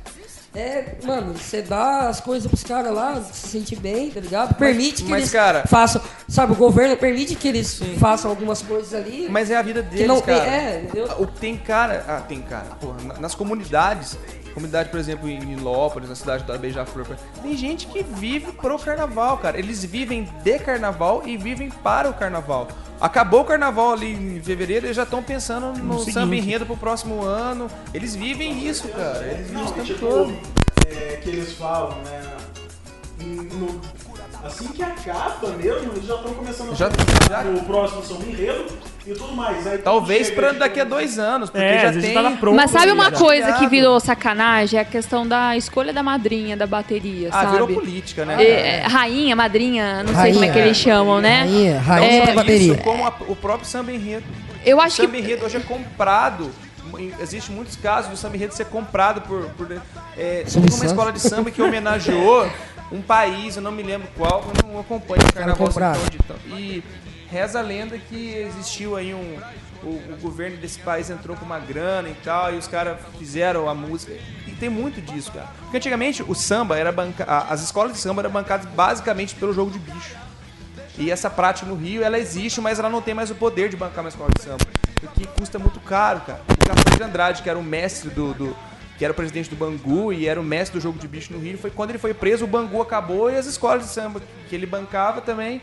É, 0.56 0.96
mano, 1.04 1.34
você 1.34 1.62
dá 1.62 2.08
as 2.08 2.22
coisas 2.22 2.48
pros 2.48 2.63
caras 2.63 2.94
lá, 2.94 3.22
se 3.22 3.50
sentir 3.50 3.76
bem, 3.76 4.10
tá 4.10 4.20
ligado? 4.20 4.56
Permite 4.56 5.04
que 5.04 5.10
mas, 5.10 5.20
eles 5.24 5.32
cara- 5.32 5.63
façam. 5.68 6.02
Sabe, 6.28 6.54
o 6.54 6.56
governo 6.56 6.96
permite 6.98 7.36
que 7.36 7.48
eles 7.48 7.80
façam 8.00 8.32
algumas 8.32 8.62
coisas 8.62 8.94
ali. 8.94 9.28
Mas 9.30 9.52
é 9.52 9.58
a 9.58 9.62
vida 9.62 9.82
deles, 9.84 10.08
não 10.08 10.22
cara. 10.22 10.38
é, 10.46 10.82
entendeu? 10.84 11.28
Tem 11.39 11.58
cara... 11.58 12.06
Ah, 12.08 12.22
tem 12.22 12.41
cara. 12.41 12.65
Porra, 12.80 13.02
na- 13.04 13.20
nas 13.20 13.36
comunidades... 13.36 14.18
Comunidade, 14.56 14.88
por 14.89 14.98
exemplo, 14.98 15.28
em 15.30 15.38
Nilópolis, 15.38 16.08
na 16.08 16.15
cidade 16.15 16.46
da 16.46 16.58
Beija-Flor. 16.58 17.06
Tem 17.44 17.58
gente 17.58 17.88
que 17.88 18.02
vive 18.02 18.54
pro 18.54 18.80
carnaval, 18.80 19.38
cara. 19.38 19.60
Eles 19.60 19.84
vivem 19.84 20.30
de 20.44 20.60
carnaval 20.60 21.24
e 21.26 21.36
vivem 21.36 21.70
para 21.70 22.10
o 22.10 22.13
carnaval. 22.13 22.70
Acabou 23.02 23.41
o 23.41 23.46
carnaval 23.46 23.91
ali 23.91 24.13
em 24.13 24.41
fevereiro, 24.41 24.86
eles 24.86 24.96
já 24.96 25.04
estão 25.04 25.22
pensando 25.22 25.78
no, 25.78 26.00
seguinte. 26.00 26.13
samba 26.13 26.36
enredo 26.38 26.65
pro 26.65 26.78
próximo 26.78 27.22
ano. 27.22 27.70
Eles 27.94 28.15
vivem 28.15 28.65
isso, 28.65 28.88
cara. 28.88 29.28
Eles 29.28 29.48
vivem 29.50 29.63
isso 29.65 29.74
o 29.74 29.76
tempo 29.76 29.88
tipo, 29.88 30.00
todo. 30.00 30.34
é, 30.88 31.20
que 31.22 31.30
eles 31.30 31.52
falam, 31.54 32.02
né? 32.04 32.22
no- 33.20 33.82
assim 34.45 34.67
que 34.67 34.84
acaba 34.84 35.49
mesmo, 35.58 35.91
eles 35.93 36.05
já 36.05 36.15
estão 36.15 36.34
começando 36.34 36.71
a 36.71 36.75
Já- 36.75 36.89
no 37.43 37.63
próximo 37.63 38.03
São 38.03 38.17
Enredo 38.21 38.65
e 39.05 39.13
tudo 39.13 39.34
mais. 39.34 39.65
Aí, 39.65 39.77
Talvez 39.79 40.29
pra 40.29 40.47
chega, 40.49 40.60
daqui 40.60 40.79
a 40.79 40.84
tipo, 40.84 40.95
dois 40.95 41.17
anos, 41.19 41.49
porque 41.49 41.65
É, 41.65 41.91
já 41.93 41.99
tem... 41.99 42.13
tá 42.13 42.31
pronto. 42.39 42.55
Mas 42.55 42.71
sabe 42.71 42.91
uma 42.91 43.10
já. 43.12 43.17
coisa 43.17 43.53
que 43.53 43.67
virou 43.67 43.99
sacanagem? 43.99 44.77
É 44.79 44.81
a 44.81 44.86
questão 44.86 45.27
da 45.27 45.55
escolha 45.58 45.91
da 45.91 46.03
madrinha 46.03 46.55
da 46.55 46.67
bateria, 46.67 47.29
Ah, 47.31 47.41
sabe? 47.43 47.51
virou 47.53 47.67
política, 47.67 48.25
né? 48.25 48.34
E, 48.34 48.38
cara? 48.38 48.49
é, 48.49 48.81
rainha, 48.88 49.36
madrinha, 49.36 49.97
não 50.03 50.08
sei 50.08 50.15
Rainha. 50.15 50.34
como 50.34 50.45
é 50.45 50.49
que 50.51 50.60
eles 50.60 50.77
chamam, 50.77 51.19
né? 51.21 51.39
Rainha, 51.41 51.79
rainha 51.81 52.23
É, 52.23 52.25
da 52.27 52.34
bateria. 52.34 52.73
Isso 52.73 52.84
como 52.84 53.05
a- 53.05 53.13
o 53.27 53.36
próprio 53.36 53.67
samba 53.67 53.91
enredo. 53.91 54.23
Eu 54.65 54.77
O 54.77 54.81
acho 54.81 54.97
samba 54.97 55.12
que 55.12 55.17
enredo 55.19 55.45
hoje 55.45 55.58
é 55.58 55.60
comprado. 55.60 56.49
Existe 57.19 57.51
muitos 57.51 57.75
casos 57.75 58.10
do 58.12 58.15
samba 58.15 58.36
enredo 58.38 58.53
ser 58.53 58.65
comprado 58.65 59.19
por. 59.21 59.41
por 59.58 59.69
é, 60.17 60.45
uma 60.55 60.86
escola 60.86 61.12
de 61.12 61.19
samba 61.19 61.51
que 61.51 61.62
homenageou 61.62 62.47
um 62.95 63.01
país, 63.01 63.55
eu 63.55 63.62
não 63.62 63.71
me 63.71 63.84
lembro 63.84 64.08
qual, 64.17 64.43
eu 64.63 64.67
não 64.71 64.79
acompanho 64.79 65.21
o 65.21 65.34
carnaval 65.34 65.67
de 66.10 66.17
tão- 66.19 66.58
E 66.58 66.84
reza 67.29 67.60
a 67.60 67.62
lenda 67.62 67.97
que 67.97 68.34
existiu 68.34 68.95
aí 68.95 69.13
um. 69.13 69.38
O, 69.84 69.88
o 70.13 70.17
governo 70.19 70.58
desse 70.58 70.79
país 70.79 71.10
entrou 71.12 71.38
com 71.38 71.45
uma 71.45 71.60
grana 71.60 72.10
e 72.10 72.15
tal, 72.23 72.51
e 72.53 72.58
os 72.58 72.67
caras 72.67 72.97
fizeram 73.19 73.69
a 73.69 73.75
música. 73.75 74.13
E 74.47 74.51
tem 74.51 74.67
muito 74.69 74.99
disso, 74.99 75.31
cara. 75.31 75.47
Porque 75.62 75.77
antigamente 75.77 76.23
o 76.23 76.34
samba 76.34 76.75
era 76.77 76.91
banca... 76.91 77.23
a- 77.27 77.53
as 77.53 77.62
escolas 77.62 77.91
de 77.93 77.99
samba 77.99 78.21
eram 78.23 78.31
bancadas 78.31 78.65
basicamente 78.67 79.36
pelo 79.36 79.53
jogo 79.53 79.69
de 79.69 79.77
bicho. 79.77 80.15
E 80.97 81.12
essa 81.12 81.29
prática 81.29 81.67
no 81.67 81.75
Rio, 81.75 82.01
ela 82.03 82.17
existe, 82.17 82.60
mas 82.62 82.79
ela 82.79 82.89
não 82.89 83.01
tem 83.01 83.13
mais 83.13 83.29
o 83.29 83.36
poder 83.36 83.69
de 83.69 83.75
bancar 83.75 84.03
uma 84.03 84.10
escola 84.10 84.29
de 84.36 84.41
samba. 84.41 84.65
Porque 85.01 85.27
custa 85.38 85.60
muito 85.60 85.79
caro, 85.81 86.21
cara. 86.21 86.41
O 86.49 86.67
Gaspar 86.67 86.97
de 86.97 87.03
Andrade, 87.03 87.43
que 87.43 87.49
era 87.49 87.60
o 87.60 87.63
mestre 87.63 88.10
do, 88.10 88.34
do- 88.34 88.55
que 88.97 89.03
era 89.03 89.12
o 89.12 89.15
presidente 89.15 89.49
do 89.49 89.55
Bangu 89.55 90.13
e 90.13 90.27
era 90.27 90.39
o 90.39 90.43
mestre 90.43 90.79
do 90.79 90.81
jogo 90.81 90.97
de 90.97 91.08
bicho 91.08 91.34
no 91.34 91.39
Rio, 91.39 91.58
foi 91.58 91.69
quando 91.69 91.89
ele 91.91 91.99
foi 91.99 92.13
preso, 92.13 92.45
o 92.45 92.47
Bangu 92.47 92.81
acabou 92.81 93.29
e 93.29 93.36
as 93.36 93.45
escolas 93.45 93.84
de 93.84 93.89
samba 93.89 94.21
que 94.49 94.55
ele 94.55 94.65
bancava 94.65 95.21
também. 95.21 95.62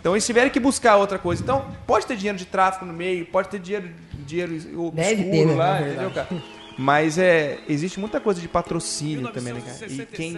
Então 0.00 0.14
eles 0.14 0.26
tiveram 0.26 0.50
que 0.50 0.58
buscar 0.58 0.96
outra 0.96 1.18
coisa. 1.18 1.42
Então, 1.42 1.64
pode 1.86 2.06
ter 2.06 2.16
dinheiro 2.16 2.36
de 2.36 2.44
tráfico 2.44 2.84
no 2.84 2.92
meio, 2.92 3.24
pode 3.26 3.48
ter 3.48 3.60
dinheiro, 3.60 3.88
dinheiro 4.26 4.54
obscuro 4.54 4.90
Deve 4.90 5.24
ter, 5.24 5.46
né, 5.46 5.54
lá, 5.54 5.80
entendeu, 5.80 6.10
cara? 6.10 6.28
Mas 6.76 7.18
é, 7.18 7.60
existe 7.68 8.00
muita 8.00 8.18
coisa 8.18 8.40
de 8.40 8.48
patrocínio 8.48 9.28
também, 9.28 9.52
né, 9.52 9.60
cara? 9.60 9.92
E 9.92 10.06
quem 10.06 10.36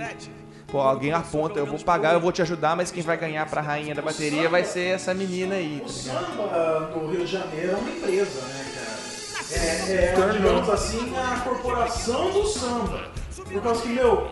Pô, 0.66 0.80
alguém 0.80 1.12
aponta, 1.12 1.60
eu 1.60 1.66
vou 1.66 1.78
pagar, 1.78 2.14
eu 2.14 2.20
vou 2.20 2.32
te 2.32 2.42
ajudar, 2.42 2.74
mas 2.74 2.90
quem 2.90 3.00
vai 3.00 3.16
ganhar 3.16 3.48
pra 3.48 3.60
rainha 3.60 3.94
da 3.94 4.02
bateria 4.02 4.48
vai 4.48 4.64
ser 4.64 4.94
essa 4.94 5.14
menina 5.14 5.54
aí, 5.54 5.80
O 5.80 5.86
tá 5.86 5.92
ligado? 5.92 6.26
samba 6.26 6.90
no 6.96 7.12
Rio 7.12 7.24
de 7.24 7.30
Janeiro 7.30 7.72
é 7.72 7.76
uma 7.76 7.90
empresa, 7.90 8.40
né? 8.40 8.63
É, 9.52 9.56
é 9.56 10.30
digamos 10.32 10.68
assim, 10.70 11.12
a 11.16 11.40
corporação 11.40 12.30
do 12.30 12.46
samba. 12.46 13.02
Por 13.50 13.62
causa 13.62 13.82
que, 13.82 13.88
meu, 13.88 14.28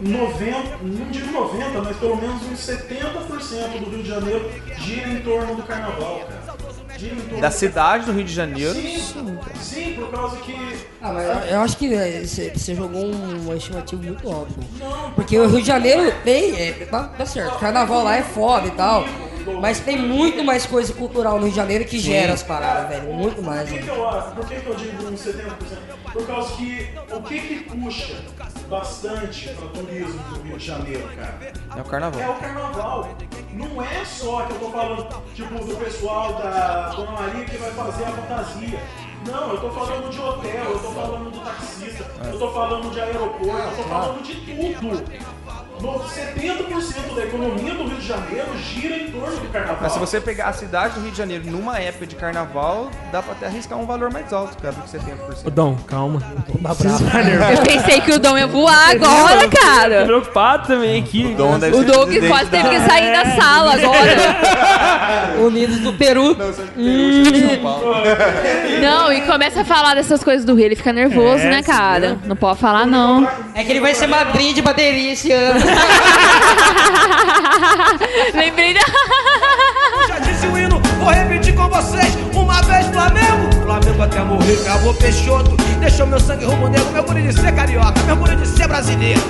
90, 0.00 0.78
não 0.82 1.10
digo 1.10 1.30
90, 1.32 1.80
mas 1.82 1.96
pelo 1.96 2.16
menos 2.16 2.42
uns 2.42 2.58
70% 2.60 3.78
do 3.80 3.90
Rio 3.90 4.02
de 4.02 4.08
Janeiro 4.08 4.50
gira 4.78 5.08
em 5.08 5.20
torno 5.20 5.54
do 5.56 5.62
carnaval, 5.62 6.20
cara. 6.20 6.56
Gira 6.98 7.14
em 7.14 7.20
torno 7.20 7.40
Da 7.40 7.50
cidade 7.50 8.06
do 8.06 8.12
Rio 8.12 8.24
de 8.24 8.32
Janeiro. 8.32 8.72
Sim, 8.74 9.38
sim, 9.60 9.92
por 9.94 10.10
causa 10.10 10.36
que. 10.38 10.54
Ah, 11.00 11.12
mas 11.12 11.26
eu- 11.26 11.54
eu 11.56 11.60
acho 11.60 11.76
que 11.76 11.94
é, 11.94 12.22
você 12.24 12.74
jogou 12.74 13.04
um 13.04 13.54
estimativo 13.54 14.02
muito 14.02 14.28
óbvio. 14.28 14.56
Porque 15.14 15.38
o 15.38 15.46
Rio 15.46 15.60
de 15.60 15.66
Janeiro 15.66 16.12
tem, 16.24 16.56
é, 16.58 16.72
tá, 16.90 17.04
tá 17.04 17.26
certo, 17.26 17.58
carnaval 17.58 18.02
lá 18.02 18.16
é 18.16 18.22
foda 18.22 18.66
e 18.66 18.70
tal. 18.72 19.04
Mas 19.60 19.80
tem 19.80 19.98
muito 19.98 20.44
mais 20.44 20.66
coisa 20.66 20.92
cultural 20.92 21.34
no 21.34 21.42
Rio 21.42 21.50
de 21.50 21.56
Janeiro 21.56 21.84
que 21.84 21.98
gera 21.98 22.32
as 22.32 22.42
paradas, 22.42 22.88
velho. 22.88 23.12
Muito 23.14 23.42
mais. 23.42 23.68
Por 23.68 23.78
que, 23.78 23.84
que 23.84 23.90
eu, 23.90 24.08
acho- 24.08 24.30
por 24.32 24.46
que, 24.46 24.54
que 24.56 24.66
eu 24.66 24.74
digo 24.74 25.04
uns 25.08 25.20
70%? 25.20 25.36
Por 26.12 26.26
causa 26.26 26.54
que 26.56 26.88
o 27.12 27.22
que, 27.22 27.40
que 27.40 27.54
puxa 27.76 28.14
bastante 28.68 29.48
para 29.50 29.68
turismo 29.68 30.18
do 30.34 30.42
Rio 30.42 30.56
de 30.58 30.66
Janeiro, 30.66 31.08
cara? 31.16 31.52
É 31.76 31.80
o 31.80 31.84
carnaval. 31.84 32.20
É 32.20 32.28
o 32.30 32.34
carnaval. 32.34 33.16
Não 33.52 33.82
é 33.82 34.04
só 34.04 34.42
que 34.42 34.52
eu 34.52 34.58
tô 34.58 34.70
falando, 34.70 35.22
tipo, 35.34 35.64
do 35.64 35.76
pessoal 35.76 36.34
da 36.34 36.88
Dona 36.90 37.10
Maria 37.12 37.44
que 37.44 37.56
vai 37.56 37.70
fazer 37.70 38.04
a 38.04 38.08
fantasia. 38.08 38.80
Não, 39.26 39.50
eu 39.50 39.58
tô 39.60 39.70
falando 39.70 40.10
de 40.10 40.20
hotel, 40.20 40.64
eu 40.64 40.78
tô 40.78 40.90
falando 40.92 41.30
do 41.32 41.40
taxista, 41.40 42.04
eu 42.32 42.38
tô 42.38 42.50
falando 42.52 42.90
de 42.92 43.00
aeroporto, 43.00 43.46
eu 43.46 43.76
tô 43.76 43.82
falando 43.88 44.22
de 44.22 44.34
tudo. 44.74 45.04
No 45.80 46.00
70% 46.00 47.14
da 47.14 47.24
economia 47.24 47.74
do 47.74 47.84
Rio 47.84 47.98
de 47.98 48.06
Janeiro 48.06 48.46
gira 48.58 48.96
em 48.96 49.10
torno 49.10 49.36
do 49.36 49.48
carnaval. 49.48 49.78
Mas 49.82 49.92
se 49.92 49.98
você 49.98 50.20
pegar 50.20 50.46
a 50.48 50.52
cidade 50.54 50.94
do 50.94 51.00
Rio 51.02 51.10
de 51.10 51.18
Janeiro 51.18 51.44
numa 51.50 51.78
época 51.78 52.06
de 52.06 52.16
carnaval, 52.16 52.90
dá 53.12 53.22
pra 53.22 53.32
até 53.32 53.46
arriscar 53.46 53.78
um 53.78 53.84
valor 53.86 54.10
mais 54.10 54.32
alto, 54.32 54.56
cara, 54.60 54.74
do 54.74 54.82
que 54.82 54.88
70%. 54.96 55.46
Ô, 55.46 55.50
Dom, 55.50 55.76
calma. 55.86 56.22
Eu 57.52 57.62
pensei 57.62 58.00
que 58.00 58.12
o 58.12 58.18
Dom 58.18 58.38
ia 58.38 58.46
voar 58.46 58.90
agora, 58.90 59.48
Tô 59.48 59.56
cara. 59.56 60.04
preocupado 60.06 60.66
também 60.66 61.02
aqui. 61.02 61.34
Dom 61.34 61.58
deve 61.58 61.76
O 61.76 61.84
Doug 61.84 62.06
presidente 62.08 62.30
quase 62.30 62.50
teve 62.50 62.68
que 62.70 62.80
sair 62.80 63.12
da 63.12 63.36
sala 63.36 63.74
agora. 63.76 65.36
Unidos 65.46 65.78
do 65.80 65.92
Peru. 65.92 66.34
Não, 66.36 67.62
Paulo. 67.62 67.94
Não, 68.80 69.12
e 69.12 69.20
começa 69.22 69.60
a 69.60 69.64
falar 69.64 69.94
dessas 69.94 70.24
coisas 70.24 70.44
do 70.44 70.54
Rio, 70.54 70.64
ele 70.66 70.76
fica 70.76 70.92
nervoso, 70.92 71.44
É, 71.44 71.50
né, 71.50 71.62
cara? 71.62 72.18
Não 72.24 72.34
pode 72.36 72.58
falar, 72.58 72.86
não. 72.86 73.28
É 73.54 73.62
que 73.62 73.72
ele 73.72 73.80
vai 73.80 73.94
ser 73.94 74.06
madrinha 74.06 74.54
de 74.54 74.62
bateria 74.62 75.12
esse 75.12 75.30
ano. 75.32 75.65
Lembrei 78.34 78.74
da. 78.74 78.80
Já 80.08 80.18
disse 80.20 80.46
o 80.46 80.58
hino, 80.58 80.80
vou 80.98 81.10
repetir 81.10 81.54
com 81.54 81.68
vocês. 81.68 82.16
Uma 82.34 82.60
vez 82.62 82.86
Flamengo, 82.86 83.50
Flamengo 83.66 84.02
até 84.02 84.20
morrer, 84.22 84.56
cravou 84.62 84.94
Peixoto. 84.94 85.56
Deixou 85.80 86.06
meu 86.06 86.20
sangue 86.20 86.44
rumo 86.44 86.68
negro, 86.68 86.88
meu 86.92 87.02
orgulho 87.02 87.22
de 87.22 87.32
ser 87.32 87.52
carioca, 87.52 88.00
meu 88.04 88.14
orgulho 88.14 88.36
de 88.36 88.46
ser 88.46 88.68
brasileiro. 88.68 89.20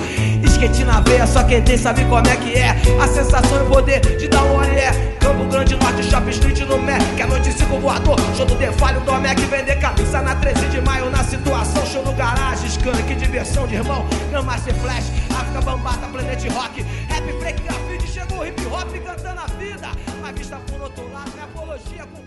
Esquente 0.43 0.83
na 0.83 1.01
veia, 1.01 1.25
só 1.25 1.43
quem 1.43 1.61
tem 1.61 1.77
sabe 1.77 2.05
como 2.05 2.27
é 2.27 2.35
que 2.35 2.53
é. 2.53 2.69
A 3.01 3.07
sensação 3.07 3.57
e 3.57 3.63
o 3.63 3.65
poder 3.65 3.99
de 3.99 4.27
dar 4.27 4.43
um 4.43 4.57
olhé. 4.57 4.91
Campo 5.19 5.43
Grande 5.45 5.75
Norte, 5.75 6.03
Shopping 6.03 6.29
Street 6.29 6.59
no 6.61 6.77
Mac. 6.77 7.01
Que 7.15 7.21
a 7.23 7.27
noite 7.27 7.51
cinco 7.51 7.79
voador, 7.79 8.19
show 8.35 8.45
do 8.45 8.55
Defalho, 8.55 9.01
do 9.01 9.11
Mac. 9.13 9.39
Vender 9.39 9.75
camisa 9.79 10.21
na 10.21 10.35
13 10.35 10.67
de 10.67 10.81
maio, 10.81 11.09
na 11.09 11.23
situação, 11.23 11.85
show 11.85 12.03
no 12.03 12.13
garagem, 12.13 12.67
americana, 12.87 13.01
que 13.03 13.15
diversão 13.15 13.67
de 13.67 13.75
irmão. 13.75 14.05
Grandmaster 14.29 14.73
Flash, 14.75 15.11
África 15.29 15.61
Bambata, 15.61 16.07
Planet 16.07 16.43
Rock. 16.51 16.81
Rap, 17.09 17.33
break, 17.39 17.61
grafite, 17.63 18.07
chegou 18.07 18.45
hip 18.45 18.65
hop 18.65 18.91
cantando 19.05 19.41
a 19.41 19.47
vida. 19.59 19.89
Mas 20.21 20.37
vista 20.37 20.57
por 20.67 20.81
outro 20.81 21.11
lado, 21.11 21.31
é 21.37 21.43
apologia, 21.43 22.05
combate, 22.05 22.26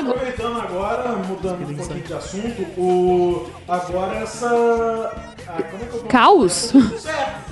Aproveitando 0.00 0.60
agora, 0.60 1.08
mudando 1.26 1.70
um 1.70 1.74
pouquinho 1.74 2.02
de 2.04 2.12
assunto, 2.14 2.62
o... 2.80 3.50
agora 3.66 4.16
essa. 4.16 4.46
Ah, 5.48 5.62
como 5.62 5.82
é 5.82 5.86
que 5.86 5.94
eu 5.94 6.00
posso- 6.00 6.04
caos. 6.06 6.72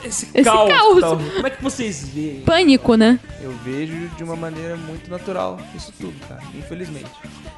Esse, 0.04 0.28
Esse 0.34 0.44
caos. 0.44 0.68
caos. 0.70 1.00
tal. 1.00 1.16
Como 1.18 1.46
é 1.46 1.50
que 1.50 1.62
vocês 1.62 2.08
veem? 2.08 2.40
Pânico, 2.42 2.94
né? 2.94 3.18
eu 3.40 3.52
vejo 3.64 4.08
de 4.16 4.24
uma 4.24 4.34
maneira 4.34 4.76
muito 4.76 5.08
natural 5.08 5.58
isso 5.74 5.92
tudo, 6.00 6.14
cara. 6.28 6.40
Infelizmente. 6.54 7.06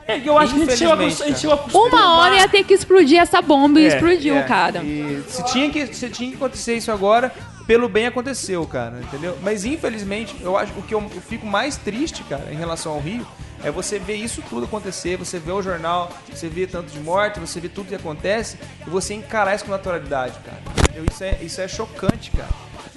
É 0.07 0.21
que 0.21 0.29
eu 0.29 0.37
acho 0.39 0.55
que 0.55 0.61
a 0.63 0.65
gente 0.67 0.77
chegou 0.77 0.93
a, 0.95 1.09
gente 1.09 1.39
chegou 1.39 1.57
a 1.57 1.79
Uma 1.79 2.19
hora 2.19 2.37
ia 2.37 2.49
ter 2.49 2.63
que 2.65 2.75
explodir 2.75 3.19
essa 3.19 3.41
bomba 3.41 3.81
e 3.81 3.85
É, 3.85 3.89
explodiu, 3.89 4.37
é. 4.37 4.43
cara. 4.43 4.83
E 4.83 5.23
se 5.29 5.43
tinha, 5.47 5.71
que, 5.71 5.87
se 5.95 6.09
tinha 6.11 6.31
que 6.31 6.37
acontecer 6.37 6.75
isso 6.75 6.93
agora, 6.93 7.33
pelo 7.67 7.89
bem 7.89 8.07
aconteceu, 8.07 8.67
cara, 8.67 9.01
entendeu? 9.03 9.37
Mas 9.43 9.65
infelizmente, 9.65 10.37
eu 10.43 10.57
acho 10.59 10.73
o 10.77 10.83
que 10.83 10.95
eu, 10.95 11.01
eu 11.15 11.21
fico 11.23 11.47
mais 11.47 11.77
triste, 11.79 12.23
cara, 12.25 12.49
em 12.51 12.57
relação 12.57 12.93
ao 12.93 13.01
Rio, 13.01 13.27
é 13.65 13.71
você 13.71 13.99
ver 13.99 14.15
isso 14.17 14.43
tudo 14.49 14.65
acontecer, 14.67 15.17
você 15.17 15.39
vê 15.39 15.51
o 15.53 15.61
jornal, 15.63 16.11
você 16.33 16.49
vê 16.49 16.67
tanto 16.67 16.91
de 16.91 17.01
morte, 17.01 17.41
você 17.41 17.61
vê 17.61 17.69
tudo 17.69 17.89
que 17.89 17.95
acontece, 17.95 18.57
e 18.87 18.91
você 18.91 19.15
encarar 19.15 19.55
isso 19.55 19.65
com 19.65 19.71
naturalidade, 19.71 20.35
cara. 20.45 20.59
Entendeu? 20.81 21.05
Isso 21.11 21.25
é, 21.25 21.39
isso 21.43 21.61
é 21.61 21.69
chocante, 21.69 22.31
cara. 22.31 22.51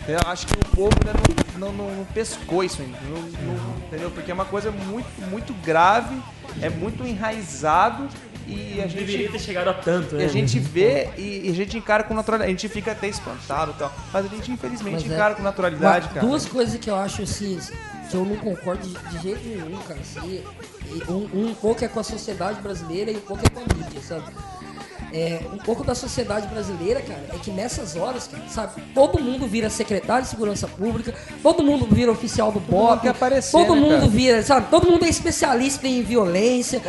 Eu 0.08 0.20
acho 0.32 0.48
que 0.48 0.54
o 0.54 0.76
povo 0.76 0.92
ainda 1.06 1.14
não, 1.58 1.72
não, 1.72 1.86
não- 1.88 1.96
não 1.98 2.06
pescou 2.06 2.64
isso 2.64 2.82
ainda, 2.82 2.98
não- 3.08 3.22
não- 3.22 3.78
entendeu? 3.88 4.10
Porque 4.12 4.32
é 4.32 4.34
uma 4.34 4.46
coisa 4.46 4.72
muito, 4.72 5.08
muito 5.30 5.54
grave, 5.64 6.16
é 6.62 6.70
muito 6.70 7.06
enraizado 7.06 8.08
e 8.48 8.82
a 8.82 8.88
gente 8.88 8.96
Deveria 9.06 9.32
ter 9.32 9.40
chegado 9.40 9.70
a 9.70 9.74
tanto, 9.76 10.16
e 10.16 10.18
né? 10.18 10.26
a 10.26 10.28
gente 10.28 10.60
vê 10.60 11.10
e, 11.18 11.48
e 11.48 11.50
a 11.52 11.54
gente 11.54 11.78
encara 11.78 12.04
com 12.04 12.14
naturalidade. 12.16 12.52
A 12.52 12.56
gente 12.58 12.68
fica 12.68 12.92
até 12.92 13.08
espantado 13.08 13.72
e 13.72 13.74
tal. 13.76 13.94
Mas 14.12 14.26
a 14.26 14.28
gente, 14.28 14.52
infelizmente, 14.52 15.04
Mas 15.04 15.12
é- 15.12 15.14
encara 15.16 15.36
com 15.36 15.44
naturalidade, 15.44 16.06
Mas 16.06 16.14
cara. 16.16 16.26
Duas 16.26 16.46
coisas 16.46 16.80
que 16.80 16.90
eu 16.90 16.96
acho 16.96 17.22
assim, 17.22 17.60
que 18.12 18.18
eu 18.18 18.26
não 18.26 18.36
concordo 18.36 18.86
de, 18.86 18.94
de 18.94 19.20
jeito 19.20 19.48
nenhum, 19.48 19.82
cara. 19.84 20.00
Assim, 20.02 20.44
e 20.86 21.12
um, 21.12 21.50
um 21.50 21.56
pouco 21.56 21.84
é 21.84 21.88
com 21.88 22.02
a 22.02 22.04
sociedade 22.04 22.62
brasileira 22.62 23.10
e 23.10 23.18
um 23.18 23.22
pouco 23.22 23.42
é 23.46 23.50
com 23.50 23.62
a 23.62 23.64
mídia, 23.64 24.02
sabe? 24.02 24.34
É, 25.14 25.42
um 25.52 25.58
pouco 25.58 25.84
da 25.84 25.94
sociedade 25.94 26.48
brasileira, 26.48 27.02
cara, 27.02 27.20
é 27.34 27.38
que 27.38 27.52
nessas 27.52 27.96
horas, 27.98 28.28
cara, 28.28 28.44
sabe, 28.48 28.82
todo 28.96 29.20
mundo 29.22 29.46
vira 29.46 29.70
secretário 29.70 30.24
de 30.24 30.30
segurança 30.30 30.68
pública, 30.68 31.14
todo 31.44 31.62
mundo 31.64 31.86
vira 31.90 32.12
oficial 32.12 32.52
do 32.52 32.60
BOP, 32.62 33.02
quer 33.02 33.10
aparecer, 33.10 33.52
todo 33.52 33.76
né, 33.76 33.82
mundo 33.82 33.96
cara? 34.00 34.08
vira, 34.08 34.44
sabe, 34.44 34.68
todo 34.70 34.90
mundo 34.90 35.04
é 35.06 35.10
especialista 35.10 35.86
em 35.88 36.02
violência. 36.02 36.82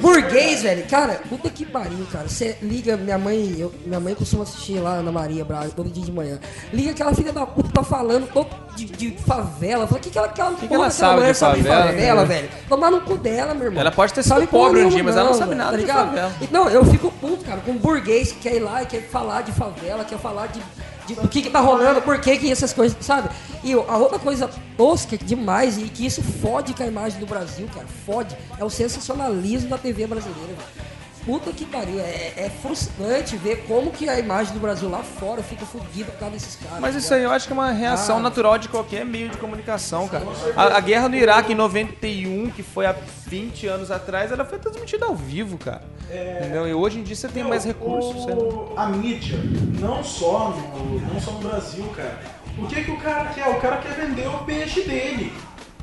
Burguês, 0.00 0.62
velho, 0.62 0.84
cara, 0.88 1.20
puta 1.28 1.50
que 1.50 1.64
pariu, 1.64 2.06
cara. 2.12 2.28
Você 2.28 2.56
liga, 2.62 2.96
minha 2.96 3.18
mãe, 3.18 3.56
eu- 3.58 3.72
minha 3.84 4.00
mãe 4.00 4.14
costuma 4.14 4.42
assistir 4.44 4.78
lá 4.80 5.02
na 5.02 5.10
Maria 5.10 5.44
Braga 5.44 5.70
todo 5.70 5.90
dia 5.90 6.04
de 6.04 6.12
manhã. 6.12 6.38
Liga 6.72 6.90
aquela 6.92 7.14
filha 7.14 7.32
da 7.32 7.46
puta 7.46 7.68
tá 7.72 7.82
falando 7.82 8.28
todo 8.32 8.48
de, 8.76 8.84
de 8.86 9.10
favela. 9.26 9.86
Fala, 9.86 9.98
o 9.98 10.02
que, 10.02 10.10
que 10.10 10.18
ela, 10.18 10.28
que 10.28 10.40
ela, 10.40 10.54
que 10.54 10.72
ela 10.74 10.90
sabe 10.90 11.14
mulher 11.16 11.32
de 11.32 11.38
sabe 11.38 11.56
de 11.62 11.68
favela, 11.68 11.86
favela, 11.92 12.20
né? 12.22 12.26
velho? 12.26 12.48
Tomar 12.68 12.90
no 12.90 13.00
cu 13.00 13.16
dela, 13.16 13.54
meu 13.54 13.66
irmão. 13.66 13.80
Ela 13.80 13.90
pode 13.90 14.12
ter 14.12 14.22
sido 14.22 14.34
Sabe 14.34 14.46
pobre 14.46 14.84
um 14.84 14.88
dia, 14.88 15.02
mas 15.02 15.16
ela 15.16 15.30
não 15.30 15.34
sabe 15.34 15.54
nada 15.54 15.70
tá 15.72 15.76
de 15.76 15.82
ligado? 15.82 16.06
favela. 16.08 16.32
Não, 16.50 16.68
eu 16.68 16.84
fico 16.84 17.10
puto, 17.10 17.44
cara, 17.48 17.62
com 17.62 17.72
um 17.72 17.78
burguês 17.78 18.30
que 18.30 18.40
quer 18.40 18.56
ir 18.56 18.60
lá 18.60 18.82
e 18.82 18.86
quer 18.86 19.08
falar 19.08 19.40
de 19.40 19.52
favela, 19.52 20.04
quer 20.04 20.18
falar 20.18 20.48
de, 20.48 20.60
de 21.06 21.14
do 21.14 21.26
que, 21.26 21.40
que 21.40 21.48
tá 21.48 21.60
rolando, 21.60 22.02
por 22.02 22.20
que 22.20 22.36
que 22.36 22.52
essas 22.52 22.74
coisas, 22.74 22.96
sabe? 23.00 23.30
E 23.64 23.72
a 23.72 23.96
outra 23.96 24.18
coisa 24.18 24.50
tosca 24.76 25.16
demais 25.16 25.78
e 25.78 25.84
que 25.84 26.04
isso 26.04 26.22
fode 26.22 26.74
com 26.74 26.82
a 26.82 26.86
imagem 26.86 27.18
do 27.18 27.26
Brasil, 27.26 27.66
cara, 27.74 27.86
fode, 28.04 28.36
é 28.58 28.64
o 28.64 28.68
sensacionalismo 28.68 29.70
da 29.70 29.78
TV 29.78 30.06
brasileira, 30.06 30.52
velho. 30.52 30.87
Puta 31.28 31.52
que 31.52 31.66
pariu, 31.66 32.00
é, 32.00 32.32
é 32.38 32.50
frustrante 32.62 33.36
ver 33.36 33.64
como 33.68 33.90
que 33.90 34.08
a 34.08 34.18
imagem 34.18 34.54
do 34.54 34.60
Brasil 34.60 34.88
lá 34.88 35.02
fora 35.02 35.42
fica 35.42 35.66
fodida 35.66 36.10
por 36.10 36.18
causa 36.20 36.32
desses 36.32 36.56
caras. 36.56 36.80
Mas 36.80 36.92
tá 36.94 36.98
isso 37.00 37.12
aí 37.12 37.22
eu 37.22 37.30
acho 37.30 37.46
que 37.46 37.52
é 37.52 37.54
uma 37.54 37.70
reação 37.70 38.16
Ah. 38.16 38.20
natural 38.20 38.56
de 38.56 38.66
qualquer 38.66 39.04
meio 39.04 39.28
de 39.28 39.36
comunicação, 39.36 40.08
cara. 40.08 40.24
A, 40.56 40.78
a 40.78 40.80
guerra 40.80 41.06
no 41.06 41.16
Iraque 41.16 41.52
em 41.52 41.54
91, 41.54 42.50
que 42.50 42.62
foi 42.62 42.86
há 42.86 42.94
20 43.26 43.66
anos 43.66 43.90
atrás, 43.90 44.32
ela 44.32 44.42
foi 44.42 44.58
transmitida 44.58 45.04
ao 45.04 45.14
vivo, 45.14 45.58
cara. 45.58 45.82
Entendeu? 46.10 46.66
E 46.66 46.72
hoje 46.72 46.98
em 46.98 47.02
dia 47.02 47.14
você 47.14 47.28
tem 47.28 47.44
mais 47.44 47.62
recursos. 47.62 48.24
O, 48.24 48.72
a 48.74 48.86
mídia, 48.86 49.38
não 49.78 50.02
só, 50.02 50.48
no, 50.48 50.98
não 51.12 51.20
só 51.20 51.32
no 51.32 51.40
Brasil, 51.40 51.84
cara. 51.94 52.18
O 52.56 52.66
que, 52.66 52.84
que 52.84 52.90
o 52.90 52.96
cara 52.96 53.26
quer? 53.34 53.46
O 53.50 53.60
cara 53.60 53.76
quer 53.76 53.92
vender 53.92 54.26
o 54.28 54.38
peixe 54.46 54.80
dele. 54.80 55.30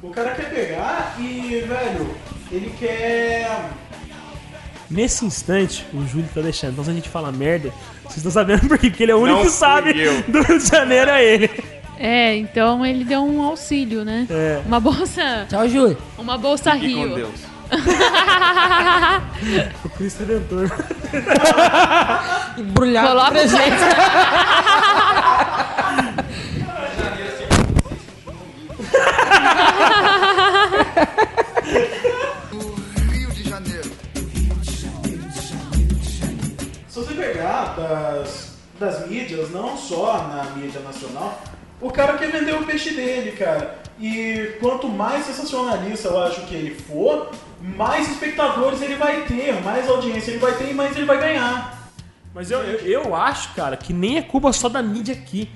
O 0.02 0.10
cara 0.10 0.32
quer 0.34 0.50
pegar 0.50 1.16
e, 1.20 1.64
velho, 1.68 2.16
ele 2.52 2.74
quer. 2.80 3.70
Nesse 4.90 5.26
instante, 5.26 5.86
o 5.94 6.06
Júlio 6.06 6.30
tá 6.34 6.42
deixando. 6.42 6.74
Então, 6.74 6.84
se 6.84 6.92
a 6.92 6.94
gente 6.94 7.10
fala 7.10 7.32
merda, 7.32 7.72
vocês 8.04 8.18
estão 8.18 8.32
sabendo 8.32 8.68
porque 8.70 8.90
que 8.92 9.04
ele 9.04 9.12
é 9.12 9.16
o 9.16 9.20
único 9.20 9.38
Não 9.40 9.46
que 9.46 9.52
sabe 9.52 10.00
eu. 10.00 10.22
do 10.24 10.42
Rio 10.42 10.60
de 10.60 10.68
Janeiro, 10.68 11.10
é 11.12 11.24
ele. 11.24 11.50
É, 11.98 12.36
então 12.36 12.86
ele 12.86 13.04
deu 13.06 13.22
um 13.24 13.42
auxílio, 13.42 14.04
né? 14.04 14.28
É. 14.30 14.62
Uma 14.66 14.80
bolsa. 14.80 15.46
Tchau, 15.50 15.68
Júlio. 15.68 15.98
Uma 16.18 16.38
bolsa 16.38 16.74
Fique 16.74 16.88
Rio. 16.88 17.10
com 17.10 17.16
Deus. 17.16 17.56
O 19.84 19.90
Cristo 19.90 20.20
Redentor. 20.24 20.70
Embrulhado 22.58 23.08
Coloca 23.08 23.32
o 23.32 23.48
pegar 37.26 37.76
das, 37.76 38.58
das 38.80 39.08
mídias, 39.08 39.50
não 39.52 39.78
só 39.78 40.28
na 40.28 40.44
mídia 40.52 40.82
nacional, 40.82 41.42
o 41.82 41.90
cara 41.92 42.18
quer 42.18 42.32
vender 42.32 42.54
o 42.54 42.66
peixe 42.66 42.92
dele, 42.92 43.32
cara. 43.32 43.80
E 44.00 44.58
quanto 44.60 44.88
mais 44.88 45.26
sensacionalista 45.26 46.10
eu 46.10 46.22
acho 46.22 46.42
que 46.46 46.56
ele 46.56 46.76
for, 46.76 47.32
mais 47.62 48.10
espectadores 48.12 48.82
ele 48.82 48.96
vai 48.96 49.22
ter, 49.24 49.62
mais 49.64 49.90
audiência 49.90 50.32
ele 50.32 50.40
vai 50.40 50.54
ter 50.56 50.70
e 50.70 50.74
mais 50.74 50.96
ele 50.96 51.06
vai 51.06 51.20
ganhar. 51.20 51.92
Mas 52.34 52.52
eu, 52.52 52.60
eu, 52.60 53.04
eu 53.04 53.16
acho, 53.16 53.54
cara, 53.54 53.78
que 53.78 53.94
nem 53.94 54.18
é 54.18 54.22
culpa 54.22 54.52
só 54.52 54.68
da 54.68 54.82
mídia 54.82 55.14
aqui. 55.14 55.50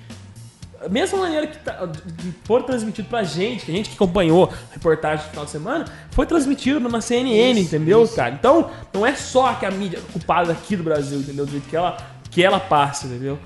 Mesma 0.90 1.18
maneira 1.20 1.48
que 1.48 1.58
tá, 1.58 1.86
de 1.86 2.32
for 2.46 2.64
transmitido 2.64 3.10
pra 3.10 3.24
gente, 3.24 3.66
que 3.66 3.72
a 3.72 3.76
gente 3.76 3.90
que 3.90 3.96
acompanhou 3.96 4.46
a 4.70 4.74
reportagem 4.74 5.26
do 5.26 5.30
final 5.30 5.46
de 5.46 5.52
semana, 5.52 5.86
foi 6.12 6.26
transmitido 6.26 6.80
na 6.88 7.02
CNN, 7.02 7.60
entendeu, 7.60 8.08
cara? 8.08 8.36
Então, 8.36 8.70
não 8.94 9.06
é 9.06 9.16
só 9.16 9.54
que 9.56 9.66
a 9.66 9.72
mídia 9.72 9.98
é 9.98 10.12
culpada 10.14 10.52
aqui 10.54 10.76
do 10.76 10.84
Brasil, 10.84 11.20
entendeu? 11.20 11.46
Do 11.46 11.52
jeito 11.52 11.68
que 11.68 11.76
ela, 11.76 11.98
que 12.32 12.44
ela 12.44 12.60
passa, 12.60 13.08
entendeu? 13.08 13.38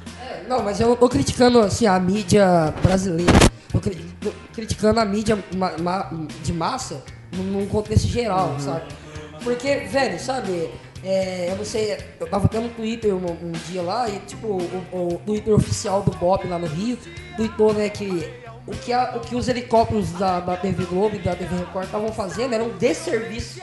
Não, 0.47 0.61
mas 0.61 0.79
eu 0.79 0.95
tô 0.95 1.07
criticando 1.09 1.59
assim, 1.59 1.85
a 1.87 1.99
mídia 1.99 2.73
brasileira. 2.83 3.31
Tô, 3.71 3.79
cri- 3.79 4.05
tô 4.21 4.31
criticando 4.53 4.99
a 4.99 5.05
mídia 5.05 5.41
ma- 5.55 5.73
ma- 5.81 6.11
de 6.43 6.53
massa 6.53 7.01
num 7.31 7.65
contexto 7.65 8.07
geral, 8.07 8.55
sabe? 8.59 8.83
Porque, 9.43 9.75
velho, 9.77 10.19
sabe? 10.19 10.69
É, 11.05 11.49
eu 11.51 11.57
não 11.57 11.65
sei, 11.65 11.97
eu 12.19 12.27
tava 12.27 12.47
tendo 12.47 12.67
um 12.67 12.69
Twitter 12.69 13.13
um, 13.13 13.25
um 13.25 13.51
dia 13.69 13.81
lá 13.81 14.07
e, 14.07 14.19
tipo, 14.19 14.47
o, 14.47 15.15
o 15.15 15.21
Twitter 15.25 15.53
oficial 15.53 16.01
do 16.01 16.11
BOP 16.11 16.47
lá 16.47 16.57
no 16.57 16.65
Rio 16.67 16.97
tweetou, 17.35 17.73
né, 17.73 17.89
que 17.89 18.29
o 18.65 18.71
que, 18.71 18.93
a- 18.93 19.13
o 19.15 19.19
que 19.19 19.35
os 19.35 19.47
helicópteros 19.47 20.11
da, 20.13 20.39
da 20.39 20.55
TV 20.55 20.85
Globo 20.85 21.15
e 21.15 21.19
da 21.19 21.35
TV 21.35 21.55
Record 21.55 21.85
estavam 21.85 22.11
fazendo 22.13 22.53
era 22.53 22.63
um 22.63 22.69
desserviço. 22.77 23.59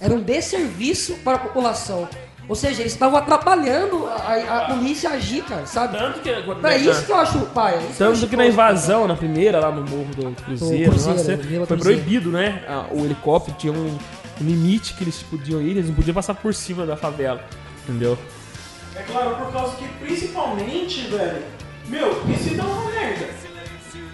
Era 0.00 0.12
um 0.14 0.20
desserviço 0.20 1.14
para 1.24 1.36
a 1.36 1.38
população. 1.38 2.08
Ou 2.48 2.54
seja, 2.54 2.80
eles 2.82 2.92
estavam 2.92 3.18
atrapalhando 3.18 4.06
a, 4.06 4.12
a- 4.12 4.58
a 4.66 4.74
polícia 4.74 5.10
agir, 5.10 5.42
cara, 5.42 5.66
sabe? 5.66 5.98
Tanto 5.98 6.20
que. 6.20 6.28
É 6.30 6.76
isso 6.76 7.04
que 7.06 7.10
eu 7.12 7.16
acho, 7.16 7.38
pai. 7.46 7.74
é 7.74 7.78
Tanto 7.98 8.12
acho 8.12 8.26
que 8.28 8.36
na 8.36 8.46
invasão, 8.46 9.06
na 9.08 9.16
primeira, 9.16 9.58
lá 9.60 9.70
no 9.72 9.82
Morro 9.82 10.14
do 10.14 10.42
Cruzeiro, 10.42 10.84
Do 10.84 10.90
Cruzeiro, 10.90 11.18
nossa, 11.18 11.24
foi 11.24 11.36
Cruzeiro. 11.66 11.76
proibido, 11.80 12.30
né? 12.30 12.62
O 12.92 13.04
helicóptero 13.04 13.56
tinha 13.58 13.72
um 13.72 13.98
limite 14.40 14.94
que 14.94 15.02
eles 15.02 15.22
podiam 15.24 15.60
ir, 15.60 15.70
eles 15.70 15.88
não 15.88 15.94
podiam 15.94 16.14
passar 16.14 16.34
por 16.34 16.54
cima 16.54 16.84
da 16.86 16.96
favela. 16.96 17.42
Entendeu? 17.84 18.16
É 18.94 19.02
claro, 19.02 19.36
por 19.36 19.52
causa 19.52 19.74
que 19.76 19.86
principalmente, 20.04 21.02
velho, 21.08 21.42
meu, 21.88 22.22
e 22.28 22.34
se 22.36 22.54
dá 22.54 22.64
uma 22.64 22.90
merda? 22.90 23.26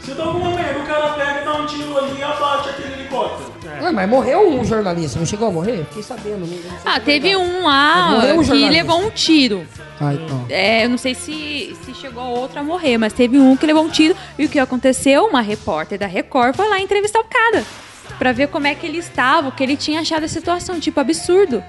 Se 0.01 0.13
dá 0.15 0.25
alguma 0.25 0.51
merda, 0.51 0.81
o 0.81 0.87
cara 0.87 1.09
pega, 1.15 1.45
dá 1.45 1.55
um 1.55 1.67
tiro 1.67 1.97
ali 1.97 2.19
e 2.19 2.23
abate 2.23 2.69
aquele 2.71 2.93
helicóptero. 2.95 3.53
Ah, 3.85 3.91
mas 3.93 4.09
morreu 4.09 4.49
um 4.49 4.65
jornalista, 4.65 5.19
não 5.19 5.27
chegou 5.27 5.49
a 5.49 5.51
morrer? 5.51 5.85
Fiquei 5.89 6.03
sabendo. 6.03 6.41
Não, 6.41 6.47
não 6.47 6.57
sei 6.57 6.71
Ah, 6.85 6.93
se 6.95 6.99
é 6.99 7.01
teve 7.01 7.37
um 7.37 7.65
lá 7.65 8.33
um 8.35 8.43
que 8.45 8.69
levou 8.69 9.01
um 9.01 9.11
tiro. 9.11 9.67
Ah, 10.01 10.13
então. 10.15 10.47
É, 10.49 10.85
eu 10.85 10.89
não 10.91 10.99
sei 10.99 11.15
se, 11.15 11.77
se 11.85 11.95
chegou 11.95 12.23
outro 12.25 12.59
a 12.61 12.63
morrer, 12.63 12.99
mas 12.99 13.13
teve 13.13 13.39
um 13.39 13.57
que 13.57 13.65
levou 13.67 13.85
um 13.85 13.89
tiro. 13.89 14.15
E 14.39 14.45
o 14.45 14.49
que 14.49 14.59
aconteceu? 14.59 15.25
Uma 15.27 15.41
repórter 15.41 15.99
da 15.99 16.07
Record 16.07 16.55
foi 16.57 16.69
lá 16.69 16.81
entrevistar 16.81 17.21
o 17.21 17.25
cara. 17.25 17.65
Pra 18.19 18.33
ver 18.33 18.49
como 18.49 18.67
é 18.67 18.75
que 18.75 18.87
ele 18.87 18.99
estava, 18.99 19.49
o 19.49 19.53
que 19.53 19.63
ele 19.63 19.77
tinha 19.77 20.01
achado 20.01 20.23
da 20.23 20.29
situação. 20.29 20.79
Tipo, 20.79 21.01
absurdo. 21.01 21.63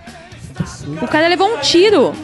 O 1.02 1.08
cara 1.08 1.28
levou 1.28 1.48
um 1.54 1.60
tiro. 1.60 2.14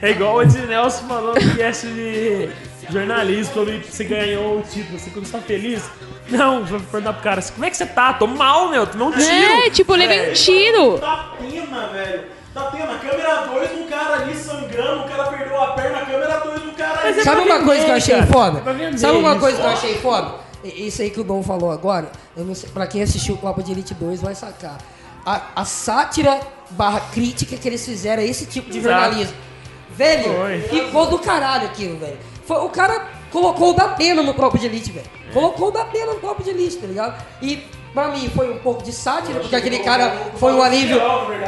É 0.00 0.10
igual 0.10 0.36
o 0.36 0.42
Ednelson 0.42 1.06
falou 1.08 1.34
no 1.34 1.56
cast 1.56 1.86
de 1.88 2.48
jornalismo, 2.90 3.52
quando 3.54 3.82
você 3.84 4.04
ganhou 4.04 4.58
o 4.58 4.62
título, 4.62 4.98
você 4.98 5.10
quando 5.10 5.26
você 5.26 5.32
tá 5.32 5.38
feliz. 5.40 5.82
Não, 6.28 6.64
vou 6.64 6.80
perguntar 6.80 7.12
pro 7.14 7.22
cara, 7.22 7.42
como 7.42 7.64
é 7.64 7.70
que 7.70 7.76
você 7.76 7.86
tá? 7.86 8.12
Tô 8.14 8.26
mal, 8.26 8.68
meu, 8.68 8.86
tomei 8.86 9.06
um 9.06 9.12
tiro. 9.12 9.52
É, 9.66 9.70
tipo, 9.70 9.94
levei 9.94 10.30
um 10.30 10.32
tiro. 10.32 10.98
Tá 10.98 11.32
pena, 11.38 11.88
velho. 11.88 12.24
Tá 12.54 12.62
pena. 12.64 12.98
Câmera 12.98 13.46
2, 13.46 13.72
um 13.80 13.86
cara 13.88 14.14
ali 14.16 14.34
sangrando, 14.34 15.04
o 15.04 15.08
cara 15.08 15.24
perdeu 15.24 15.60
a 15.60 15.66
perna, 15.72 16.00
câmera 16.06 16.38
2, 16.40 16.64
um 16.66 16.70
cara 16.72 17.08
ali. 17.08 17.22
Sabe 17.22 17.40
uma 17.42 17.60
coisa 17.62 17.84
que 17.84 17.90
eu 17.90 17.94
achei 17.94 18.14
cara. 18.14 18.26
foda? 18.26 18.72
Vender 18.72 18.98
Sabe 18.98 19.16
uma 19.18 19.30
isso. 19.32 19.40
coisa 19.40 19.56
que 19.58 19.64
eu 19.66 19.70
achei 19.70 19.94
foda? 19.98 20.34
Isso 20.64 21.02
aí 21.02 21.10
que 21.10 21.20
o 21.20 21.24
Dom 21.24 21.42
falou 21.42 21.72
agora, 21.72 22.12
eu 22.36 22.44
não 22.44 22.54
sei, 22.54 22.68
pra 22.70 22.86
quem 22.86 23.02
assistiu 23.02 23.34
o 23.34 23.38
Copa 23.38 23.62
de 23.64 23.72
Elite 23.72 23.94
2 23.94 24.22
vai 24.22 24.34
sacar. 24.34 24.78
A, 25.26 25.40
a 25.56 25.64
sátira 25.64 26.40
barra 26.70 27.00
crítica 27.12 27.56
que 27.56 27.68
eles 27.68 27.84
fizeram 27.84 28.22
a 28.22 28.24
esse 28.26 28.46
tipo 28.46 28.70
de 28.70 28.78
Exato. 28.78 28.94
jornalismo. 28.94 29.36
Velho, 29.96 30.34
Foi. 30.34 30.60
ficou 30.62 31.06
do 31.06 31.18
caralho 31.18 31.66
aquilo, 31.66 31.98
velho. 31.98 32.16
Foi, 32.44 32.58
o 32.58 32.68
cara 32.68 33.08
colocou 33.30 33.70
o 33.70 33.72
da 33.74 33.88
pena 33.88 34.22
no 34.22 34.34
Copa 34.34 34.58
de 34.58 34.66
Elite, 34.66 34.92
velho. 34.92 35.06
Colocou 35.32 35.68
o 35.68 35.70
da 35.70 35.84
pena 35.84 36.12
no 36.14 36.20
Copa 36.20 36.42
de 36.42 36.50
Elite, 36.50 36.76
tá 36.76 36.86
ligado? 36.86 37.24
E 37.40 37.64
pra 37.94 38.08
mim 38.08 38.28
foi 38.34 38.52
um 38.52 38.58
pouco 38.58 38.82
de 38.82 38.92
sátira, 38.92 39.40
porque 39.40 39.56
aquele 39.56 39.78
cara 39.80 40.10
foi 40.36 40.52
um 40.52 40.62
alívio. 40.62 41.00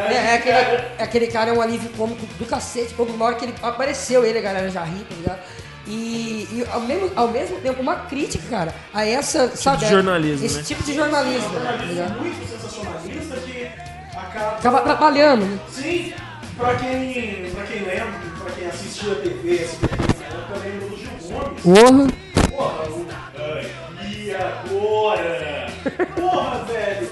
É, 0.08 0.14
é 0.14 0.34
aquele, 0.34 0.56
é 0.98 1.02
aquele 1.02 1.26
cara 1.28 1.50
é 1.50 1.52
um 1.52 1.60
alívio 1.60 1.90
cômico 1.96 2.24
do 2.38 2.46
cacete. 2.46 2.94
Quando 2.94 3.16
na 3.16 3.24
hora 3.24 3.34
que 3.34 3.44
ele 3.44 3.54
apareceu, 3.62 4.24
ele, 4.24 4.38
a 4.38 4.42
galera 4.42 4.70
já 4.70 4.82
ri, 4.84 5.04
tá 5.04 5.14
ligado? 5.14 5.40
E, 5.86 6.48
e 6.50 6.66
ao, 6.72 6.80
mesmo, 6.80 7.10
ao 7.14 7.28
mesmo 7.28 7.60
tempo, 7.60 7.82
uma 7.82 7.96
crítica, 7.96 8.42
cara, 8.48 8.74
a 8.92 9.06
essa. 9.06 9.54
sabe, 9.54 9.84
de 9.84 9.90
jornalismo, 9.90 10.46
Esse 10.46 10.56
né? 10.56 10.62
tipo 10.62 10.82
de 10.82 10.94
jornalismo, 10.94 11.42
tá 11.50 11.58
jornalismo 11.58 11.88
ligado? 11.92 12.20
muito 12.20 12.48
sensacionalista 12.48 13.36
que 13.36 13.70
acaba. 14.16 14.56
Acaba 14.56 14.78
atrapalhando, 14.78 15.44
né? 15.44 15.58
Sim, 15.70 16.14
pra 16.56 16.74
quem, 16.76 17.50
pra 17.54 17.64
quem 17.64 17.82
lembra, 17.82 18.14
pra 18.44 18.52
quem 18.52 18.66
assistia 18.66 19.12
a 19.12 19.16
TV, 19.16 19.54
SBT, 19.62 19.96
na 20.20 20.26
época 20.26 20.58
lembra 20.64 20.88
do 20.88 20.96
Gil 20.96 21.10
Gomes. 21.22 21.62
Porra. 21.62 22.06
Porra, 22.50 22.88
o. 22.90 23.06
Ai, 23.38 24.14
e 24.16 24.34
agora? 24.34 25.66
Porra, 26.14 26.64
velho! 26.64 27.10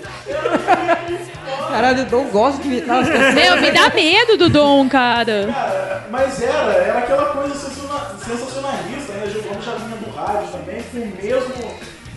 Caralho, 1.68 1.98
eu 2.00 2.10
não 2.10 2.24
gosto 2.30 2.60
de 2.62 2.68
imitar 2.68 3.02
as 3.02 3.08
pessoas. 3.08 3.34
Meu, 3.34 3.60
me 3.60 3.70
dá 3.70 3.88
medo 3.90 4.36
do 4.36 4.48
Dom, 4.50 4.88
cara. 4.88 5.48
Cara, 5.52 6.06
mas 6.10 6.42
era, 6.42 6.72
era 6.72 6.98
aquela 6.98 7.26
coisa 7.26 7.54
sensaciona- 7.54 8.14
sensacionalista, 8.18 9.12
né? 9.14 9.26
Gil 9.30 9.42
Gomes 9.42 9.64
já 9.64 9.74
vinha 9.76 9.96
do 9.96 10.10
rádio 10.10 10.48
também, 10.52 10.82
com 10.82 10.98
o 10.98 11.06
mesmo, 11.22 11.54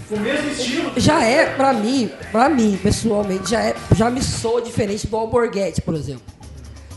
com 0.09 0.15
o 0.15 0.19
mesmo 0.19 0.49
estilo. 0.51 0.91
Já 0.97 1.23
é, 1.23 1.45
pra 1.45 1.71
mim, 1.73 2.11
pra 2.31 2.49
mim, 2.49 2.77
pessoalmente, 2.83 3.49
já, 3.51 3.61
é, 3.63 3.75
já 3.95 4.09
me 4.09 4.21
soa 4.21 4.61
diferente 4.61 5.07
do 5.07 5.15
Alborguete, 5.15 5.81
por 5.81 5.93
exemplo. 5.95 6.23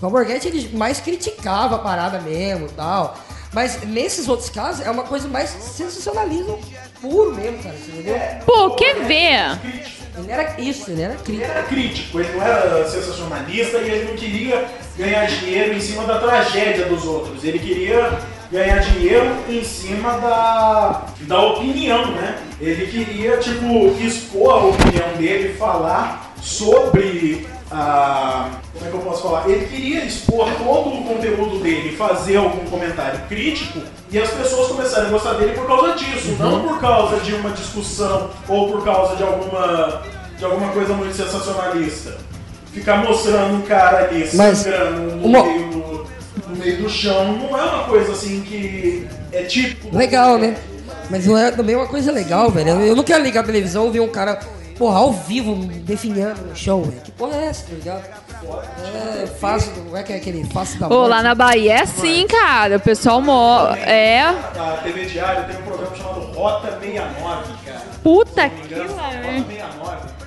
O 0.00 0.06
Alborguete, 0.06 0.48
ele 0.48 0.76
mais 0.76 1.00
criticava 1.00 1.76
a 1.76 1.78
parada 1.78 2.20
mesmo 2.20 2.66
e 2.66 2.70
tal. 2.70 3.16
Mas 3.52 3.82
nesses 3.82 4.28
outros 4.28 4.50
casos, 4.50 4.86
é 4.86 4.90
uma 4.90 5.04
coisa 5.04 5.26
mais 5.26 5.48
sensacionalismo 5.48 6.60
puro 7.00 7.34
mesmo, 7.34 7.58
cara, 7.62 7.74
você 7.76 7.90
entendeu? 7.92 8.18
Pô, 8.44 8.70
quer 8.74 8.96
ver? 9.04 9.58
Ele 10.18 10.30
era 10.32 10.60
isso, 10.60 10.90
ele 10.90 11.02
era 11.02 11.14
Ele 11.14 11.22
crítico. 11.22 11.50
era 11.50 11.62
crítico, 11.62 12.20
ele 12.20 12.32
não 12.34 12.42
era 12.42 12.88
sensacionalista 12.90 13.78
e 13.78 13.90
ele 13.90 14.08
não 14.10 14.16
queria 14.16 14.66
ganhar 14.96 15.24
dinheiro 15.26 15.74
em 15.74 15.80
cima 15.80 16.04
da 16.04 16.18
tragédia 16.18 16.86
dos 16.86 17.04
outros. 17.04 17.42
Ele 17.44 17.58
queria 17.58 18.18
ganhar 18.52 18.78
dinheiro 18.80 19.34
em 19.48 19.62
cima 19.64 20.18
da, 20.18 21.06
da 21.20 21.40
opinião, 21.40 22.10
né? 22.12 22.38
Ele 22.60 22.86
queria, 22.86 23.36
tipo, 23.38 23.96
expor 24.00 24.50
a 24.54 24.66
opinião 24.66 25.16
dele, 25.16 25.54
falar 25.56 26.34
sobre 26.42 27.46
a. 27.70 28.50
Como 28.72 28.86
é 28.86 28.90
que 28.90 28.96
eu 28.96 29.00
posso 29.00 29.22
falar? 29.22 29.48
Ele 29.48 29.66
queria 29.66 30.04
expor 30.04 30.48
todo 30.56 30.88
o 30.90 31.04
conteúdo 31.04 31.58
dele, 31.60 31.96
fazer 31.96 32.36
algum 32.36 32.64
comentário 32.70 33.20
crítico 33.28 33.80
e 34.10 34.18
as 34.18 34.30
pessoas 34.30 34.68
começaram 34.68 35.08
a 35.08 35.10
gostar 35.10 35.32
dele 35.34 35.52
por 35.52 35.66
causa 35.66 35.94
disso, 35.94 36.36
não 36.38 36.62
por 36.62 36.80
causa 36.80 37.16
de 37.20 37.34
uma 37.34 37.50
discussão 37.50 38.30
ou 38.48 38.70
por 38.72 38.84
causa 38.84 39.16
de 39.16 39.22
alguma, 39.22 40.02
de 40.38 40.44
alguma 40.44 40.68
coisa 40.72 40.94
muito 40.94 41.14
sensacionalista. 41.16 42.16
Ficar 42.72 42.98
mostrando 42.98 43.54
um 43.54 43.62
cara 43.62 44.04
ali 44.04 44.26
sangrando 44.28 45.16
no, 45.16 45.26
uma- 45.26 45.42
meio, 45.42 45.68
do- 45.70 46.06
no 46.48 46.56
meio 46.56 46.82
do 46.82 46.88
chão 46.88 47.32
não 47.32 47.58
é 47.58 47.62
uma 47.62 47.84
coisa 47.84 48.12
assim 48.12 48.40
que 48.42 49.06
é 49.32 49.42
típico. 49.42 49.94
Legal, 49.96 50.38
né? 50.38 50.56
Mas 51.10 51.26
não 51.26 51.36
é 51.36 51.50
também 51.50 51.74
uma 51.74 51.86
coisa 51.86 52.12
legal, 52.12 52.50
velho. 52.50 52.68
Eu 52.82 52.94
não 52.94 53.02
quero 53.02 53.24
ligar 53.24 53.40
a 53.40 53.44
televisão 53.46 53.88
e 53.88 53.90
ver 53.90 54.00
um 54.00 54.08
cara, 54.08 54.38
porra, 54.78 54.98
ao 55.00 55.12
vivo, 55.12 55.54
definhando 55.82 56.42
no 56.42 56.54
show, 56.56 56.82
velho. 56.84 57.00
Que 57.02 57.10
porra 57.12 57.36
é 57.36 57.44
essa, 57.46 57.66
tá 57.66 57.74
ligado? 57.74 58.04
É 59.22 59.26
fácil, 59.26 59.72
como 59.72 59.96
é 59.96 60.02
que 60.04 60.12
é 60.12 60.16
aquele 60.16 60.44
fácil 60.44 60.78
da 60.78 60.86
Ô, 60.86 60.90
morte? 60.90 61.10
lá 61.10 61.22
na 61.22 61.34
Bahia 61.34 61.74
é 61.74 61.80
assim, 61.82 62.26
cara. 62.28 62.76
O 62.76 62.80
pessoal 62.80 63.20
mó. 63.20 63.68
É. 63.74 64.20
A 64.22 64.80
TV 64.82 65.06
Diário 65.06 65.44
tem 65.46 65.60
um 65.60 65.64
programa 65.64 65.96
chamado 65.96 66.20
Rota 66.32 66.78
69, 66.80 67.52
cara. 67.66 67.80
Puta 68.02 68.42
Se 68.42 68.48
não 68.48 68.54
me 68.54 68.62
que 68.68 68.74
engano, 68.74 68.94
pariu. 68.94 69.22
Rota 69.22 69.48
69. 69.48 70.17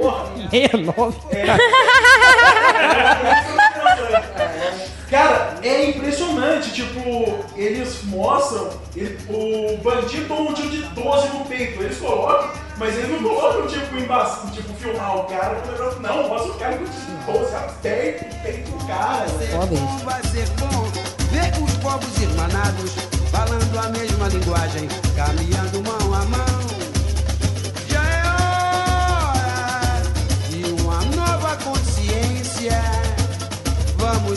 Porra, 0.00 0.24
69. 0.50 1.16
Cara, 5.10 5.54
é 5.62 5.86
impressionante, 5.88 6.70
tipo, 6.70 7.38
eles 7.56 8.02
mostram 8.04 8.68
ele- 8.94 9.18
o 9.30 9.78
bandido 9.78 10.28
toma 10.28 10.50
um 10.50 10.52
tiro 10.52 10.68
de 10.68 10.82
12 10.82 11.28
no 11.28 11.46
peito, 11.46 11.82
eles 11.82 11.96
colocam, 11.96 12.50
mas 12.76 12.94
eles 12.94 13.08
não 13.10 13.22
colocam, 13.26 13.66
tipo, 13.66 13.96
embaixo, 13.96 14.48
tipo, 14.52 14.70
filmar 14.74 15.16
o 15.16 15.24
cara, 15.24 15.62
não, 16.00 16.28
mostra 16.28 16.52
o 16.52 16.58
cara 16.58 16.76
com 16.76 16.84
um 16.84 16.86
tiro 16.86 17.06
de 17.06 17.12
12, 17.38 17.54
aperta 17.56 18.26
o 18.26 18.34
peito 18.42 18.70
do 18.70 18.86
cara, 18.86 19.24
velho. 19.38 19.50
Foda 19.52 19.74
isso. 19.74 19.82
Como 19.86 19.98
vai 20.00 20.22
ser 20.24 20.46
bom 20.60 20.84
ver 21.30 21.52
os 21.64 21.72
povos 21.78 22.20
irmanados 22.22 22.92
falando 23.32 23.78
a 23.78 23.88
mesma 23.88 24.28
linguagem, 24.28 24.88
caminhando 25.16 25.82
mão 25.84 26.14
a 26.14 26.22
mão. 26.26 26.47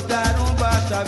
Dar 0.08 0.40
um 0.42 0.54
basta 0.56 1.00
à 1.00 1.04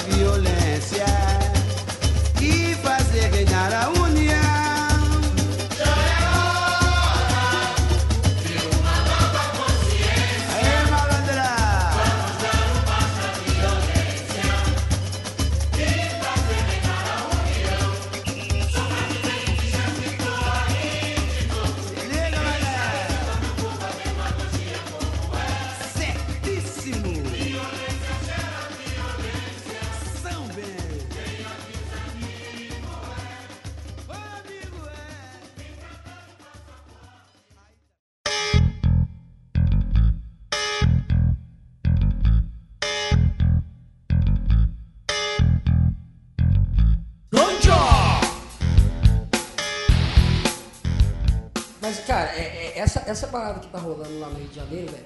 cara, 52.25 52.37
é- 52.37 52.73
é- 52.75 52.79
essa, 52.79 53.03
essa 53.07 53.27
parada 53.27 53.59
que 53.59 53.67
tá 53.67 53.77
rolando 53.79 54.19
lá 54.19 54.27
no 54.27 54.35
Rio 54.37 54.47
de 54.47 54.55
Janeiro, 54.55 54.91
velho, 54.91 55.05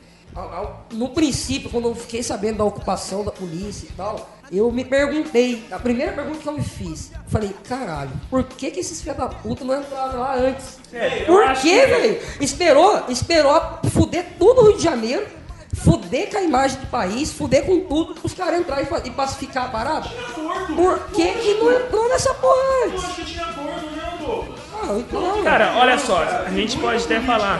no 0.91 1.09
princípio, 1.09 1.69
quando 1.69 1.87
eu 1.87 1.95
fiquei 1.95 2.21
sabendo 2.21 2.57
da 2.59 2.63
ocupação 2.63 3.23
da 3.23 3.31
polícia 3.31 3.87
e 3.87 3.91
tal, 3.93 4.29
eu 4.51 4.71
me 4.71 4.85
perguntei, 4.85 5.65
a 5.71 5.79
primeira 5.79 6.11
pergunta 6.13 6.37
que 6.39 6.47
eu 6.47 6.53
me 6.53 6.63
fiz, 6.63 7.11
falei, 7.27 7.53
caralho, 7.67 8.11
por 8.29 8.43
que 8.43 8.69
que 8.71 8.79
esses 8.79 9.01
filhos 9.01 9.17
da 9.17 9.27
puta 9.27 9.63
não 9.65 9.79
entraram 9.81 10.19
lá 10.19 10.35
antes? 10.35 10.77
É, 10.93 11.25
por 11.25 11.53
que- 11.55 11.85
velho? 11.87 12.21
Esperou, 12.39 13.03
esperou 13.09 13.79
fuder 13.91 14.25
tudo 14.37 14.61
o 14.61 14.67
Rio 14.67 14.77
de 14.77 14.83
Janeiro, 14.83 15.25
fuder 15.73 16.29
com 16.29 16.37
a 16.37 16.41
imagem 16.43 16.79
do 16.81 16.87
país, 16.87 17.31
fuder 17.31 17.65
com 17.65 17.81
tudo, 17.81 18.15
os 18.23 18.33
caras 18.33 18.59
entrarem 18.59 18.87
e 19.05 19.11
pacificar 19.11 19.65
a 19.65 19.69
parada? 19.69 20.09
Por 20.75 20.99
que 21.09 21.31
que 21.33 21.53
não 21.55 21.71
entrou 21.73 22.07
nessa 22.09 22.33
porra 22.35 22.53
Eu 22.83 22.87
antes? 22.91 23.03
acho 23.05 23.15
que 23.15 23.25
tinha 23.25 23.43
acordo, 23.45 23.89
né? 23.91 24.56
Ah, 24.81 24.85
Não, 24.87 24.99
então. 24.99 25.43
Cara, 25.43 25.73
olha 25.77 25.97
só, 25.97 26.23
a 26.45 26.49
gente 26.51 26.77
pode 26.77 27.03
até 27.03 27.19
falar. 27.19 27.59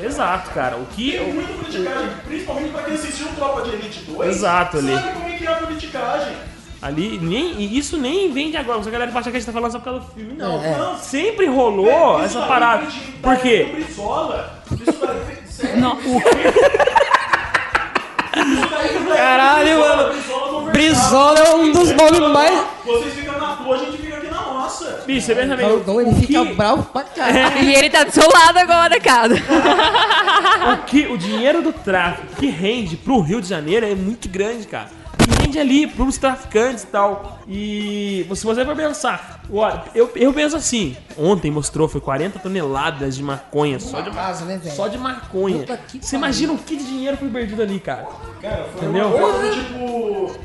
Exato, 0.00 0.50
cara. 0.50 0.76
O 0.76 0.86
que. 0.86 1.12
Tem 1.12 1.20
o- 1.30 1.34
muita 1.34 1.52
politicagem, 1.54 2.08
principalmente 2.26 2.70
pra 2.70 2.82
quem 2.82 2.94
assistiu 2.94 3.26
o 3.26 3.30
Tropa 3.34 3.62
de 3.62 3.70
Elite 3.70 4.00
2. 4.04 4.28
Exato, 4.28 4.78
ali. 4.78 4.94
Sabe 4.94 5.12
como 5.14 5.28
é 5.28 5.32
que 5.36 5.46
é 5.46 5.50
a 5.50 5.54
politicagem. 5.56 6.36
Ali, 6.80 7.18
nem, 7.20 7.60
isso 7.76 7.96
nem 7.98 8.30
vem 8.32 8.52
de 8.52 8.56
agora. 8.56 8.80
Se 8.82 8.88
a 8.88 8.92
galera 8.92 9.10
acha 9.12 9.22
que 9.30 9.36
a 9.36 9.40
gente 9.40 9.46
tá 9.46 9.52
falando 9.52 9.72
só 9.72 9.78
por 9.80 9.84
causa 9.86 10.00
do 10.00 10.06
filme, 10.12 10.34
não. 10.34 10.62
É, 10.62 10.68
é. 10.74 10.78
Não, 10.78 10.96
sempre 10.98 11.46
rolou 11.46 12.22
essa 12.22 12.42
parada. 12.42 12.86
Por 13.20 13.36
quê? 13.38 13.68
Brizola. 13.72 14.62
Isso 14.80 15.06
daí, 15.06 15.38
sério. 15.48 15.80
Não. 15.80 15.98
Caralho, 19.16 19.80
mano. 19.80 20.70
Brizola 20.70 21.38
é 21.40 21.54
um 21.56 21.72
dos 21.72 21.90
nomes 21.92 22.20
mais. 22.32 22.64
Vocês 22.84 23.14
ficam 23.14 23.38
na 23.38 23.56
tua, 23.56 23.74
a 23.74 23.78
gente 23.78 23.97
nossa. 24.80 25.02
Bicho, 25.06 25.26
você 25.26 25.34
pensa 25.34 25.56
bem. 25.56 25.76
Então 25.76 26.00
ele 26.00 26.14
fica 26.14 26.44
bravo 26.44 26.84
pra 26.84 27.02
caralho. 27.04 27.58
E 27.68 27.74
ele 27.74 27.90
tá 27.90 28.04
do 28.04 28.12
seu 28.12 28.28
lado 28.28 28.58
agora, 28.58 29.00
cara. 29.00 29.34
o, 30.72 30.84
que, 30.84 31.06
o 31.06 31.16
dinheiro 31.16 31.62
do 31.62 31.72
tráfico 31.72 32.36
que 32.36 32.48
rende 32.48 32.96
pro 32.96 33.20
Rio 33.20 33.40
de 33.40 33.48
Janeiro 33.48 33.86
é 33.86 33.94
muito 33.94 34.28
grande, 34.28 34.66
cara. 34.66 34.88
Que 35.18 35.42
rende 35.42 35.58
ali 35.58 35.86
pros 35.86 36.16
traficantes 36.16 36.84
e 36.84 36.86
tal. 36.86 37.40
E 37.48 38.26
se 38.34 38.44
você 38.46 38.64
for 38.64 38.76
pensar, 38.76 39.42
olha, 39.52 39.84
eu, 39.94 40.10
eu 40.14 40.32
penso 40.32 40.56
assim: 40.56 40.96
ontem 41.16 41.50
mostrou, 41.50 41.88
foi 41.88 42.00
40 42.00 42.38
toneladas 42.38 43.16
de 43.16 43.22
maconha 43.22 43.80
só 43.80 44.00
de, 44.00 44.10
casa, 44.10 44.44
né, 44.44 44.60
só 44.74 44.88
de 44.88 44.96
maconha. 44.96 45.64
Que 45.88 45.98
Você 46.00 46.16
imagina 46.16 46.52
o 46.52 46.58
que 46.58 46.76
de 46.76 46.84
dinheiro 46.84 47.16
foi 47.16 47.28
perdido 47.28 47.62
ali, 47.62 47.80
cara? 47.80 48.06
Cara, 48.40 48.68
foi 48.72 48.88
Entendeu? 48.88 49.08
uma 49.08 49.18
coisa 49.18 49.50
tipo 49.50 50.36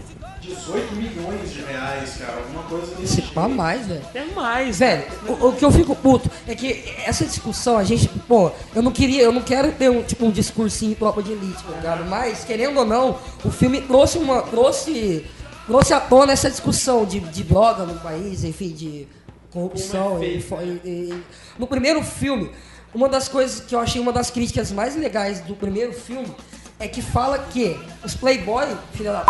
18 0.44 0.96
milhões 0.96 1.54
de 1.54 1.62
reais, 1.62 2.16
cara. 2.18 2.38
Alguma 2.38 2.64
coisa 2.64 2.96
desse 2.96 3.16
Se 3.16 3.22
pá 3.22 3.48
mais, 3.48 3.88
velho. 3.88 4.02
É 4.14 4.26
mais. 4.26 4.80
Velho, 4.80 5.04
o, 5.28 5.48
o 5.48 5.54
que 5.56 5.64
eu 5.64 5.72
fico 5.72 5.96
puto 5.96 6.30
é 6.48 6.54
que 6.56 6.84
essa 7.06 7.26
discussão, 7.26 7.78
a 7.78 7.84
gente, 7.84 8.08
pô, 8.28 8.52
eu 8.76 8.82
não 8.82 8.91
queria, 8.91 9.22
eu 9.24 9.32
não 9.32 9.41
quero 9.41 9.72
ter 9.72 9.89
um, 9.89 10.04
tipo, 10.04 10.26
um 10.26 10.32
discursinho 10.32 10.96
tropa 10.96 11.24
de 11.24 11.32
elite, 11.32 11.64
tá 11.64 11.76
ligado? 11.76 12.06
Mas, 12.06 12.44
querendo 12.44 12.78
ou 12.80 12.86
não, 12.86 13.18
o 13.44 13.50
filme 13.52 13.82
trouxe 13.82 14.18
uma. 14.18 14.41
trouxe. 14.41 15.26
trouxe 15.66 15.94
à 15.94 16.00
tona 16.00 16.34
essa 16.34 16.50
discussão 16.50 17.06
de, 17.06 17.20
de 17.20 17.44
droga 17.44 17.86
no 17.86 18.00
país, 18.00 18.44
enfim, 18.44 18.70
de 18.74 19.08
corrupção. 19.52 20.22
e, 20.24 20.41
fo- 20.41 20.62
e- 20.62 20.82
e- 20.84 21.24
no 21.58 21.68
primeiro 21.68 22.04
filme, 22.04 22.52
uma 22.94 23.08
das 23.08 23.28
coisas 23.30 23.60
que 23.62 23.74
eu 23.76 23.80
achei 23.80 24.02
uma 24.02 24.12
das 24.12 24.30
críticas 24.30 24.72
mais 24.72 24.96
legais 24.96 25.39
do 25.41 25.56
primeiro 25.56 25.94
filme 25.94 26.28
é 26.80 26.88
que 26.88 27.02
fala 27.02 27.38
que 27.39 27.80
os 28.04 28.14
playboy, 28.16 28.66
filha 28.94 29.14
da 29.14 29.20
p, 29.22 29.26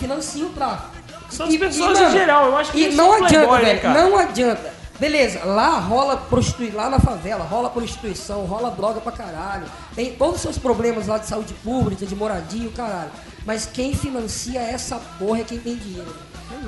financiam 0.00 0.48
o 0.48 0.52
tráfico. 0.52 0.90
São 1.30 1.46
as 1.46 1.56
pessoas 1.56 2.00
em 2.00 2.10
geral, 2.10 2.46
eu 2.46 2.56
acho 2.56 2.72
que 2.72 2.80
E 2.84 2.94
não 2.94 3.12
adianta, 3.12 3.28
playboy, 3.34 3.58
né, 3.58 3.64
velho, 3.64 3.80
cara? 3.82 4.02
não 4.02 4.16
adianta. 4.16 4.78
Beleza, 4.98 5.44
lá 5.44 5.78
rola 5.78 6.16
prostituição, 6.16 6.76
lá 6.76 6.90
na 6.90 6.98
favela 6.98 7.44
rola 7.44 7.70
prostituição, 7.70 8.44
rola 8.46 8.70
droga 8.72 9.00
pra 9.00 9.12
caralho. 9.12 9.64
Tem 9.94 10.12
todos 10.14 10.36
os 10.36 10.42
seus 10.42 10.58
problemas 10.58 11.06
lá 11.06 11.18
de 11.18 11.26
saúde 11.26 11.54
pública, 11.62 12.04
de 12.04 12.16
moradia, 12.16 12.68
o 12.68 12.72
caralho. 12.72 13.10
Mas 13.46 13.64
quem 13.64 13.94
financia 13.94 14.60
essa 14.60 14.96
porra 15.18 15.40
é 15.40 15.44
quem 15.44 15.58
tem 15.58 15.76
dinheiro. 15.76 16.12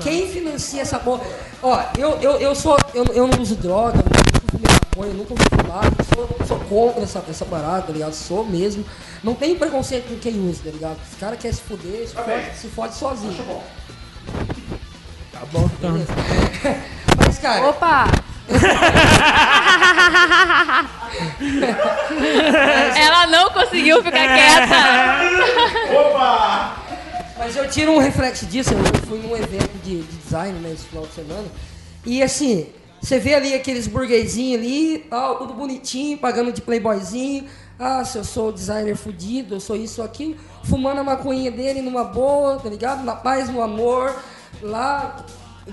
Quem 0.01 0.28
financia 0.28 0.83
essa 0.83 0.99
porra? 0.99 1.24
Ó, 1.62 1.83
eu, 1.99 2.11
eu, 2.20 2.33
eu 2.33 2.55
sou. 2.55 2.76
Eu, 2.95 3.05
eu 3.07 3.26
não 3.26 3.41
uso 3.41 3.57
droga, 3.57 3.99
maconha, 4.91 5.12
eu 5.12 5.14
nunca 5.14 5.32
ouvi 5.32 5.45
falar, 5.64 5.86
eu 5.86 6.05
sou, 6.14 6.28
sou 6.47 6.59
contra 6.61 7.03
essa, 7.03 7.24
essa 7.28 7.45
parada, 7.45 7.82
tá 7.82 7.93
ligado? 7.93 8.12
Sou 8.12 8.45
mesmo. 8.45 8.84
Não 9.22 9.34
tenho 9.34 9.57
preconceito 9.57 10.09
com 10.09 10.18
quem 10.18 10.49
usa, 10.49 10.62
tá 10.64 10.70
ligado? 10.70 10.97
Esse 11.07 11.16
cara 11.16 11.36
quer 11.36 11.55
se 11.55 11.61
fuder, 11.62 12.09
se 12.09 12.14
fode, 12.14 12.57
se 12.57 12.66
fode 12.68 12.95
sozinho. 12.95 13.62
Tá 15.32 15.41
bom, 15.53 15.70
então. 15.78 15.95
Mas, 17.24 17.38
cara. 17.38 17.68
Opa! 17.68 18.07
Ela 22.97 23.28
não 23.28 23.51
conseguiu 23.51 24.03
ficar 24.03 24.26
quieta. 24.26 24.74
Opa! 26.01 26.76
Mas 27.38 27.55
eu 27.57 27.70
tiro 27.70 27.93
um 27.93 27.99
reflexo 27.99 28.45
disso, 28.47 28.74
eu 28.74 28.84
fui 29.07 29.18
num 29.18 29.36
evento 29.36 29.70
de, 29.82 30.03
de 30.03 30.16
design, 30.18 30.59
né, 30.59 30.72
esse 30.72 30.86
final 30.86 31.07
de 31.07 31.14
semana. 31.14 31.47
E 32.05 32.22
assim, 32.22 32.66
você 33.01 33.18
vê 33.18 33.34
ali 33.34 33.55
aqueles 33.55 33.86
burguesinhos 33.86 34.61
ali, 34.61 34.98
tal, 35.09 35.38
tudo 35.38 35.55
bonitinho, 35.55 36.18
pagando 36.18 36.53
de 36.53 36.61
playboyzinho. 36.61 37.46
Ah, 37.78 38.05
se 38.05 38.18
eu 38.18 38.24
sou 38.24 38.53
designer 38.53 38.94
fudido, 38.94 39.55
eu 39.55 39.61
sou 39.61 39.74
isso 39.74 40.03
ou 40.03 40.07
aquilo, 40.07 40.36
fumando 40.64 40.98
a 40.98 41.05
maconhinha 41.05 41.51
dele 41.51 41.80
numa 41.80 42.05
boa, 42.05 42.59
tá 42.59 42.68
ligado? 42.68 43.03
Na 43.03 43.16
paz, 43.16 43.48
no 43.48 43.62
amor, 43.62 44.14
lá 44.61 45.24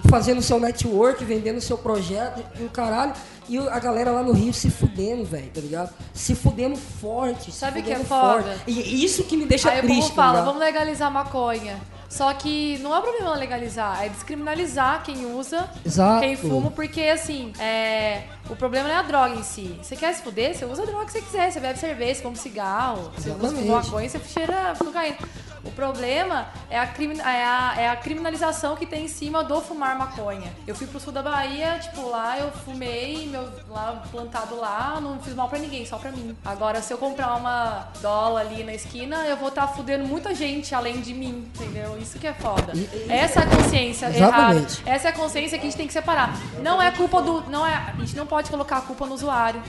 fazendo 0.09 0.41
seu 0.41 0.57
network, 0.57 1.23
vendendo 1.25 1.59
seu 1.59 1.78
projeto 1.78 2.41
e 2.59 2.63
o 2.63 2.69
caralho. 2.69 3.13
E 3.49 3.57
a 3.57 3.79
galera 3.79 4.11
lá 4.11 4.23
no 4.23 4.33
Rio 4.33 4.53
se 4.53 4.69
fudendo, 4.69 5.23
velho, 5.25 5.49
tá 5.49 5.61
ligado? 5.61 5.93
Se 6.13 6.35
fudendo 6.35 6.75
forte. 6.75 7.51
Sabe 7.51 7.79
o 7.79 7.83
que 7.83 7.91
é 7.91 7.99
foda? 7.99 8.43
forte. 8.43 8.61
E 8.71 9.03
isso 9.05 9.23
que 9.23 9.37
me 9.37 9.45
deixa 9.45 9.69
Aí 9.69 9.79
o 9.79 9.81
triste, 9.83 10.01
povo 10.01 10.09
tá 10.09 10.15
fala, 10.15 10.31
ligado? 10.31 10.45
vamos 10.45 10.59
legalizar 10.61 11.11
maconha. 11.11 11.79
Só 12.09 12.33
que 12.33 12.77
não 12.79 12.95
é 12.95 13.01
problema 13.01 13.35
legalizar, 13.35 14.01
é 14.05 14.07
descriminalizar 14.07 15.03
quem 15.03 15.25
usa, 15.33 15.69
Exato. 15.85 16.21
quem 16.21 16.37
fuma, 16.37 16.71
porque 16.71 17.01
assim, 17.01 17.51
é, 17.59 18.23
o 18.49 18.55
problema 18.55 18.87
não 18.87 18.95
é 18.95 18.99
a 18.99 19.01
droga 19.01 19.35
em 19.35 19.43
si. 19.43 19.77
Você 19.83 19.93
quer 19.97 20.13
se 20.13 20.21
fuder, 20.23 20.55
você 20.57 20.63
usa 20.63 20.83
a 20.83 20.85
droga 20.85 21.05
que 21.05 21.11
você 21.11 21.21
quiser. 21.21 21.51
Você 21.51 21.59
bebe 21.59 21.77
cerveja, 21.77 22.15
você 22.15 22.21
fuma 22.21 22.35
cigarro, 22.37 23.11
você 23.13 23.29
usa 23.29 23.39
Exatamente. 23.47 23.67
maconha, 23.69 24.09
você 24.09 24.19
cheira 24.19 24.73
cocaína. 24.79 25.17
O 25.65 25.71
problema 25.71 26.47
é 26.69 26.79
a, 26.79 26.87
crimi- 26.87 27.19
é, 27.19 27.43
a, 27.43 27.73
é 27.77 27.89
a 27.89 27.95
criminalização 27.97 28.77
que 28.77 28.85
tem 28.85 29.03
em 29.03 29.07
cima 29.09 29.43
do 29.43 29.59
fumar 29.59 29.97
maconha. 29.97 30.49
Eu 30.65 30.73
fui 30.75 30.87
pro 30.87 31.01
sul 31.01 31.11
da 31.11 31.21
Bahia, 31.21 31.77
tipo, 31.79 32.07
lá 32.07 32.39
eu 32.39 32.49
fumei, 32.63 33.27
lá 33.69 34.03
plantado 34.11 34.55
lá, 34.55 34.99
não 35.01 35.19
fiz 35.19 35.33
mal 35.33 35.49
pra 35.49 35.59
ninguém, 35.59 35.85
só 35.85 35.97
pra 35.97 36.11
mim. 36.11 36.35
Agora, 36.45 36.81
se 36.81 36.93
eu 36.93 36.97
comprar 36.97 37.35
uma 37.35 37.88
dólar 38.01 38.41
ali 38.41 38.63
na 38.63 38.73
esquina, 38.73 39.25
eu 39.25 39.38
vou 39.38 39.49
estar 39.49 39.67
fudendo 39.67 40.05
muita 40.05 40.33
gente 40.33 40.73
além 40.73 41.01
de 41.01 41.13
mim, 41.13 41.49
entendeu? 41.55 41.97
Isso 41.97 42.19
que 42.19 42.27
é 42.27 42.33
foda. 42.33 42.73
Essa 43.09 43.41
é 43.41 43.43
a 43.43 43.47
consciência 43.47 44.05
errada. 44.07 44.55
Exatamente. 44.55 44.83
Essa 44.85 45.07
é 45.07 45.11
a 45.11 45.13
consciência 45.13 45.57
que 45.57 45.65
a 45.65 45.69
gente 45.69 45.77
tem 45.77 45.88
que 45.88 45.93
separar. 45.93 46.38
Não 46.61 46.81
é 46.81 46.91
culpa 46.91 47.21
do. 47.21 47.41
Não 47.49 47.65
é, 47.65 47.73
a 47.73 47.99
gente 47.99 48.15
não 48.15 48.25
pode 48.25 48.49
colocar 48.49 48.77
a 48.77 48.81
culpa 48.81 49.05
no 49.05 49.13
usuário. 49.13 49.61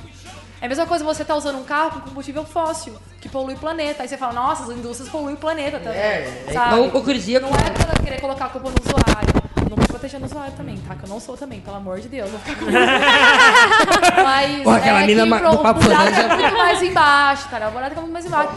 É 0.61 0.67
a 0.67 0.69
mesma 0.69 0.87
coisa 0.87 1.05
você 1.05 1.25
tá 1.25 1.37
usando 1.37 1.59
um 1.59 1.65
carro 1.65 1.93
com 1.93 2.01
combustível 2.01 2.45
fóssil, 2.45 2.95
que 3.21 3.29
polui 3.29 3.55
o 3.55 3.59
planeta. 3.59 4.03
Aí 4.03 4.09
você 4.09 4.17
fala, 4.17 4.33
nossa, 4.33 4.65
as 4.65 4.71
indústrias 4.71 5.09
poluem 5.09 5.35
o 5.35 5.39
planeta 5.39 5.79
também. 5.79 5.99
É, 5.99 6.45
é 6.49 6.53
sabe? 6.53 6.87
hipocrisia 6.87 7.39
Não 7.39 7.51
é 7.51 7.71
pra 7.71 8.03
querer 8.03 8.21
colocar 8.21 8.47
a 8.47 8.49
culpa 8.49 8.71
no 8.71 8.77
usuário. 8.85 9.48
Não 9.69 9.77
tô 9.77 9.87
protegendo 9.87 10.25
o 10.25 10.27
usuário 10.27 10.55
também, 10.57 10.79
tá? 10.79 10.95
Que 10.95 11.05
eu 11.05 11.09
não 11.09 11.21
sou 11.21 11.37
também, 11.37 11.61
pelo 11.61 11.77
amor 11.77 12.01
de 12.01 12.09
Deus. 12.09 12.31
Vou 12.31 12.41
ficar 12.41 12.57
com 12.59 12.67
Mas 14.25 14.63
Pô, 14.63 14.71
aquela 14.71 15.03
é 15.03 15.07
mina 15.07 15.25
que 15.25 15.29
pro- 15.39 15.51
do 15.51 15.59
Papo 15.59 15.81
o 15.81 15.83
buraco 15.85 16.15
é 16.15 16.37
muito 16.37 16.57
mais 16.59 16.83
embaixo, 16.83 17.49
cara. 17.49 17.69
O 17.69 17.71
buraco 17.73 17.93
é 17.93 18.01
muito 18.01 18.13
mais 18.13 18.27
embaixo. 18.27 18.51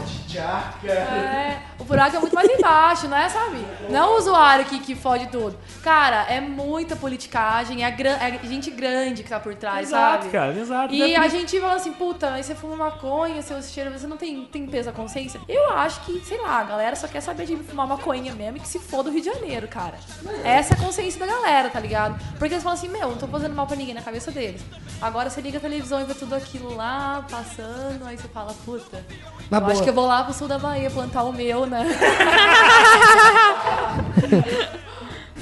É, 0.85 1.57
o 1.79 1.83
buraco 1.83 2.15
é 2.15 2.19
muito 2.19 2.33
mais 2.35 2.49
embaixo, 2.49 3.07
não 3.07 3.17
é, 3.17 3.29
sabe? 3.29 3.65
Não 3.89 4.13
o 4.13 4.17
usuário 4.17 4.65
que, 4.65 4.79
que 4.79 4.95
fode 4.95 5.27
tudo. 5.27 5.57
Cara, 5.83 6.25
é 6.29 6.39
muita 6.39 6.95
politicagem, 6.95 7.83
é, 7.83 7.91
gran- 7.91 8.17
é 8.17 8.39
gente 8.47 8.71
grande 8.71 9.23
que 9.23 9.29
tá 9.29 9.39
por 9.39 9.53
trás, 9.55 9.87
Exato, 9.89 10.23
sabe? 10.23 10.29
cara, 10.31 10.53
exato. 10.57 10.93
E 10.93 11.13
É 11.13 11.17
a 11.17 11.27
gente 11.27 11.59
fala 11.59 11.75
assim, 11.75 11.91
puta, 11.91 12.31
aí 12.31 12.43
você 12.43 12.55
fuma 12.55 12.75
maconha, 12.75 13.41
você 13.41 13.61
cheira, 13.63 13.89
você 13.89 14.07
não 14.07 14.17
tem, 14.17 14.45
tem 14.45 14.65
peso 14.67 14.89
na 14.89 14.95
consciência? 14.95 15.39
Eu 15.47 15.71
acho 15.73 16.01
que, 16.01 16.19
sei 16.25 16.37
lá, 16.41 16.59
a 16.59 16.63
galera 16.63 16.95
só 16.95 17.07
quer 17.07 17.21
saber 17.21 17.45
de 17.45 17.55
fumar 17.57 17.87
maconha 17.87 18.33
mesmo 18.33 18.57
e 18.57 18.59
que 18.59 18.67
se 18.67 18.79
foda 18.79 19.09
o 19.09 19.13
Rio 19.13 19.21
de 19.21 19.29
Janeiro, 19.31 19.67
cara. 19.67 19.95
Essa 20.43 20.73
é 20.73 20.77
a 20.77 20.79
consciência 20.79 21.19
da 21.19 21.25
galera, 21.31 21.69
tá 21.69 21.79
ligado? 21.79 22.19
Porque 22.37 22.53
eles 22.53 22.63
falam 22.63 22.77
assim, 22.77 22.87
meu, 22.87 23.09
não 23.09 23.17
tô 23.17 23.27
fazendo 23.27 23.53
mal 23.55 23.67
pra 23.67 23.75
ninguém 23.75 23.93
na 23.93 24.01
cabeça 24.01 24.31
deles. 24.31 24.61
Agora 25.01 25.29
você 25.29 25.41
liga 25.51 25.57
a 25.57 25.61
televisão 25.69 25.99
e 25.99 26.05
vê 26.05 26.13
tudo 26.13 26.33
aquilo 26.33 26.73
lá, 26.75 27.25
passando, 27.29 28.05
aí 28.05 28.17
você 28.17 28.29
fala, 28.29 28.53
puta, 28.63 29.03
Na 29.49 29.57
eu 29.57 29.65
acho 29.65 29.73
boa. 29.73 29.83
que 29.83 29.89
eu 29.89 29.93
vou 29.93 30.07
lá 30.07 30.23
pro 30.23 30.33
sul 30.33 30.47
da 30.47 30.57
Bahia 30.57 30.89
plantar 30.89 31.23
o 31.23 31.33
meu, 31.33 31.65
né? 31.65 31.85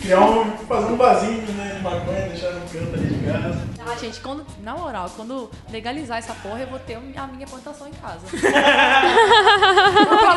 Criar 0.02 0.22
um, 0.22 0.50
fazer 0.66 0.94
um 0.94 0.96
vasinho 0.98 1.42
né, 1.52 1.74
de 1.76 1.84
maconha, 1.84 2.30
deixar 2.30 2.52
no 2.54 2.62
canto 2.62 2.96
ali 2.96 3.06
de 3.08 3.26
casa. 3.26 3.68
Ah, 3.86 3.96
gente, 3.98 4.20
quando, 4.22 4.46
na 4.64 4.74
moral, 4.74 5.12
quando 5.16 5.52
legalizar 5.70 6.18
essa 6.18 6.34
porra, 6.36 6.62
eu 6.62 6.68
vou 6.68 6.80
ter 6.80 6.96
a 6.96 7.00
minha 7.28 7.46
plantação 7.46 7.88
em 7.88 7.92
casa. 7.92 8.22
Porque 8.22 8.48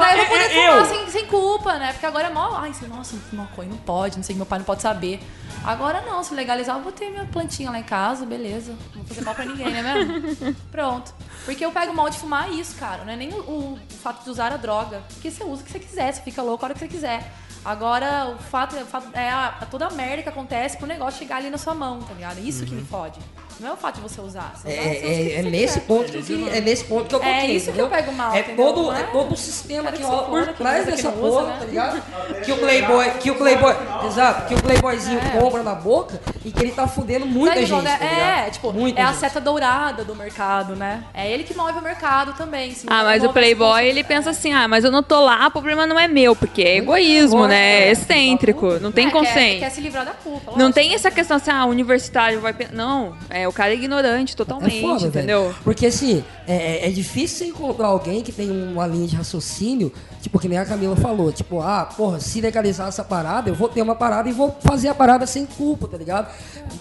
daí 0.00 0.18
eu 0.18 0.26
vou 0.26 0.26
poder 0.26 0.48
fumar 0.50 0.78
Eu- 0.78 0.84
sem, 0.86 1.06
sem 1.10 1.26
culpa, 1.26 1.74
né? 1.78 1.92
Porque 1.92 2.06
agora 2.06 2.26
é 2.26 2.30
mó. 2.30 2.56
Ai, 2.56 2.72
nossa, 2.88 3.16
maconha 3.32 3.68
não 3.68 3.76
pode, 3.78 4.16
não 4.16 4.24
sei, 4.24 4.34
meu 4.34 4.46
pai 4.46 4.58
não 4.58 4.66
pode 4.66 4.82
saber. 4.82 5.20
Agora 5.64 6.00
não, 6.00 6.22
se 6.24 6.34
legalizar, 6.34 6.76
eu 6.76 6.82
vou 6.82 6.92
ter 6.92 7.10
minha 7.10 7.24
plantinha 7.24 7.70
lá 7.70 7.78
em 7.78 7.84
casa, 7.84 8.26
beleza. 8.26 8.72
Não 8.94 9.02
vou 9.02 9.04
fazer 9.04 9.20
mal 9.22 9.34
pra 9.34 9.44
ninguém, 9.44 9.70
né 9.70 9.82
mesmo? 9.82 10.54
Pronto. 10.70 11.14
Porque 11.44 11.64
eu 11.64 11.70
pego 11.70 11.94
mal 11.94 12.10
de 12.10 12.18
fumar 12.18 12.50
isso, 12.52 12.76
cara. 12.76 13.04
Não 13.04 13.12
é 13.12 13.16
nem 13.16 13.32
o, 13.32 13.74
o 13.74 13.78
fato 14.02 14.24
de 14.24 14.30
usar 14.30 14.52
a 14.52 14.56
droga. 14.56 15.02
Porque 15.12 15.30
você 15.30 15.44
usa 15.44 15.62
o 15.62 15.64
que 15.64 15.70
você 15.70 15.78
quiser, 15.78 16.12
você 16.12 16.22
fica 16.22 16.42
louco 16.42 16.64
a 16.64 16.66
hora 16.66 16.74
que 16.74 16.80
você 16.80 16.88
quiser. 16.88 17.32
Agora, 17.64 18.34
o 18.34 18.38
fato, 18.38 18.74
o 18.76 18.84
fato 18.84 19.08
é 19.14 19.30
a, 19.30 19.66
toda 19.70 19.86
a 19.86 19.90
merda 19.90 20.22
que 20.22 20.28
acontece 20.28 20.76
pro 20.76 20.86
negócio 20.86 21.20
chegar 21.20 21.36
ali 21.36 21.48
na 21.48 21.58
sua 21.58 21.74
mão, 21.74 22.00
tá 22.00 22.12
ligado? 22.12 22.38
Isso 22.38 22.64
que 22.64 22.74
me 22.74 22.84
fode. 22.84 23.20
Não 23.60 23.70
é 23.70 23.72
o 23.72 23.76
fato 23.76 23.96
de 23.96 24.00
você 24.02 24.20
usar. 24.20 24.52
Você 24.56 24.68
É, 24.68 24.72
usar, 24.72 24.80
que 24.82 25.06
é, 25.06 25.32
é 25.38 25.42
você 25.42 25.50
nesse 25.50 25.80
ponto 25.80 26.12
que 26.12 26.48
é 26.52 26.60
nesse 26.60 26.84
ponto 26.84 27.04
que 27.08 27.14
eu 27.14 27.22
É 27.22 27.40
toquei, 27.40 27.56
isso 27.56 27.64
que 27.66 27.70
entendeu? 27.70 27.86
eu 27.86 27.90
pego 27.90 28.12
mal, 28.12 28.32
É 28.34 28.40
entendeu? 28.40 28.72
todo, 28.72 28.92
é 28.92 29.00
é? 29.00 29.02
todo 29.04 29.32
o 29.32 29.36
sistema 29.36 29.90
que 29.92 29.98
que 29.98 30.02
rola 30.04 30.22
por 30.28 30.54
trás 30.54 30.86
dessa 30.86 31.12
porra, 31.12 31.46
né? 31.46 31.56
tá 31.58 31.64
ligado? 31.64 32.02
Que 32.42 32.50
o 32.52 32.56
Playboy, 32.56 33.10
que 33.20 33.30
o 33.30 33.34
Playboy, 33.36 33.74
Exato, 34.06 34.48
que 34.48 34.54
o 34.54 34.62
playboyzinho 34.62 35.20
compra 35.38 35.62
na 35.62 35.74
boca 35.76 36.20
e 36.44 36.50
que 36.50 36.60
ele 36.60 36.72
tá 36.72 36.88
fudendo 36.88 37.24
muita 37.24 37.54
Sabe, 37.54 37.66
gente. 37.66 37.82
né? 37.82 37.96
tá 37.98 38.04
é, 38.04 38.50
tipo, 38.50 38.72
Muita 38.72 39.00
é 39.00 39.04
a 39.04 39.06
gente. 39.08 39.18
seta 39.20 39.40
dourada 39.40 40.04
do 40.04 40.16
mercado, 40.16 40.74
né? 40.74 41.04
É 41.14 41.30
ele 41.30 41.44
que 41.44 41.54
move 41.54 41.78
o 41.78 41.82
mercado 41.82 42.32
também. 42.32 42.72
assim, 42.72 42.86
Ah, 42.90 43.04
mas 43.04 43.22
move 43.22 43.30
o 43.30 43.32
Playboy, 43.32 43.86
ele 43.86 44.02
pensa 44.02 44.30
assim, 44.30 44.52
ah, 44.52 44.66
mas 44.66 44.82
eu 44.84 44.90
não 44.90 45.04
tô 45.04 45.20
lá, 45.20 45.46
o 45.46 45.50
problema 45.52 45.86
não 45.86 45.98
é 45.98 46.08
meu, 46.08 46.34
porque 46.34 46.62
é 46.62 46.76
egoísmo, 46.78 47.46
né? 47.46 47.84
É 47.84 47.90
excêntrico, 47.92 48.78
não 48.80 48.90
tem 48.90 49.06
É, 49.06 49.10
quer, 49.10 49.18
consciência. 49.18 49.58
quer 49.60 49.70
se 49.70 49.80
livrar 49.80 50.04
da 50.04 50.12
culpa. 50.12 50.52
Não 50.56 50.72
tem 50.72 50.94
essa 50.94 51.10
questão 51.12 51.36
assim, 51.36 51.50
ah, 51.52 51.64
o 51.64 51.68
universitário 51.68 52.40
vai... 52.40 52.52
Não, 52.72 53.14
é 53.30 53.41
o 53.48 53.52
cara 53.52 53.72
é 53.72 53.74
ignorante 53.74 54.36
totalmente, 54.36 54.78
É 54.78 54.80
foda, 54.80 55.06
entendeu? 55.06 55.42
velho. 55.44 55.54
Porque 55.64 55.86
assim, 55.86 56.22
é, 56.46 56.54
é- 56.84 56.88
é 56.88 56.90
difícil 56.90 57.38
você 57.38 57.44
encontrar 57.46 57.86
alguém 57.88 58.22
que 58.22 58.32
tem 58.32 58.50
uma 58.50 58.86
linha 58.86 59.06
de 59.06 59.16
raciocínio, 59.16 59.92
tipo, 60.22 60.38
que 60.38 60.48
nem 60.48 60.56
a 60.56 60.64
Camila 60.64 60.94
falou, 60.94 61.32
tipo, 61.32 61.60
ah, 61.60 61.84
porra, 61.84 62.20
se 62.20 62.40
legalizar 62.40 62.86
essa 62.86 63.02
parada, 63.02 63.50
eu 63.50 63.54
vou 63.54 63.68
ter 63.68 63.82
uma 63.82 63.96
parada 63.96 64.28
e 64.28 64.32
vou 64.32 64.56
fazer 64.60 64.88
a 64.88 64.94
parada 64.94 65.26
sem 65.26 65.44
culpa, 65.44 65.88
tá 65.88 65.98
ligado? 65.98 66.32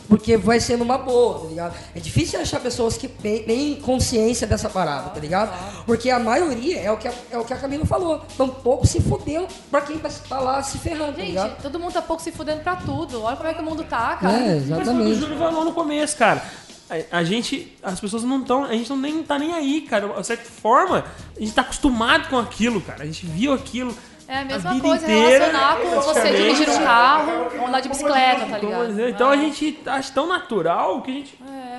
Porque 0.08 0.38
vai 0.38 0.60
ser 0.60 0.78
numa 0.78 0.98
boa, 0.98 1.40
tá 1.40 1.48
ligado? 1.48 1.76
É 1.96 2.00
difícil 2.00 2.40
achar 2.40 2.60
pessoas 2.60 2.98
que 2.98 3.08
têm, 3.08 3.82
consciência 3.82 4.46
dessa 4.46 4.70
parada, 4.70 5.10
tá 5.10 5.20
ligado? 5.20 5.52
Porque 5.88 6.12
a 6.12 6.20
maioria 6.20 6.80
é 6.80 6.92
o 6.92 6.98
que 6.98 7.08
a, 7.08 7.14
é 7.32 7.38
o 7.38 7.44
que 7.44 7.54
a 7.54 7.58
Camila 7.58 7.86
falou, 7.86 8.22
tão 8.38 8.48
pouco 8.48 8.86
se 8.86 9.02
fudendo 9.02 9.48
pra 9.72 9.82
quem 9.82 9.98
tá, 9.98 10.10
tá 10.30 10.40
lá 10.40 10.62
se 10.62 10.78
ferrando, 10.78 11.14
tá 11.14 11.24
ligado? 11.24 11.50
Gente, 11.50 11.62
todo 11.64 11.80
mundo 11.80 11.94
tá 11.94 12.02
pouco 12.02 12.22
se 12.22 12.32
fudendo 12.32 12.62
pra 12.62 12.76
tudo. 12.76 13.24
Olha 13.24 13.36
como 13.36 13.50
é 13.50 13.54
que 13.56 13.62
o 13.62 13.66
mundo 13.66 13.84
tá, 13.84 14.18
cara. 14.18 14.38
É, 14.38 14.60
Mas 14.60 14.70
o 14.70 14.82
exatamente. 14.82 15.20
Júlio 15.20 15.38
falou 15.40 15.66
no 15.66 15.74
começo, 15.74 16.16
cara. 16.16 16.44
A, 16.92 17.20
a 17.20 17.24
gente, 17.24 17.74
as 17.82 18.02
pessoas 18.02 18.24
não 18.24 18.42
estão, 18.42 18.66
a 18.66 18.74
gente 18.74 18.90
não 18.90 18.98
nem 18.98 19.24
tá 19.24 19.40
nem 19.40 19.54
aí, 19.54 19.82
cara. 19.82 20.10
De 20.10 20.28
certa 20.28 20.44
forma, 20.44 21.06
a 21.38 21.40
gente 21.40 21.54
tá 21.54 21.62
acostumado 21.62 22.28
com 22.28 22.38
aquilo, 22.38 22.82
cara. 22.82 23.04
A 23.04 23.06
gente 23.06 23.26
viu 23.26 23.54
aquilo. 23.54 23.96
É 24.28 24.40
a 24.40 24.46
mesma 24.46 24.74
vida 24.74 24.88
coisa 24.88 25.04
inteira, 25.04 25.46
relacionar 25.48 25.78
com 25.78 26.02
você 26.02 26.32
dirigir 26.32 26.70
um 26.70 26.84
carro 26.84 27.32
ou 27.60 27.68
andar 27.68 27.80
de 27.82 27.90
bicicleta, 27.90 28.46
tá 28.46 28.58
ligado? 28.58 28.88
dizer, 28.88 29.10
Então 29.10 29.30
a 29.30 29.36
gente 29.36 29.80
acha 29.86 30.14
tão 30.14 30.28
natural 30.28 31.02
que 31.02 31.12
a 31.12 31.14
gente. 31.14 31.38
É. 31.50 31.71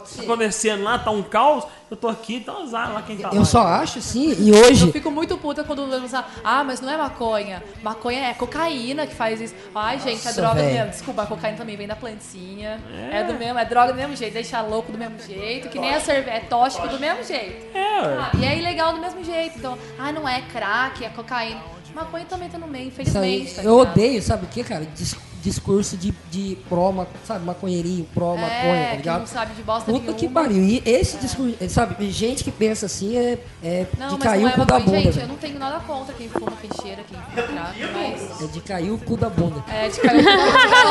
Tá 0.00 0.22
acontecendo 0.22 0.82
lá, 0.82 0.98
tá 0.98 1.10
um 1.10 1.22
caos, 1.22 1.64
eu 1.90 1.96
tô 1.96 2.08
aqui, 2.08 2.40
tá 2.40 2.52
azar 2.52 2.92
lá 2.92 3.02
quem 3.02 3.16
tá 3.16 3.28
lá. 3.28 3.34
Eu 3.34 3.44
só 3.44 3.62
acho 3.62 3.98
assim, 3.98 4.34
e 4.38 4.52
hoje. 4.52 4.86
Eu 4.86 4.92
fico 4.92 5.10
muito 5.10 5.36
puta 5.38 5.62
quando 5.64 5.86
vemos 5.88 6.12
a, 6.14 6.24
ah, 6.42 6.64
mas 6.64 6.80
não 6.80 6.90
é 6.90 6.96
maconha. 6.96 7.62
Maconha 7.82 8.28
é 8.28 8.34
cocaína 8.34 9.06
que 9.06 9.14
faz 9.14 9.40
isso. 9.40 9.54
Ai, 9.74 9.98
gente, 9.98 10.22
é 10.22 10.24
Nossa, 10.24 10.40
droga 10.40 10.54
velho. 10.62 10.72
mesmo. 10.74 10.90
Desculpa, 10.90 11.22
a 11.22 11.26
cocaína 11.26 11.56
também 11.58 11.76
vem 11.76 11.86
da 11.86 11.96
plantinha. 11.96 12.80
É. 13.12 13.22
do 13.24 13.34
mesmo, 13.34 13.58
é 13.58 13.64
droga 13.64 13.92
do 13.92 13.96
mesmo 13.98 14.16
jeito, 14.16 14.32
deixa 14.34 14.60
louco 14.62 14.90
do 14.90 14.98
mesmo 14.98 15.18
jeito, 15.20 15.68
que 15.68 15.78
nem 15.78 15.94
a 15.94 16.00
cerveja, 16.00 16.36
é 16.36 16.40
tóxico 16.40 16.88
do 16.88 16.98
mesmo 16.98 17.22
jeito. 17.24 17.76
É, 17.76 17.98
Ah, 18.18 18.30
e 18.38 18.44
é 18.44 18.58
ilegal 18.58 18.92
do 18.94 19.00
mesmo 19.00 19.22
jeito. 19.24 19.58
Então, 19.58 19.78
ah, 19.98 20.10
não 20.12 20.28
é 20.28 20.40
crack, 20.52 21.04
é 21.04 21.08
cocaína. 21.10 21.60
Maconha 21.94 22.24
também 22.24 22.48
tá 22.48 22.56
no 22.58 22.66
meio, 22.66 22.88
infelizmente. 22.88 23.54
tá 23.56 23.62
eu 23.62 23.78
ligado? 23.78 23.90
odeio, 23.92 24.22
sabe 24.22 24.46
o 24.46 24.48
que, 24.48 24.64
cara? 24.64 24.86
Dis- 24.94 25.14
discurso 25.42 25.96
de, 25.96 26.14
de 26.30 26.56
pró, 26.68 27.04
sabe, 27.26 27.44
maconheirinho, 27.44 28.06
pró, 28.14 28.36
maconha, 28.36 28.48
tá 28.50 28.64
É, 28.66 28.90
que 28.92 28.96
ligado? 28.98 29.20
não 29.20 29.26
sabe 29.26 29.54
de 29.54 29.62
bosta 29.62 29.90
Puta 29.92 30.12
que 30.12 30.22
nenhuma. 30.26 30.42
pariu. 30.42 30.62
E 30.64 30.82
esse 30.86 31.16
discurso, 31.18 31.56
sabe, 31.68 32.10
gente 32.10 32.44
que 32.44 32.50
pensa 32.52 32.86
assim 32.86 33.16
é, 33.18 33.38
é 33.62 33.86
Não, 33.98 34.08
de 34.08 34.14
mas 34.14 34.22
cair 34.22 34.42
não 34.42 34.48
o 34.48 34.52
é 34.52 34.54
cu 34.54 34.64
da 34.64 34.78
bunda, 34.78 34.98
Gente, 35.00 35.18
eu 35.18 35.26
não 35.28 35.36
tenho 35.36 35.58
nada 35.58 35.80
contra 35.80 36.14
quem 36.14 36.28
fuma, 36.28 36.52
quem 36.60 36.70
cheira, 36.80 37.02
quem 37.08 37.18
crack, 37.34 37.78
mas... 37.92 38.40
É 38.42 38.46
de 38.52 38.60
cair 38.60 38.90
o 38.92 38.98
cu 38.98 39.16
da 39.16 39.28
bunda. 39.28 39.64
É, 39.68 39.88
de 39.88 40.00
cair 40.00 40.20
o 40.20 40.24
cu 40.24 40.68
da 40.68 40.82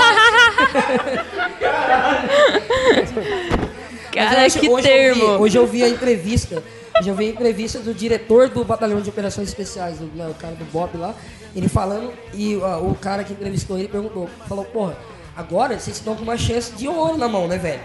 Cara, 4.11 4.41
eu 4.41 4.45
acho- 4.45 4.59
que 4.59 4.69
hoje 4.69 4.87
termo. 4.87 5.21
Eu 5.23 5.27
vi, 5.37 5.43
hoje 5.43 5.57
eu 5.57 5.67
vi 5.67 5.83
a 5.83 5.89
entrevista. 5.89 6.61
Eu 7.09 7.15
vi 7.15 7.29
entrevista 7.29 7.79
do 7.79 7.93
diretor 7.93 8.49
do 8.49 8.63
Batalhão 8.63 9.01
de 9.01 9.09
Operações 9.09 9.49
Especiais, 9.49 9.97
do, 9.97 10.05
né, 10.15 10.27
o 10.29 10.33
cara 10.33 10.55
do 10.55 10.65
Bob 10.65 10.97
lá, 10.97 11.13
ele 11.55 11.67
falando, 11.67 12.11
e 12.33 12.55
ó, 12.57 12.79
o 12.79 12.95
cara 12.95 13.23
que 13.23 13.33
entrevistou 13.33 13.77
ele 13.77 13.87
perguntou, 13.87 14.29
falou, 14.47 14.65
porra, 14.65 14.95
agora 15.35 15.77
vocês 15.79 15.97
estão 15.97 16.15
com 16.15 16.23
uma 16.23 16.37
chance 16.37 16.71
de 16.73 16.87
ouro 16.87 17.17
na 17.17 17.27
mão, 17.27 17.47
né, 17.47 17.57
velho? 17.57 17.81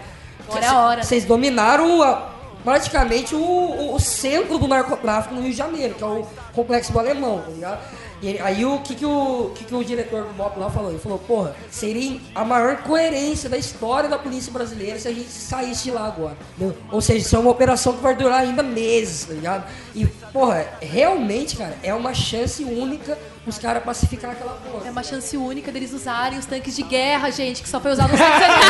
Agora 0.47 0.65
é 0.65 0.71
hora. 0.71 1.03
Vocês 1.03 1.25
dominaram 1.25 2.01
a- 2.03 2.33
praticamente 2.63 3.33
o- 3.35 3.95
o 3.95 3.99
centro 3.99 4.57
do 4.57 4.67
narcotráfico 4.67 5.33
no 5.33 5.41
Rio 5.41 5.51
de 5.51 5.57
Janeiro, 5.57 5.95
que 5.95 6.03
é 6.03 6.07
o 6.07 6.25
complexo 6.53 6.91
do 6.91 6.99
alemão, 6.99 7.41
tá 7.41 7.49
ligado? 7.51 7.79
E 8.21 8.39
aí 8.39 8.65
o 8.65 8.79
que, 8.79 8.95
que, 8.95 9.05
o, 9.05 9.51
que, 9.53 9.63
que 9.63 9.75
o 9.75 9.83
diretor 9.83 10.23
do 10.23 10.33
BOP 10.33 10.57
lá 10.57 10.69
falou? 10.69 10.89
Ele 10.89 10.99
falou, 10.99 11.19
porra, 11.19 11.55
seria 11.69 12.19
a 12.33 12.43
maior 12.43 12.77
coerência 12.77 13.49
da 13.49 13.57
história 13.57 14.09
da 14.09 14.17
polícia 14.17 14.51
brasileira 14.51 14.97
se 14.97 15.07
a 15.07 15.13
gente 15.13 15.29
saísse 15.29 15.83
de 15.83 15.91
lá 15.91 16.07
agora. 16.07 16.35
entendeu? 16.55 16.75
Ou 16.91 16.99
seja, 16.99 17.19
isso 17.19 17.35
é 17.35 17.39
uma 17.39 17.51
operação 17.51 17.93
que 17.93 18.01
vai 18.01 18.15
durar 18.15 18.41
ainda 18.41 18.63
meses, 18.63 19.25
tá 19.25 19.33
ligado? 19.33 19.71
E, 19.93 20.05
porra, 20.33 20.67
realmente, 20.81 21.57
cara, 21.57 21.77
é 21.83 21.93
uma 21.93 22.13
chance 22.13 22.63
única 22.63 23.17
os 23.47 23.57
caras 23.57 23.83
pacificar 23.83 24.31
aquela 24.31 24.51
porra. 24.53 24.87
É 24.87 24.91
uma 24.91 25.03
chance 25.03 25.35
única 25.37 25.71
deles 25.71 25.93
usarem 25.93 26.37
os 26.37 26.45
tanques 26.45 26.75
de 26.75 26.83
guerra, 26.83 27.29
gente, 27.31 27.63
que 27.63 27.69
só 27.69 27.79
foi 27.79 27.91
usado 27.91 28.11
no 28.11 28.17
7 28.17 28.31
de 28.31 28.39
setembro. 28.39 28.67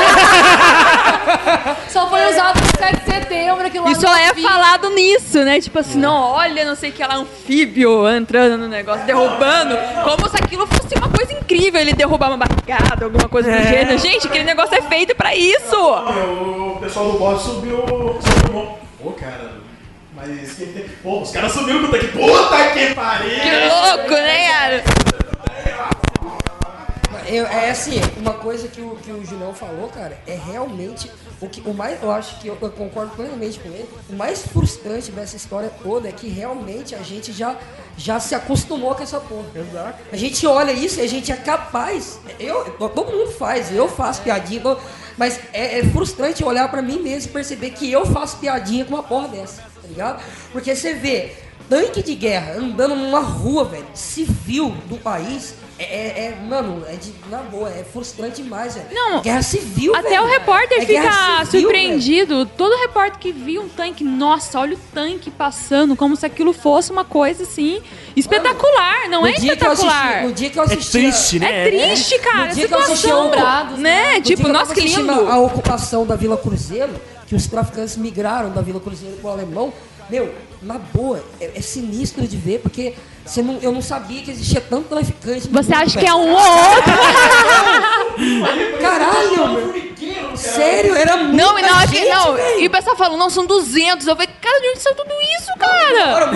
só 1.89 2.09
foi 2.09 2.29
usado 2.31 2.59
no 2.59 2.65
7 2.77 2.99
de 2.99 3.05
setembro. 3.11 3.65
Aquilo 3.65 3.89
E 3.89 3.95
só 3.95 4.15
é 4.15 4.33
falado 4.35 4.89
nisso, 4.91 5.43
né? 5.43 5.59
Tipo 5.59 5.79
assim, 5.79 5.97
não, 5.99 6.21
olha, 6.31 6.63
não 6.63 6.75
sei 6.75 6.91
o 6.91 6.93
que 6.93 7.03
lá, 7.03 7.15
anfíbio 7.15 8.07
entrando 8.09 8.57
no 8.57 8.67
negócio, 8.67 9.05
derrubando. 9.05 9.75
Como 10.03 10.29
se 10.29 10.37
aquilo 10.37 10.65
fosse 10.67 10.95
uma 10.95 11.09
coisa 11.09 11.33
incrível, 11.33 11.81
ele 11.81 11.93
derrubar 11.93 12.27
uma 12.29 12.37
barricada, 12.37 13.03
alguma 13.05 13.27
coisa 13.27 13.49
do 13.51 13.57
É. 13.57 13.63
gênero. 13.63 13.97
Gente, 13.97 14.27
aquele 14.27 14.43
negócio 14.45 14.75
é 14.75 14.81
feito 14.83 15.15
pra 15.15 15.35
isso! 15.35 15.75
O 15.75 16.77
pessoal 16.79 17.11
do 17.11 17.17
bot 17.19 17.41
subiu. 17.41 17.77
subiu 18.21 18.53
mo- 18.53 18.77
Pô, 19.01 19.11
cara. 19.11 19.56
Mas. 20.17 20.57
Pô, 21.03 21.21
os 21.21 21.29
caras 21.31 21.51
subiram 21.51 21.85
puta 21.85 21.99
que. 21.99 22.07
Puta 22.07 22.71
que 22.73 22.95
pariu! 22.95 23.29
Que 23.29 23.51
louco, 23.69 24.13
né, 24.13 24.47
cara? 24.51 24.83
Eu- 27.27 27.45
é 27.45 27.69
assim, 27.69 27.99
uma 28.17 28.33
coisa 28.33 28.67
que 28.67 28.81
o, 28.81 28.95
que 28.95 29.11
o 29.11 29.23
Julião 29.23 29.53
falou, 29.53 29.89
cara, 29.89 30.17
é 30.25 30.33
realmente 30.33 31.11
o 31.39 31.47
que 31.47 31.61
o 31.69 31.73
mais 31.73 32.01
eu 32.01 32.09
acho 32.09 32.39
que 32.39 32.47
eu, 32.47 32.57
eu 32.59 32.71
concordo 32.71 33.11
plenamente 33.15 33.59
com 33.59 33.67
ele. 33.69 33.87
O 34.09 34.15
mais 34.15 34.43
frustrante 34.47 35.11
dessa 35.11 35.35
história 35.35 35.69
toda 35.83 36.07
é 36.07 36.11
que 36.11 36.27
realmente 36.29 36.95
a 36.95 36.99
gente 37.03 37.31
já 37.31 37.55
já 37.97 38.19
se 38.19 38.33
acostumou 38.33 38.95
com 38.95 39.03
essa 39.03 39.19
porra. 39.19 39.45
Exato. 39.55 39.99
A 40.11 40.15
gente 40.15 40.45
olha 40.47 40.71
isso 40.71 40.99
e 40.99 41.03
a 41.03 41.07
gente 41.07 41.31
é 41.31 41.35
capaz. 41.35 42.19
Eu, 42.39 42.63
todo 42.89 43.11
mundo 43.11 43.31
faz, 43.31 43.73
eu 43.73 43.89
faço 43.89 44.21
piadinha, 44.21 44.61
mas 45.17 45.39
é, 45.51 45.79
é 45.79 45.83
frustrante 45.83 46.43
olhar 46.43 46.69
pra 46.69 46.81
mim 46.81 46.99
mesmo 47.01 47.29
e 47.29 47.33
perceber 47.33 47.71
que 47.71 47.91
eu 47.91 48.05
faço 48.05 48.37
piadinha 48.37 48.85
com 48.85 48.93
uma 48.93 49.03
porra 49.03 49.27
dessa, 49.29 49.63
tá 49.87 49.91
ligado? 49.91 50.23
Porque 50.51 50.75
você 50.75 50.93
vê 50.93 51.31
tanque 51.69 52.01
de 52.03 52.15
guerra 52.15 52.53
andando 52.57 52.95
numa 52.95 53.19
rua, 53.19 53.65
velho, 53.65 53.85
civil 53.93 54.75
do 54.87 54.97
país. 54.97 55.55
É, 55.79 55.83
é- 55.83 56.25
é, 56.25 56.37
mano, 56.43 56.83
é 56.87 56.93
de, 56.95 57.13
na 57.29 57.37
boa, 57.37 57.69
é 57.69 57.83
frustrante 57.83 58.41
demais, 58.41 58.73
velho. 58.73 58.87
Não, 58.91 59.21
guerra 59.21 59.43
civil, 59.43 59.95
Até 59.95 60.09
velho. 60.09 60.23
o 60.23 60.25
repórter 60.25 60.79
É 60.81 60.85
fica 60.87 61.45
civil, 61.45 61.61
surpreendido. 61.61 62.45
Todo 62.47 62.75
repórter 62.79 63.19
que 63.19 63.31
viu 63.31 63.61
um 63.61 63.69
tanque, 63.69 64.03
nossa, 64.03 64.59
olha 64.59 64.73
o 64.75 64.79
tanque 64.91 65.29
passando, 65.29 65.95
como 65.95 66.15
se 66.15 66.25
aquilo 66.25 66.51
fosse 66.51 66.91
uma 66.91 67.05
coisa 67.05 67.43
assim 67.43 67.79
espetacular. 68.15 69.07
Não 69.09 69.21
No 69.21 69.27
é 69.27 69.31
espetacular. 69.33 70.07
assisti- 70.07 70.25
no 70.27 70.33
dia 70.33 70.49
que 70.49 70.59
eu 70.59 70.63
assisti- 70.63 70.91
triste, 70.91 71.39
né? 71.39 71.67
É 71.67 71.69
triste, 71.69 72.19
cara. 72.19 72.47
No 72.47 72.55
dia 72.55 72.67
que 72.67 72.73
eu 72.73 72.79
assisti 72.79 73.01
situação, 73.07 73.47
ao- 73.47 73.77
né? 73.77 74.15
No 74.15 74.21
Tipo, 74.21 74.25
dia 74.25 74.35
que 74.37 74.43
eu 74.45 74.53
nossa, 74.53 74.73
que 74.73 74.81
lindo. 74.81 75.11
A, 75.27 75.33
a 75.33 75.39
ocupação 75.39 76.05
da 76.07 76.15
Vila 76.15 76.37
Cruzeiro, 76.37 76.93
que 77.27 77.35
os 77.35 77.45
traficantes 77.45 77.97
migraram 77.97 78.51
da 78.51 78.61
Vila 78.61 78.79
Cruzeiro 78.79 79.17
pro 79.17 79.29
Alemão, 79.29 79.71
meu, 80.09 80.33
na 80.61 80.77
boa, 80.77 81.23
é, 81.39 81.51
é 81.55 81.61
sinistro 81.61 82.25
de 82.25 82.37
ver, 82.37 82.59
porque 82.59 82.95
não, 83.43 83.59
eu 83.61 83.71
não 83.73 83.81
sabia 83.81 84.21
que 84.21 84.31
existia 84.31 84.61
tanto 84.61 84.87
traficante. 84.87 85.49
Você 85.49 85.73
mundo, 85.73 85.83
acha 85.83 85.99
que 85.99 86.05
é 86.05 86.13
um 86.13 86.31
ou 86.31 86.39
outro? 86.39 86.93
Caralho, 88.81 89.49
meu. 89.49 89.87
Sério, 90.37 90.95
era 90.95 91.17
muito 91.17 91.35
Não, 91.35 91.59
e 91.59 91.63
hora 91.63 91.87
que. 91.87 91.95
gente, 91.97 92.09
Não, 92.09 92.37
e 92.59 92.67
o 92.67 92.69
pessoal 92.69 92.95
falou, 92.95 93.17
não, 93.17 93.29
são 93.29 93.45
200. 93.45 94.07
Eu 94.07 94.15
falei, 94.15 94.29
cara, 94.39 94.61
de 94.61 94.69
onde 94.69 94.79
saiu 94.79 94.95
tudo 94.95 95.11
isso, 95.37 95.51
cara? 95.59 96.31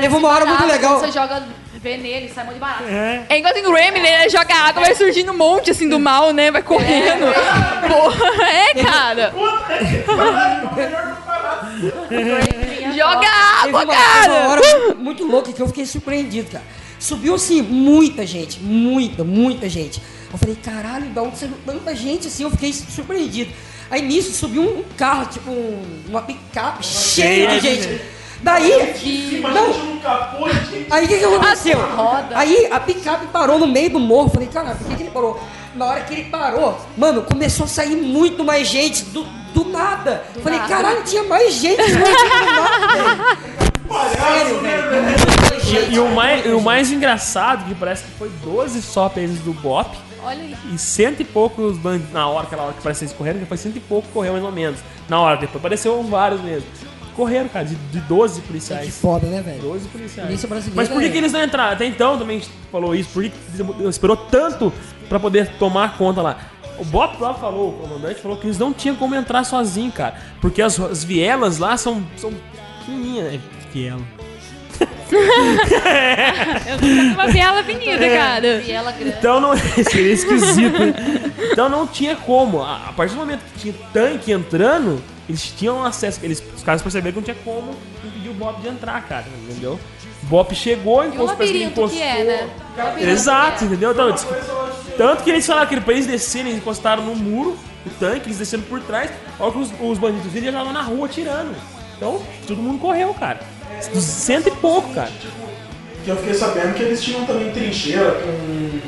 Teve 0.00 0.16
uma 0.16 0.28
hora 0.28 0.46
muito 0.46 0.60
Barato, 0.60 0.72
legal. 0.72 1.00
Você 1.00 1.12
joga 1.12 1.42
veneno 1.82 2.26
e 2.26 2.28
sai 2.30 2.44
mão 2.44 2.54
de 2.54 2.60
barato. 2.60 2.84
É 3.28 3.38
igual 3.38 3.52
tem 3.52 3.66
o 3.66 3.72
Remy, 3.72 4.00
né? 4.00 4.22
Ele 4.22 4.30
joga 4.30 4.54
água, 4.54 4.82
vai 4.82 4.94
surgindo 4.94 5.32
um 5.32 5.36
monte 5.36 5.70
assim 5.70 5.88
do 5.88 5.98
mal, 5.98 6.32
né? 6.32 6.50
Vai 6.50 6.62
correndo. 6.62 7.26
Porra, 7.88 8.26
é, 8.48 8.74
cara. 8.82 9.32
Joga 12.94 13.28
água, 13.28 13.80
Teve 13.80 13.84
uma, 13.84 13.86
cara. 13.86 14.32
uma 14.32 14.48
hora 14.50 14.60
muito, 14.78 14.98
muito 14.98 15.24
louca 15.26 15.52
que 15.52 15.60
eu 15.60 15.66
fiquei 15.68 15.86
surpreendido, 15.86 16.50
cara. 16.50 16.64
Subiu 16.98 17.34
assim, 17.34 17.62
muita 17.62 18.24
gente, 18.26 18.60
muita, 18.60 19.24
muita 19.24 19.68
gente. 19.68 20.00
Eu 20.32 20.38
falei, 20.38 20.56
caralho, 20.62 21.06
da 21.06 21.22
onde 21.22 21.38
saiu 21.38 21.52
tanta 21.66 21.94
gente 21.94 22.28
assim? 22.28 22.44
Eu 22.44 22.50
fiquei 22.50 22.72
surpreendido. 22.72 23.50
Aí 23.90 24.02
nisso 24.02 24.32
subiu 24.32 24.62
um 24.62 24.84
carro, 24.96 25.26
tipo 25.26 25.50
um- 25.50 26.02
uma 26.08 26.22
picape 26.22 26.86
cheia 26.86 27.48
de 27.48 27.60
Cheia 27.60 27.76
de 27.76 27.82
gente. 27.82 28.00
Daí, 28.42 28.70
não, 29.40 29.66
aí 30.90 31.04
o 31.04 31.08
que, 31.08 31.18
que 31.18 31.24
aconteceu? 31.24 31.78
Aí 32.34 32.68
a 32.72 32.80
picape 32.80 33.26
parou 33.26 33.58
no 33.58 33.68
meio 33.68 33.90
do 33.90 34.00
morro. 34.00 34.30
Falei, 34.30 34.48
caralho, 34.48 34.76
por 34.78 34.88
que, 34.88 34.96
que 34.96 35.02
ele 35.04 35.10
parou? 35.10 35.40
Na 35.76 35.86
hora 35.86 36.00
que 36.00 36.12
ele 36.12 36.24
parou, 36.24 36.76
mano, 36.96 37.22
começou 37.22 37.64
a 37.64 37.68
sair 37.68 37.96
muito 37.96 38.44
mais 38.44 38.66
gente 38.66 39.04
do, 39.06 39.22
do 39.54 39.64
nada. 39.66 40.24
Falei, 40.42 40.58
nada. 40.58 40.74
caralho, 40.74 41.04
tinha 41.04 41.22
mais 41.22 41.54
gente 41.54 41.82
do 41.82 41.98
nada, 41.98 42.86
velho. 42.92 43.52
Sério, 44.10 44.60
velho. 44.60 45.02
Muita 45.02 45.60
gente. 45.60 45.90
E, 45.90 45.94
e 45.94 45.98
o 46.00 46.08
mais, 46.10 46.44
e 46.44 46.48
o 46.48 46.60
mais 46.60 46.90
engraçado, 46.90 47.64
que 47.66 47.74
parece 47.74 48.04
que 48.04 48.10
foi 48.12 48.28
12 48.42 48.82
só 48.82 49.08
pesos 49.08 49.38
do 49.38 49.52
Bop. 49.52 49.96
Olha 50.24 50.42
aí. 50.42 50.56
E 50.72 50.78
cento 50.78 51.20
e 51.20 51.24
poucos 51.24 51.78
bandidos. 51.78 52.12
Na 52.12 52.28
hora, 52.28 52.46
aquela 52.46 52.64
hora 52.64 52.72
que 52.72 52.82
parece 52.82 53.00
que 53.00 53.04
eles 53.06 53.16
correram, 53.16 53.38
depois 53.38 53.60
cento 53.60 53.76
e 53.76 53.80
pouco 53.80 54.08
correu 54.08 54.32
mais 54.32 54.44
ou 54.44 54.52
menos. 54.52 54.80
Na 55.08 55.20
hora, 55.20 55.36
depois 55.36 55.56
apareceu 55.56 56.02
vários 56.02 56.40
mesmo. 56.40 56.68
Correram, 57.16 57.48
cara, 57.48 57.64
de, 57.66 57.74
de 57.74 58.00
12 58.00 58.40
policiais. 58.42 58.86
Que 58.86 58.92
foda, 58.92 59.26
né, 59.26 59.42
velho? 59.42 59.60
12 59.62 59.88
policiais. 59.88 60.26
Polícia 60.28 60.48
brasileira. 60.48 60.76
Mas 60.76 60.88
por 60.88 61.00
que, 61.00 61.06
é- 61.06 61.10
que 61.10 61.18
eles 61.18 61.32
não 61.32 61.42
entraram? 61.44 61.72
Até 61.72 61.84
então 61.86 62.18
também 62.18 62.38
a 62.38 62.40
gente 62.40 62.50
falou 62.70 62.94
isso. 62.94 63.10
Por 63.10 63.22
que 63.22 63.30
que 63.30 63.84
esperou 63.88 64.16
tanto 64.16 64.72
pra 65.08 65.20
poder 65.20 65.48
tomar 65.58 65.96
conta 65.98 66.22
lá? 66.22 66.38
O 66.78 66.84
Bob 66.84 67.16
próprio 67.18 67.40
falou, 67.40 67.68
o 67.68 67.72
comandante 67.74 68.20
falou 68.20 68.36
que 68.38 68.46
eles 68.46 68.58
não 68.58 68.72
tinham 68.72 68.96
como 68.96 69.14
entrar 69.14 69.44
sozinho, 69.44 69.92
cara. 69.92 70.14
Porque 70.40 70.62
as, 70.62 70.80
as 70.80 71.04
vielas 71.04 71.58
lá 71.58 71.76
são, 71.76 72.02
são 72.16 72.32
pequenininhas, 72.80 73.32
né? 73.34 73.40
Viela. 73.72 74.00
Eu 76.66 76.74
nunca 76.74 76.86
vi 76.86 77.10
uma 77.14 77.26
viela 77.28 77.58
avenida, 77.60 78.04
É. 78.04 78.16
cara. 78.16 78.58
Viela 78.60 78.92
grande. 78.92 79.14
Então 79.18 79.40
não. 79.40 79.56
Seria 79.90 80.12
esquisito, 80.12 80.78
né? 80.78 80.94
Então 81.52 81.68
não 81.68 81.86
tinha 81.86 82.16
como. 82.16 82.62
A, 82.62 82.88
a 82.88 82.92
partir 82.92 83.14
do 83.14 83.18
momento 83.20 83.40
que 83.52 83.58
tinha 83.60 83.74
tanque 83.92 84.32
entrando, 84.32 85.02
eles 85.32 85.54
tinham 85.56 85.84
acesso. 85.84 86.20
Eles, 86.22 86.42
os 86.54 86.62
caras 86.62 86.82
perceberam 86.82 87.14
que 87.14 87.18
não 87.20 87.34
tinha 87.34 87.44
como 87.44 87.74
impedir 88.04 88.28
o 88.28 88.34
Bob 88.34 88.60
de 88.60 88.68
entrar, 88.68 89.00
cara. 89.08 89.24
Entendeu? 89.48 89.78
O 90.22 90.26
Bob 90.26 90.54
chegou, 90.54 91.02
E 91.04 91.06
o 91.06 91.08
encostou, 91.14 91.36
parece 91.36 91.52
que 91.52 91.58
ele 91.58 91.64
labirinto 91.66 91.94
que 91.94 92.02
é, 92.02 92.24
né? 92.24 93.10
Exato, 93.10 93.58
que 93.58 93.64
é. 93.64 93.66
entendeu? 93.66 93.90
Então, 93.92 94.12
que- 94.12 94.92
tanto 94.96 95.24
que 95.24 95.30
eles 95.30 95.46
falaram 95.46 95.66
que 95.68 95.80
pra 95.80 95.94
eles 95.94 96.06
descerem, 96.06 96.48
eles 96.52 96.60
encostaram 96.62 97.02
no 97.04 97.16
muro, 97.16 97.56
o 97.86 97.90
tanque, 97.98 98.28
eles 98.28 98.38
desceram 98.38 98.62
por 98.64 98.80
trás, 98.82 99.10
a 99.38 99.42
hora 99.42 99.52
que 99.52 99.58
os, 99.58 99.70
os 99.80 99.98
bandidos 99.98 100.30
viram, 100.30 100.46
eles 100.48 100.52
já 100.54 100.60
estavam 100.62 100.72
na 100.72 100.82
rua 100.82 101.06
atirando. 101.06 101.54
Então, 101.96 102.22
todo 102.46 102.62
mundo 102.62 102.78
correu, 102.78 103.12
cara. 103.14 103.40
Dos 103.92 104.04
Cento 104.04 104.48
e 104.48 104.52
pouco, 104.52 104.92
cara. 104.94 105.10
Que 106.04 106.10
eu 106.10 106.16
fiquei 106.16 106.34
sabendo 106.34 106.74
que 106.74 106.82
eles 106.82 107.02
tinham 107.02 107.24
também 107.24 107.50
trincheira 107.52 108.12
com, 108.12 108.80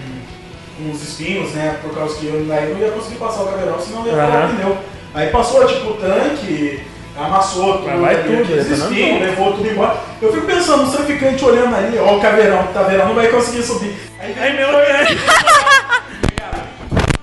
com 0.84 0.90
os 0.90 1.02
espinhos, 1.02 1.52
né? 1.52 1.78
Por 1.82 1.94
causa 1.94 2.16
que 2.18 2.26
eu 2.26 2.46
aí 2.52 2.72
não 2.72 2.78
ia 2.80 2.90
conseguir 2.92 3.16
passar 3.16 3.42
o 3.42 3.46
caveirão, 3.46 3.80
senão 3.80 4.04
ia 4.06 4.12
furar 4.12 4.50
o 4.50 4.56
pneu. 4.56 4.78
Aí 5.14 5.28
passou 5.28 5.64
tipo 5.66 5.90
o 5.90 5.94
tanque, 5.94 6.82
amassou 7.16 7.74
tudo, 7.78 7.86
Mas 7.88 8.00
vai 8.00 8.16
tudo, 8.24 8.44
detonando 8.44 8.74
espinhos, 8.74 9.18
tudo. 9.18 9.24
levou 9.30 9.52
tudo 9.52 9.68
embora. 9.70 9.96
Eu 10.20 10.32
fico 10.32 10.46
pensando, 10.46 10.82
os 10.84 10.92
traficantes 10.92 11.42
olhando 11.42 11.74
ali, 11.76 11.96
ó, 11.98 12.16
o 12.16 12.20
caveirão, 12.20 12.66
tá 12.74 12.82
vendo? 12.82 13.04
Não 13.06 13.14
vai 13.14 13.28
conseguir 13.28 13.62
subir. 13.62 13.96
Aí, 14.18 14.34
Aí 14.40 14.56
meu 14.56 14.68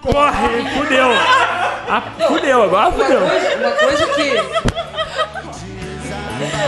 Corre, 0.02 0.64
fudeu. 0.78 1.12
Ah, 1.90 2.02
fudeu, 2.28 2.64
agora 2.64 2.88
Uma 2.90 2.94
fudeu. 3.04 3.20
coisa, 3.22 3.56
uma 3.58 3.72
coisa 3.72 4.08
que. 4.08 4.38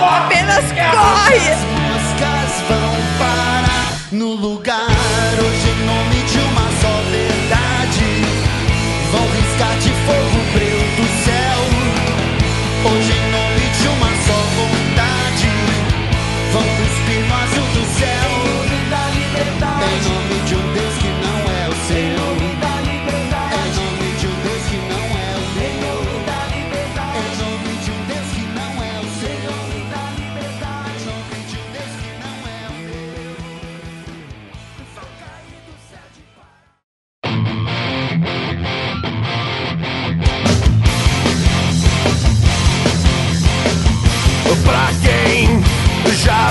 Apenas 0.02 0.66
corre! 0.66 1.38
As 1.38 1.60
moscas 1.74 2.52
vão 2.68 2.96
parar 3.18 3.88
no 4.12 4.34
lugar 4.36 4.88
hoje 5.40 5.63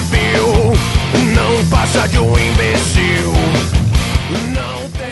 não 0.01 1.69
passa 1.69 2.09
de 2.09 2.19
um 2.19 2.39
imbecil. 2.39 3.31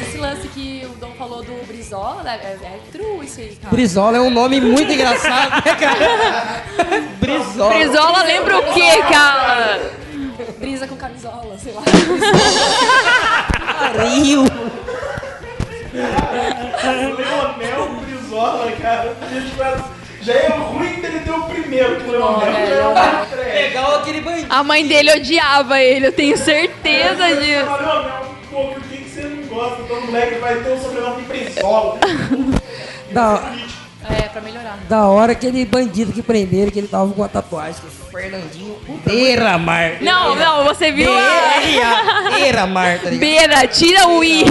Esse 0.03 0.17
lance 0.17 0.49
que 0.49 0.87
o 0.87 0.99
Dom 0.99 1.13
falou 1.19 1.43
do 1.43 1.67
Brizola, 1.67 2.23
né, 2.23 2.41
é, 2.43 2.47
é 2.65 2.81
true 2.91 3.27
isso 3.27 3.41
aí, 3.41 3.59
cara. 3.61 3.75
Brizola 3.75 4.17
é 4.17 4.21
um 4.23 4.31
nome 4.31 4.59
muito 4.59 4.91
engraçado, 4.91 5.63
né, 5.67 5.75
cara? 5.75 6.65
Brizola. 7.21 7.75
Brizola 7.75 8.23
lembra 8.23 8.59
o 8.59 8.73
quê, 8.73 9.03
cara? 9.13 9.93
Brisa 10.59 10.89
com 10.89 10.97
camisola, 10.97 11.59
sei 11.59 11.75
lá. 11.75 11.83
Rio. 14.03 14.45
Leonel 17.19 18.01
Brizola, 18.01 18.73
cara. 18.81 19.15
Já 20.23 20.35
é 20.35 20.49
ruim 20.49 21.01
dele 21.01 21.21
ter 21.21 21.31
o 21.31 21.43
primeiro, 21.45 21.97
que 22.01 22.09
o 22.09 22.13
Leonel 22.13 22.43
é, 22.49 22.67
já 22.67 23.43
é. 23.43 23.63
Legal 23.69 23.97
aquele 24.01 24.21
bandido. 24.21 24.47
A 24.51 24.63
mãe 24.63 24.87
dele 24.87 25.13
odiava 25.13 25.81
ele, 25.81 26.09
eu 26.09 26.13
tenho 26.13 26.37
certeza 26.37 27.27
disso. 27.37 27.65
Leonel, 27.65 28.27
pô, 28.51 28.65
por 28.69 28.83
que 28.83 28.97
que 28.99 29.09
você 29.11 29.23
não 29.23 29.43
gosta? 29.47 29.83
Então 29.83 29.97
o 29.99 30.07
moleque 30.07 30.35
vai 30.39 30.57
ter 30.63 30.71
o 30.73 30.79
sobrenome 30.79 31.23
de. 31.23 33.15
Da, 33.15 33.53
É, 34.09 34.23
pra 34.29 34.41
melhorar. 34.41 34.79
da 34.89 35.07
hora 35.07 35.33
aquele 35.33 35.65
bandido 35.65 36.13
que 36.13 36.23
prenderam, 36.23 36.71
que 36.71 36.79
ele 36.79 36.89
tava 36.89 37.11
com 37.11 37.21
uma 37.23 37.29
tatuagem, 37.29 37.81
é 38.10 38.10
Fernandinho 38.11 38.77
Beira 39.07 39.57
Mar. 39.59 39.93
Não, 40.01 40.35
não, 40.35 40.65
você 40.65 40.91
viu 40.93 41.11
a... 41.13 42.31
Beira 42.35 42.67
Mar, 42.67 42.99
tá 42.99 43.11
ligado? 43.11 43.19
Beira, 43.21 43.67
tira 43.69 44.09
o 44.09 44.23
i. 44.25 44.45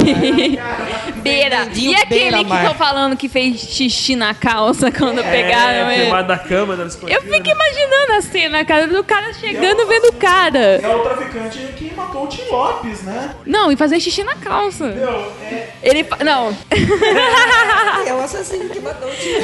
Beira. 1.18 1.68
E 1.74 1.95
aquele 1.95 2.43
que 2.45 2.53
estão 2.53 2.74
falando 2.76 3.18
que 3.18 3.28
fez 3.28 3.60
xixi 3.60 4.16
na 4.16 4.34
calça 4.34 4.91
quando 4.91 5.20
É, 5.20 5.24
pegaram 5.24 5.91
ele? 5.91 6.03
filmado 6.03 6.28
da 6.28 6.38
cama, 6.38 6.76
da 6.76 6.84
Eu 6.84 7.22
fico 7.22 7.49
imaginando 7.49 8.14
a 8.18 8.22
cena, 8.22 8.64
cara, 8.66 8.88
do 8.88 9.03
cara 9.03 9.34
chegando 9.34 9.86
vendo 9.88 10.05
o 10.05 10.14
cara. 10.14 10.80
É 10.82 10.95
o 10.95 10.99
traficante 10.99 11.60
que 11.78 11.93
matou 11.93 12.24
o 12.24 12.28
Tim 12.28 12.43
Lopes, 12.49 13.01
né? 13.03 13.36
Não, 13.45 13.72
e 13.72 13.76
fazer 13.76 13.99
xixi 13.99 14.24
na 14.24 14.36
calça. 14.36 14.86
Meu, 14.88 15.34
é. 15.51 15.68
Ele. 15.84 16.03
fa- 16.03 16.24
Não. 16.24 16.55
É 18.05 18.14
o 18.14 18.22
assassino 18.22 18.70
que 18.70 18.80
matou 18.80 19.07
o 19.10 19.12
tio. 19.12 19.39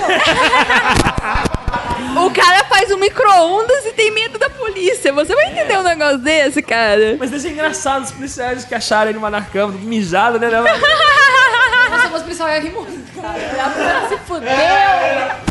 O 2.26 2.32
cara 2.32 2.63
faz 2.66 2.89
um 2.91 2.97
micro-ondas 2.97 3.86
e 3.86 3.91
tem 3.91 4.05
medo 4.12 4.38
da 4.38 4.49
polícia. 4.49 5.12
Você 5.14 5.36
vai 5.36 5.51
entender 5.51 5.78
um 5.78 5.84
negócio 5.84 6.18
desse, 6.18 6.62
cara? 6.62 7.18
Mas 7.20 7.30
ser 7.30 7.51
engraçado 7.51 8.03
os 8.03 8.12
policiais 8.12 8.66
que 8.66 8.76
acharam 8.76 9.10
ele 9.10 9.20
na 9.20 9.41
cama, 9.41 9.74
tudo 9.74 9.86
mijado, 9.86 10.39
né? 10.39 10.49
Nossa, 11.89 12.03
se 12.03 12.10
fosse 12.10 12.24
policial, 12.24 12.49
eu 12.49 12.56
ia 12.56 12.62
rir 12.62 12.72
muito, 12.72 13.22
cara. 13.22 13.64
A 13.64 13.70
mulher 13.70 14.10
se 14.10 14.18
fudeu. 14.26 15.45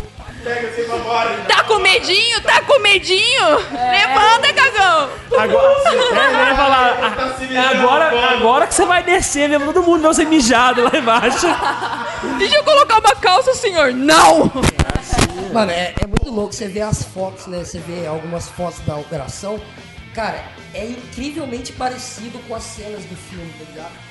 Pega 0.45 0.71
você 0.71 0.83
pra 0.83 0.97
fora. 0.99 1.35
Tá 1.47 1.63
com 1.63 1.79
medinho? 1.79 2.39
Tá 2.41 2.61
com 2.61 2.79
medinho? 2.79 3.47
Levanta, 3.49 4.53
cagão! 4.53 5.09
Agora, 5.39 5.89
é, 5.89 5.93
ele 5.95 6.35
vai 6.37 6.55
falar, 6.55 6.99
"Ah, 7.01 7.43
é 7.51 7.57
agora, 7.79 8.29
agora 8.35 8.67
que 8.67 8.75
você 8.75 8.85
vai 8.85 9.01
descer 9.01 9.49
mesmo, 9.49 9.73
todo 9.73 9.83
mundo 9.83 10.03
vai 10.03 10.13
ser 10.13 10.25
mijado 10.27 10.83
lá 10.83 10.91
embaixo. 10.95 11.47
Deixa 12.37 12.57
eu 12.57 12.63
colocar 12.63 12.99
uma 12.99 13.15
calça, 13.15 13.55
senhor. 13.55 13.91
Não! 13.91 14.51
Mano, 15.51 15.71
é, 15.71 15.95
é 15.99 16.05
muito 16.05 16.29
louco 16.29 16.53
você 16.53 16.67
ver 16.67 16.81
as 16.81 17.01
fotos, 17.03 17.47
né? 17.47 17.63
Você 17.63 17.79
vê 17.79 18.05
algumas 18.05 18.47
fotos 18.47 18.79
da 18.81 18.95
operação. 18.97 19.59
Cara, 20.13 20.43
é 20.75 20.85
incrivelmente 20.85 21.73
parecido 21.73 22.37
com 22.47 22.53
as 22.53 22.63
cenas 22.63 23.03
do 23.05 23.15
filme, 23.15 23.51
tá 23.57 23.65
ligado? 23.71 24.04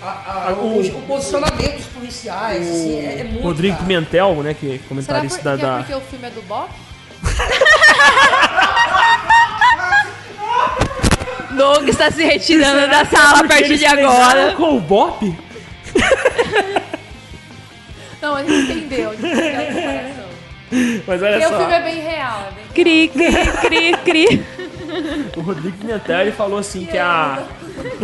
A- 0.00 0.48
a- 0.48 0.52
o, 0.52 0.80
o 0.80 1.02
posicionamento 1.02 1.76
dos 1.76 1.86
policiais, 1.86 2.68
assim, 2.68 3.00
é, 3.00 3.20
é 3.20 3.24
muito. 3.24 3.42
Rodrigo 3.42 3.74
cara. 3.74 3.86
Pimentel, 3.86 4.34
né, 4.44 4.54
que 4.54 4.66
é 4.66 4.70
Será 4.70 4.78
por, 4.82 4.88
comentarista 4.88 5.38
que 5.38 5.44
da... 5.44 5.52
é 5.52 5.56
da- 5.56 5.76
porque 5.78 5.94
o 5.94 6.00
filme 6.02 6.26
é 6.26 6.30
do 6.30 6.42
Bob? 6.42 6.68
Doug 11.56 11.88
está 11.88 12.10
se 12.10 12.22
retirando 12.24 12.86
da 12.88 13.04
sala 13.04 13.30
a 13.30 13.34
Porque 13.38 13.48
partir 13.48 13.76
de 13.78 13.86
agora. 13.86 14.52
com 14.54 14.76
o 14.76 14.80
Bop? 14.80 15.34
Não, 18.22 18.34
a 18.36 18.42
gente 18.44 18.72
entendeu. 18.72 19.10
A 19.10 19.14
gente 19.14 19.26
entendeu 19.26 20.24
a. 20.24 20.28
Mas 21.06 21.22
olha 21.22 21.32
Porque 21.32 21.46
o 21.46 21.48
só, 21.48 21.58
filme 21.58 21.72
é 21.72 21.82
bem 21.82 22.00
real. 22.00 22.48
É 22.48 22.50
bem 22.52 22.64
Cri, 22.74 23.08
cri, 23.08 23.32
cri, 23.62 23.96
cri. 24.04 24.44
o 25.36 25.40
Rodrigo 25.40 25.76
Pimentel, 25.78 26.20
ele 26.20 26.32
falou 26.32 26.58
assim 26.58 26.84
que 26.84 26.98
a... 26.98 27.42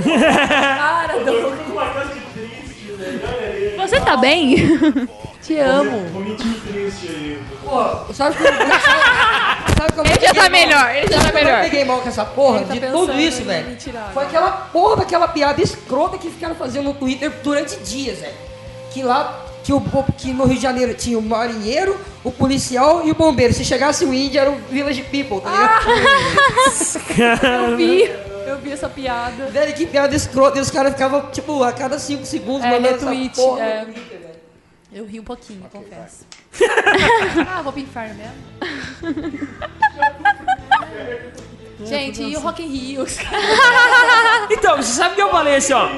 Cara, 0.02 1.18
Doug. 1.24 1.54
Você 3.76 4.00
tá 4.00 4.16
bem? 4.16 4.56
Te 5.42 5.58
amo. 5.58 6.08
Momentinho 6.10 6.58
triste 6.60 7.06
aí. 7.08 7.38
Pô, 7.62 8.14
sabe 8.14 8.34
como, 8.36 8.48
sabe, 8.48 9.74
sabe 9.76 9.92
como 9.92 10.06
Ele 10.08 10.16
eu 10.16 10.20
já 10.22 10.32
tá 10.34 10.40
mal? 10.40 10.50
melhor, 10.50 10.90
ele 10.96 11.06
já 11.06 11.20
Sabe 11.20 11.24
tá 11.24 11.32
como 11.32 11.44
melhor. 11.44 11.58
Eu 11.58 11.64
peguei 11.64 11.84
mal 11.84 12.00
com 12.00 12.08
essa 12.08 12.24
porra 12.24 12.56
Ele 12.58 12.64
tá 12.66 12.72
de 12.72 12.80
pensando 12.80 13.06
tudo 13.06 13.20
isso, 13.20 13.42
em 13.42 13.44
velho. 13.44 13.68
me 13.68 13.76
tirar 13.76 14.10
Foi 14.14 14.24
aquela 14.24 14.50
porra 14.50 14.96
daquela 14.96 15.28
piada 15.28 15.60
escrota 15.60 16.16
que 16.16 16.30
ficaram 16.30 16.54
fazendo 16.54 16.84
no 16.84 16.94
Twitter 16.94 17.30
durante 17.42 17.76
dias, 17.76 18.20
velho. 18.20 18.32
Que 18.90 19.02
lá, 19.02 19.38
que, 19.62 19.72
o, 19.72 19.82
que 20.16 20.32
no 20.32 20.44
Rio 20.46 20.56
de 20.56 20.62
Janeiro 20.62 20.94
tinha 20.94 21.18
o 21.18 21.22
marinheiro, 21.22 22.00
o 22.22 22.32
policial 22.32 23.02
e 23.04 23.10
o 23.10 23.14
bombeiro. 23.14 23.52
Se 23.52 23.66
chegasse 23.66 24.06
o 24.06 24.14
índio, 24.14 24.40
era 24.40 24.50
o 24.50 24.56
Village 24.70 25.02
People, 25.02 25.42
tá 25.42 25.50
ligado? 25.50 25.86
Eu 27.70 27.76
vi. 27.76 28.10
Eu 28.54 28.60
vi 28.60 28.70
essa 28.70 28.88
piada. 28.88 29.46
Velho, 29.46 29.74
que 29.74 29.84
piada 29.84 30.14
escrota. 30.14 30.58
E 30.58 30.60
os 30.60 30.70
caras 30.70 30.92
ficavam, 30.92 31.28
tipo, 31.32 31.64
a 31.64 31.72
cada 31.72 31.98
5 31.98 32.24
segundos 32.24 32.64
É, 32.64 32.70
mandando 32.70 32.94
essa 32.94 33.10
retweet. 33.10 33.34
porra 33.34 33.62
é. 33.62 33.84
Twitter, 33.84 34.18
velho. 34.20 34.34
Eu 34.92 35.04
ri 35.06 35.18
um 35.18 35.24
pouquinho, 35.24 35.68
confesso. 35.72 36.24
ah, 37.52 37.62
vou 37.62 37.72
pro 37.72 37.82
inferno 37.82 38.14
mesmo. 38.14 38.34
Gente, 41.84 42.22
e 42.22 42.36
o 42.36 42.40
Rock 42.40 42.62
in 42.62 42.68
Rio? 42.68 43.04
Então, 44.50 44.76
você 44.76 44.92
sabe 44.92 45.12
o 45.12 45.16
que 45.16 45.22
eu 45.22 45.30
falei 45.30 45.56
assim, 45.56 45.72
ó? 45.72 45.88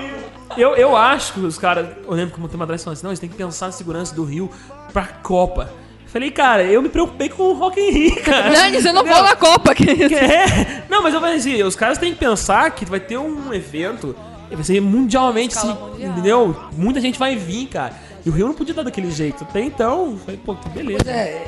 Eu, 0.57 0.74
eu 0.76 0.96
acho 0.96 1.34
que 1.34 1.40
os 1.40 1.59
caras, 1.59 1.88
eu 2.07 2.12
lembro 2.12 2.34
como 2.34 2.48
tem 2.48 2.54
uma 2.57 2.64
atrás 2.64 2.82
falando 2.82 2.96
assim, 2.96 3.04
não, 3.04 3.11
eles 3.11 3.18
têm 3.20 3.28
que 3.28 3.36
pensar 3.36 3.66
na 3.66 3.72
segurança 3.72 4.14
do 4.14 4.24
Rio 4.24 4.50
pra 4.92 5.04
Copa. 5.07 5.70
Falei, 6.16 6.30
cara, 6.30 6.62
eu 6.64 6.80
me 6.80 6.88
preocupei 6.88 7.28
com 7.28 7.42
o 7.42 7.52
Rock 7.52 7.78
in 7.78 7.90
Rio, 7.90 8.16
cara. 8.24 8.48
Dani, 8.48 8.80
você 8.80 8.90
não 8.90 9.04
for 9.04 9.22
na 9.22 9.36
Copa. 9.36 9.74
Que 9.74 9.84
isso? 9.84 10.14
É. 10.16 10.84
Não, 10.88 11.02
mas 11.02 11.12
eu 11.12 11.20
falei 11.20 11.36
assim, 11.36 11.62
os 11.62 11.76
caras 11.76 11.98
têm 11.98 12.14
que 12.14 12.18
pensar 12.18 12.70
que 12.70 12.86
vai 12.86 12.98
ter 12.98 13.18
um 13.18 13.52
evento, 13.52 14.16
vai 14.50 14.64
ser 14.64 14.80
mundialmente, 14.80 15.58
assim, 15.58 15.76
entendeu? 15.98 16.56
Muita 16.72 17.02
gente 17.02 17.18
vai 17.18 17.36
vir, 17.36 17.66
cara. 17.66 17.92
E 18.24 18.30
o 18.30 18.32
Rio 18.32 18.46
não 18.46 18.54
podia 18.54 18.72
dar 18.72 18.82
daquele 18.82 19.10
jeito. 19.10 19.44
Até 19.44 19.60
então, 19.60 20.16
falei, 20.24 20.40
pô, 20.42 20.54
que 20.54 20.70
beleza. 20.70 21.04
Pois 21.04 21.14
é, 21.14 21.46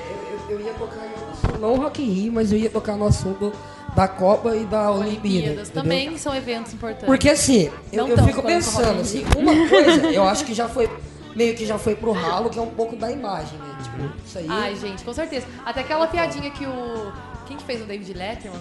eu, 0.50 0.60
eu- 0.60 0.66
ia 0.66 0.72
tocar 0.74 1.00
assunto, 1.32 1.58
não 1.60 1.76
Rock 1.76 2.02
in 2.02 2.10
Rio, 2.12 2.32
mas 2.34 2.52
eu 2.52 2.58
ia 2.58 2.68
tocar 2.68 2.94
no 2.96 3.06
assunto 3.06 3.50
da 3.96 4.06
Copa 4.06 4.54
e 4.54 4.64
da 4.66 4.90
Olimpíada. 4.90 5.08
Olimpíadas 5.08 5.68
entendeu? 5.70 5.82
também 5.82 6.18
são 6.18 6.34
eventos 6.36 6.74
importantes. 6.74 7.06
Porque 7.06 7.30
assim, 7.30 7.70
eu, 7.90 8.06
Não 8.06 8.16
eu 8.16 8.24
fico 8.24 8.42
pensando, 8.42 9.00
assim, 9.00 9.24
uma 9.34 9.66
coisa, 9.66 10.06
eu 10.12 10.24
acho 10.28 10.44
que 10.44 10.52
já 10.52 10.68
foi, 10.68 10.90
meio 11.38 11.54
que 11.54 11.64
já 11.64 11.78
foi 11.78 11.94
pro 11.94 12.10
ralo, 12.10 12.50
que 12.50 12.58
é 12.58 12.62
um 12.62 12.70
pouco 12.70 12.96
da 12.96 13.10
imagem, 13.10 13.56
né? 13.58 13.78
Tipo, 13.80 14.10
isso 14.26 14.38
aí. 14.38 14.46
Ai, 14.50 14.74
gente, 14.74 15.04
com 15.04 15.14
certeza. 15.14 15.46
Até 15.64 15.80
aquela 15.80 16.08
piadinha 16.08 16.50
que 16.50 16.66
o. 16.66 17.12
Quem 17.46 17.56
que 17.56 17.62
fez 17.62 17.80
o 17.80 17.84
David 17.84 18.12
Letterman? 18.12 18.60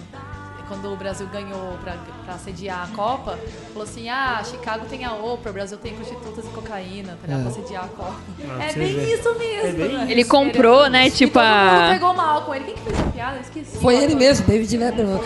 Quando 0.68 0.92
o 0.92 0.96
Brasil 0.96 1.26
ganhou 1.32 1.78
pra, 1.82 1.94
pra 2.24 2.34
sediar 2.38 2.84
a 2.84 2.94
Copa, 2.94 3.38
falou 3.72 3.82
assim: 3.88 4.08
ah, 4.10 4.42
Chicago 4.44 4.84
tem 4.88 5.04
a 5.04 5.12
Oprah, 5.14 5.50
o 5.50 5.54
Brasil 5.54 5.78
tem 5.78 5.94
prostitutas 5.94 6.44
e 6.44 6.48
cocaína, 6.48 7.16
tá 7.20 7.26
ligado? 7.26 7.40
É. 7.40 7.42
Pra 7.44 7.52
sediar 7.52 7.84
a 7.84 7.88
Copa. 7.88 8.14
Ah, 8.58 8.64
é 8.64 8.68
você 8.68 8.78
bem 8.78 8.94
vê. 8.94 9.14
isso 9.14 9.34
mesmo. 9.38 9.68
É 9.68 9.72
bem 9.72 9.96
né? 9.96 10.06
Ele 10.10 10.24
comprou, 10.24 10.88
né, 10.90 11.06
E 11.06 11.10
tipo 11.10 11.32
todo 11.38 11.42
mundo 11.44 11.80
a- 11.84 11.88
pegou 11.92 12.14
mal 12.14 12.42
com 12.42 12.54
ele. 12.54 12.64
Quem 12.66 12.74
que 12.74 12.80
fez 12.82 13.00
a 13.00 13.02
piada? 13.04 13.36
Eu 13.36 13.40
esqueci. 13.40 13.78
Foi 13.78 13.96
ele 13.96 14.14
mesmo, 14.14 14.46
David 14.46 14.76
Letterman. 14.76 15.20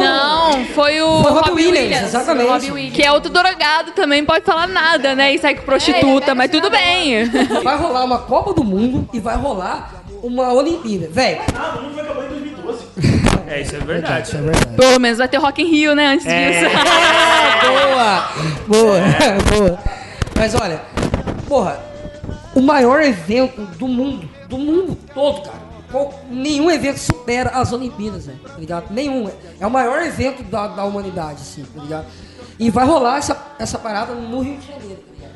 Não, 0.00 0.64
foi 0.66 1.00
o 1.02 1.22
Foi 1.22 1.30
o 1.30 1.34
Robbie 1.34 1.50
Williams, 1.52 1.78
Williams. 1.82 2.02
exatamente. 2.08 2.48
Robbie 2.50 2.70
Williams. 2.72 2.94
Que 2.96 3.02
é 3.02 3.12
outro 3.12 3.30
drogado 3.32 3.92
também, 3.92 4.24
pode 4.24 4.44
falar 4.44 4.66
nada, 4.66 5.14
né? 5.14 5.34
E 5.34 5.38
sai 5.38 5.54
com 5.54 5.62
prostituta, 5.64 6.34
mas 6.34 6.50
tudo 6.50 6.70
bem. 6.70 7.26
Vai 7.62 7.76
rolar 7.76 8.04
uma 8.04 8.18
Copa 8.20 8.52
do 8.54 8.64
Mundo 8.64 9.08
e 9.12 9.20
vai 9.20 9.36
rolar 9.36 10.02
uma 10.22 10.52
Olimpíada. 10.52 11.08
Velho, 11.10 11.40
Ah, 11.54 11.76
o 11.78 11.82
mundo 11.82 11.94
vai 11.94 12.04
acabar 12.04 12.24
em 12.24 12.25
2012. 12.25 12.25
É, 13.46 13.60
isso 13.60 13.76
é 13.76 13.78
verdade. 13.78 14.28
isso 14.28 14.36
é 14.36 14.40
verdade. 14.40 14.76
Pelo 14.76 15.00
menos 15.00 15.18
vai 15.18 15.28
ter 15.28 15.36
Rock 15.38 15.62
in 15.62 15.66
Rio, 15.66 15.94
né, 15.94 16.06
antes 16.08 16.26
É. 16.26 16.50
disso. 16.50 16.74
boa! 17.66 18.28
Boa, 18.66 19.00
boa. 19.58 19.78
Mas 20.36 20.54
olha, 20.54 20.80
porra, 21.48 21.80
o 22.54 22.60
maior 22.60 23.02
evento 23.02 23.62
do 23.78 23.86
mundo, 23.88 24.28
do 24.48 24.58
mundo 24.58 24.98
todo, 25.14 25.42
cara. 25.42 25.66
Nenhum 26.30 26.70
evento 26.70 26.98
supera 26.98 27.50
as 27.50 27.72
Olimpíadas, 27.72 28.26
velho, 28.26 28.38
tá 28.40 28.54
ligado? 28.58 28.90
Nenhum. 28.92 29.30
É 29.60 29.66
o 29.66 29.70
maior 29.70 30.02
evento 30.02 30.42
da, 30.42 30.66
da 30.66 30.84
humanidade, 30.84 31.40
assim, 31.40 31.64
tá 31.64 31.80
ligado? 31.82 32.06
E 32.58 32.68
vai 32.70 32.84
rolar 32.84 33.18
essa, 33.18 33.36
essa 33.58 33.78
parada 33.78 34.12
no 34.12 34.40
Rio 34.40 34.56
de 34.58 34.66
Janeiro, 34.66 34.96
tá 34.96 35.12
ligado? 35.14 35.32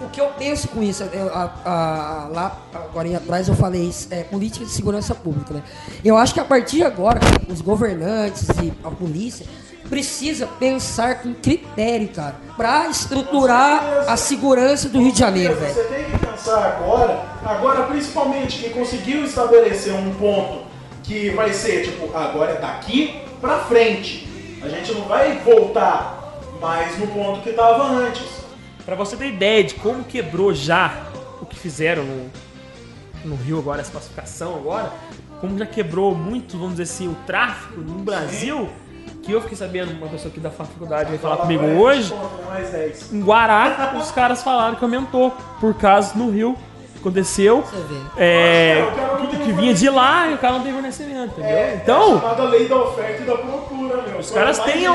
O 0.00 0.08
que 0.10 0.20
eu 0.20 0.26
penso 0.38 0.68
com 0.68 0.82
isso, 0.82 1.02
eu- 1.04 1.32
a- 1.34 1.50
a- 1.64 2.28
lá 2.30 2.58
agora 2.74 3.08
em 3.08 3.16
atrás 3.16 3.48
eu 3.48 3.54
falei 3.54 3.82
isso, 3.88 4.08
é 4.10 4.22
política 4.24 4.64
de 4.64 4.70
segurança 4.70 5.14
pública, 5.14 5.54
né? 5.54 5.62
Eu 6.04 6.16
acho 6.18 6.34
que 6.34 6.40
a 6.40 6.44
partir 6.44 6.76
de 6.76 6.82
agora, 6.84 7.18
os 7.48 7.62
governantes 7.62 8.46
e 8.62 8.72
a 8.84 8.90
polícia 8.90 9.46
precisa 9.88 10.46
pensar 10.46 11.22
com 11.22 11.32
critério, 11.32 12.08
cara, 12.08 12.34
pra 12.56 12.88
estruturar 12.88 14.04
a 14.06 14.16
segurança 14.18 14.88
do 14.88 15.00
Rio 15.00 15.12
de 15.12 15.18
Janeiro, 15.18 15.54
velho. 15.54 15.72
Você 15.74 15.84
tem 15.84 16.04
que 16.04 16.26
pensar 16.26 16.76
agora, 16.78 17.22
agora 17.44 17.82
principalmente 17.84 18.58
que 18.58 18.70
conseguiu 18.70 19.24
estabelecer 19.24 19.94
um 19.94 20.12
ponto 20.14 20.66
que 21.04 21.30
vai 21.30 21.52
ser, 21.54 21.84
tipo, 21.84 22.14
agora 22.14 22.52
é 22.52 22.60
daqui 22.60 23.18
pra 23.40 23.60
frente. 23.60 24.28
A 24.62 24.68
gente 24.68 24.92
não 24.92 25.02
vai 25.02 25.38
voltar 25.38 26.40
mais 26.60 26.98
no 26.98 27.06
ponto 27.06 27.40
que 27.40 27.52
tava 27.52 27.84
antes. 27.84 28.35
Pra 28.86 28.94
você 28.94 29.16
ter 29.16 29.26
ideia 29.26 29.64
de 29.64 29.74
como 29.74 30.04
quebrou 30.04 30.54
já 30.54 31.06
o 31.42 31.44
que 31.44 31.58
fizeram 31.58 32.04
no, 32.04 32.30
no 33.24 33.34
Rio 33.34 33.58
agora, 33.58 33.80
essa 33.80 33.90
classificação 33.90 34.54
agora, 34.54 34.92
como 35.40 35.58
já 35.58 35.66
quebrou 35.66 36.14
muito, 36.14 36.56
vamos 36.56 36.76
dizer 36.76 36.84
assim, 36.84 37.08
o 37.08 37.16
tráfico 37.26 37.80
no 37.80 37.98
Brasil, 37.98 38.68
que 39.24 39.32
eu 39.32 39.40
fiquei 39.40 39.56
sabendo, 39.56 39.90
uma 39.90 40.06
pessoa 40.06 40.30
aqui 40.30 40.38
da 40.38 40.52
faculdade 40.52 41.08
veio 41.08 41.20
falar 41.20 41.38
comigo 41.38 41.64
hoje, 41.64 42.14
Mais 42.46 42.70
10. 42.70 43.12
em 43.12 43.20
Guará, 43.22 43.96
os 44.00 44.12
caras 44.12 44.44
falaram 44.44 44.76
que 44.76 44.84
aumentou 44.84 45.32
por 45.60 45.74
casos 45.74 46.14
no 46.14 46.30
Rio. 46.30 46.56
Aconteceu. 47.00 47.64
É, 48.16 48.84
que, 49.30 49.36
que 49.36 49.52
vinha 49.52 49.72
de 49.72 49.88
lá 49.88 50.28
e 50.28 50.34
o 50.34 50.38
cara 50.38 50.54
não 50.54 50.60
teve 50.62 50.74
fornecimento, 50.74 51.38
entendeu? 51.38 51.56
É 51.56 51.80
então, 51.80 52.20
chamada 52.20 52.44
lei 52.44 52.66
da 52.66 52.76
oferta 52.76 53.22
e 53.22 53.26
da 53.26 53.36
procura, 53.36 54.02
meu. 54.02 54.18
Os 54.18 54.30
caras 54.30 54.58
têm 54.60 54.86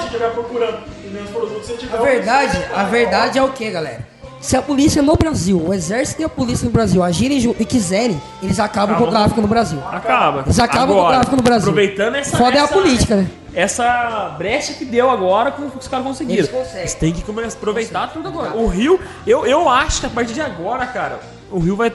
menos 1.12 1.30
produtos 1.30 1.68
você 1.68 1.74
tiver 1.74 1.97
A 1.97 2.01
verdade, 2.01 2.66
a 2.74 2.84
verdade 2.84 3.38
é 3.39 3.43
o 3.43 3.49
que, 3.49 3.70
galera? 3.70 4.09
Se 4.39 4.57
a 4.57 4.62
polícia 4.62 5.03
no 5.03 5.16
Brasil, 5.16 5.62
o 5.68 5.72
exército 5.72 6.22
e 6.24 6.26
a 6.26 6.30
polícia 6.30 6.66
no 6.66 6.72
Brasil 6.72 7.03
agirem 7.03 7.38
e 7.59 7.64
quiserem, 7.66 8.20
eles 8.41 8.59
acabam 8.59 8.95
com 8.95 9.03
o 9.03 9.05
Acabam. 9.07 9.20
tráfico 9.22 9.41
no 9.41 9.47
Brasil. 9.47 9.80
acaba. 9.91 10.41
Eles 10.41 10.59
acabam 10.59 10.88
com 10.88 10.93
o 10.93 10.97
Agora, 10.99 11.14
tráfico 11.14 11.36
no 11.36 11.43
Brasil. 11.43 11.70
Aproveitando 11.70 12.16
essa. 12.16 12.38
Foda 12.38 12.57
é 12.57 12.59
a 12.59 12.64
essa- 12.64 12.74
política, 12.74 13.16
né? 13.18 13.28
Essa 13.53 14.34
brecha 14.38 14.74
que 14.74 14.86
deu 14.86 15.12
agora 15.12 15.51
com 15.51 15.64
o 15.64 15.70
que 15.72 15.78
os 15.78 15.88
caras 15.88 16.05
conseguiram. 16.05 16.39
Eles 16.39 16.49
conseguem. 16.49 16.80
Eles 16.80 16.93
têm 16.95 17.14
que 17.14 17.22
começar 17.22 17.49
a 17.49 17.51
aproveitar 17.59 18.07
tudo 18.12 18.30
agora. 18.30 18.55
O 18.55 18.66
Rio, 18.68 18.99
eu, 19.28 19.45
eu 19.45 19.70
acho 19.70 19.99
que 19.99 20.07
a 20.07 20.09
partir 20.09 20.34
de 20.34 20.41
agora, 20.41 20.88
cara, 20.88 21.20
o 21.51 21.59
Rio 21.59 21.76
vai 21.76 21.91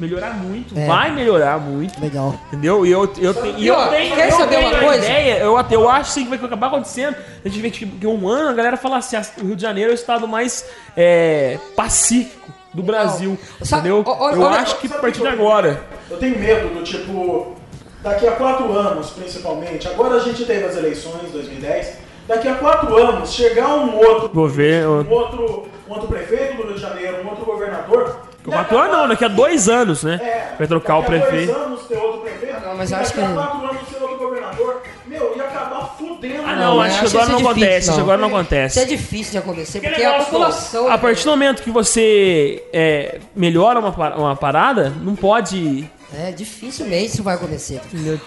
melhorar 0.00 0.34
muito. 0.34 0.78
É. 0.78 0.86
Vai 0.86 1.10
melhorar 1.10 1.58
muito. 1.58 2.00
Legal. 2.00 2.34
Entendeu? 2.48 2.84
E 2.86 2.90
eu, 2.90 3.02
eu, 3.18 3.34
te- 3.34 3.54
e 3.56 3.66
eu 3.66 3.88
tenho, 3.88 4.14
quer 4.14 4.28
eu 4.30 4.36
saber 4.36 4.56
tenho 4.56 4.70
uma 4.70 4.78
coisa? 4.80 5.04
ideia, 5.04 5.38
eu, 5.38 5.56
até- 5.56 5.74
eu 5.76 5.88
acho 5.88 6.10
sim, 6.12 6.24
que 6.24 6.30
vai 6.30 6.38
acabar 6.38 6.66
acontecendo. 6.68 7.16
A 7.44 7.48
gente 7.48 7.60
vê 7.60 7.70
que 7.70 7.86
que 7.86 8.06
um 8.06 8.28
ano 8.28 8.50
a 8.50 8.52
galera 8.52 8.76
fala 8.76 8.98
assim: 8.98 9.16
ah, 9.16 9.22
o 9.42 9.46
Rio 9.46 9.56
de 9.56 9.62
Janeiro 9.62 9.90
é 9.90 9.92
o 9.92 9.94
estado 9.94 10.26
mais 10.28 10.64
é, 10.96 11.58
pacífico 11.76 12.52
do 12.74 12.82
Brasil. 12.82 13.38
Sabe, 13.62 13.88
entendeu? 13.88 14.04
eu 14.06 14.40
olha- 14.42 14.60
acho 14.60 14.78
que 14.78 14.86
a 14.86 14.98
partir 14.98 15.20
de 15.20 15.26
agora. 15.28 15.82
Eu 16.10 16.16
tenho 16.18 16.38
medo 16.38 16.68
do 16.74 16.82
tipo, 16.84 17.54
daqui 18.02 18.26
a 18.26 18.32
quatro 18.32 18.72
anos, 18.72 19.10
principalmente, 19.10 19.86
agora 19.88 20.16
a 20.16 20.20
gente 20.20 20.44
teve 20.44 20.64
as 20.64 20.76
eleições, 20.76 21.30
2010, 21.32 21.98
daqui 22.26 22.46
a 22.48 22.54
quatro 22.54 22.96
anos 22.96 23.32
chegar 23.32 23.68
um 23.74 23.96
outro, 23.96 24.28
Governo. 24.28 25.02
um 25.02 25.10
outro, 25.12 25.68
um 25.88 25.92
outro 25.92 26.08
prefeito 26.08 26.56
do 26.56 26.62
Rio 26.64 26.74
de 26.74 26.80
Janeiro, 26.80 27.22
um 27.24 27.28
outro 27.28 27.44
governador. 27.44 28.20
Quatro 28.48 28.78
anos 28.78 28.92
não, 28.96 29.08
daqui 29.08 29.24
a 29.24 29.28
dois 29.28 29.68
anos, 29.68 30.02
né? 30.02 30.20
É, 30.22 30.54
Vai 30.58 30.66
trocar 30.66 30.98
o 30.98 31.02
daqui 31.02 31.14
a 31.16 31.20
prefeito. 31.20 31.52
dois 31.52 31.64
anos 31.66 31.82
ter 31.86 31.96
outro 31.98 32.20
prefeito, 32.20 32.54
mas 32.76 32.90
e 32.90 32.94
acho 32.94 33.04
daqui 33.10 33.20
a 33.20 33.26
que- 33.28 33.34
quatro 33.34 33.58
anos 33.68 33.88
ter 33.88 34.02
outro 34.02 34.16
governador, 34.18 34.82
meu, 35.06 35.36
ia 35.36 35.42
acabar 35.44 35.94
fudendo. 35.98 36.42
Ah, 36.46 36.56
não, 36.56 36.80
acho 36.80 37.00
que 37.00 37.06
agora 37.06 37.22
isso 37.24 37.32
não 37.32 37.38
difícil, 37.38 37.50
acontece. 37.50 37.90
não. 37.90 37.98
Agora 38.00 38.16
não 38.18 38.28
acontece. 38.28 38.78
Isso 38.78 38.86
é 38.86 38.96
difícil 38.96 39.32
de 39.32 39.38
acontecer, 39.38 39.80
Que 39.80 39.88
porque 39.88 40.02
a 40.02 40.10
negócio, 40.12 40.30
população. 40.32 40.90
A 40.92 40.98
partir 40.98 41.24
do 41.24 41.30
momento 41.30 41.62
que 41.62 41.70
você 41.70 42.62
é, 42.72 43.18
melhora 43.34 43.78
uma, 43.80 44.16
uma 44.16 44.36
parada, 44.36 44.90
não 45.02 45.14
pode. 45.16 45.88
É, 46.16 46.30
dificilmente 46.32 47.06
isso 47.12 47.22
vai 47.22 47.34
acontecer. 47.34 47.80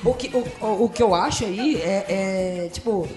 O 0.04 0.14
que, 0.14 0.30
o, 0.36 0.44
o, 0.66 0.84
o 0.86 0.90
que 0.90 1.02
eu 1.02 1.16
acho 1.16 1.44
aí 1.46 1.82
é, 1.84 2.06
é, 2.66 2.70
tipo, 2.72 3.08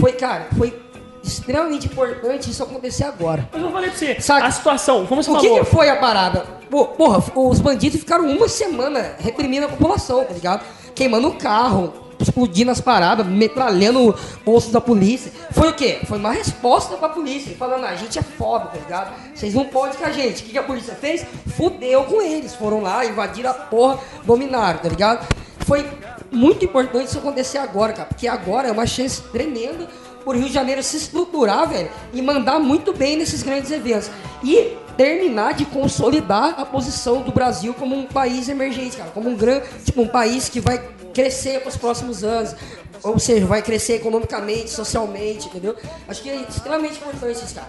foi, 0.00 0.12
cara, 0.12 0.48
foi 0.58 0.74
extremamente 1.22 1.86
importante 1.86 2.50
isso 2.50 2.62
acontecer 2.62 3.04
agora. 3.04 3.48
Mas 3.52 3.62
eu 3.62 3.70
falei 3.70 3.90
pra 3.90 3.98
você, 3.98 4.20
Sabe, 4.20 4.46
a 4.46 4.50
situação, 4.50 5.06
como 5.06 5.22
você 5.22 5.30
o 5.30 5.38
que, 5.38 5.46
falou. 5.48 5.64
que 5.64 5.70
foi 5.70 5.88
a 5.88 5.96
parada? 5.96 6.40
Porra, 6.70 7.22
os 7.34 7.60
bandidos 7.60 8.00
ficaram 8.00 8.24
uma 8.26 8.48
semana 8.48 9.14
reprimindo 9.18 9.66
a 9.66 9.68
população, 9.68 10.24
tá 10.24 10.32
ligado? 10.32 10.64
Queimando 10.94 11.28
o 11.28 11.34
carro, 11.34 11.92
explodindo 12.18 12.70
as 12.70 12.80
paradas, 12.80 13.26
metralhando 13.26 14.14
postos 14.44 14.72
da 14.72 14.80
polícia. 14.80 15.32
Foi 15.50 15.68
o 15.70 15.72
quê? 15.74 16.00
Foi 16.06 16.18
uma 16.18 16.32
resposta 16.32 16.96
pra 16.96 17.08
polícia, 17.08 17.54
falando, 17.58 17.84
"Ah, 17.84 17.90
a 17.90 17.96
gente 17.96 18.18
é 18.18 18.22
foda, 18.22 18.66
tá 18.66 18.78
ligado? 18.78 19.12
Vocês 19.34 19.54
não 19.54 19.64
podem 19.64 19.96
com 19.98 20.04
a 20.04 20.10
gente. 20.12 20.42
O 20.42 20.46
que, 20.46 20.52
que 20.52 20.58
a 20.58 20.62
polícia 20.62 20.94
fez? 20.94 21.24
Fudeu 21.56 22.04
com 22.04 22.20
eles. 22.22 22.54
Foram 22.54 22.82
lá, 22.82 23.04
invadiram 23.04 23.50
a 23.50 23.54
porra, 23.54 23.98
dominaram, 24.24 24.78
tá 24.78 24.88
ligado? 24.88 25.26
Foi 25.66 25.86
muito 26.30 26.64
importante 26.64 27.08
isso 27.08 27.18
acontecer 27.18 27.58
agora, 27.58 27.92
cara, 27.92 28.08
porque 28.08 28.28
agora 28.28 28.68
é 28.68 28.72
uma 28.72 28.86
chance 28.86 29.20
tremenda 29.32 29.88
por 30.24 30.36
Rio 30.36 30.46
de 30.46 30.52
Janeiro 30.52 30.82
se 30.82 30.96
estruturar, 30.96 31.68
velho, 31.68 31.90
e 32.12 32.20
mandar 32.22 32.58
muito 32.58 32.92
bem 32.92 33.16
nesses 33.16 33.42
grandes 33.42 33.70
eventos. 33.70 34.10
E 34.42 34.76
terminar 34.96 35.54
de 35.54 35.64
consolidar 35.64 36.60
a 36.60 36.66
posição 36.66 37.22
do 37.22 37.32
Brasil 37.32 37.72
como 37.72 37.96
um 37.96 38.06
país 38.06 38.48
emergente, 38.48 38.96
cara, 38.96 39.10
como 39.10 39.30
um 39.30 39.36
grande, 39.36 39.66
tipo, 39.84 40.02
um 40.02 40.08
país 40.08 40.48
que 40.48 40.60
vai 40.60 40.78
crescer 41.14 41.60
para 41.60 41.68
os 41.70 41.76
próximos 41.76 42.22
anos. 42.22 42.54
Ou 43.02 43.18
seja, 43.18 43.46
vai 43.46 43.62
crescer 43.62 43.94
economicamente, 43.94 44.68
socialmente, 44.68 45.48
entendeu? 45.48 45.74
Acho 46.06 46.22
que 46.22 46.28
é 46.28 46.42
extremamente 46.42 46.98
importante 46.98 47.42
isso, 47.42 47.54
cara. 47.54 47.68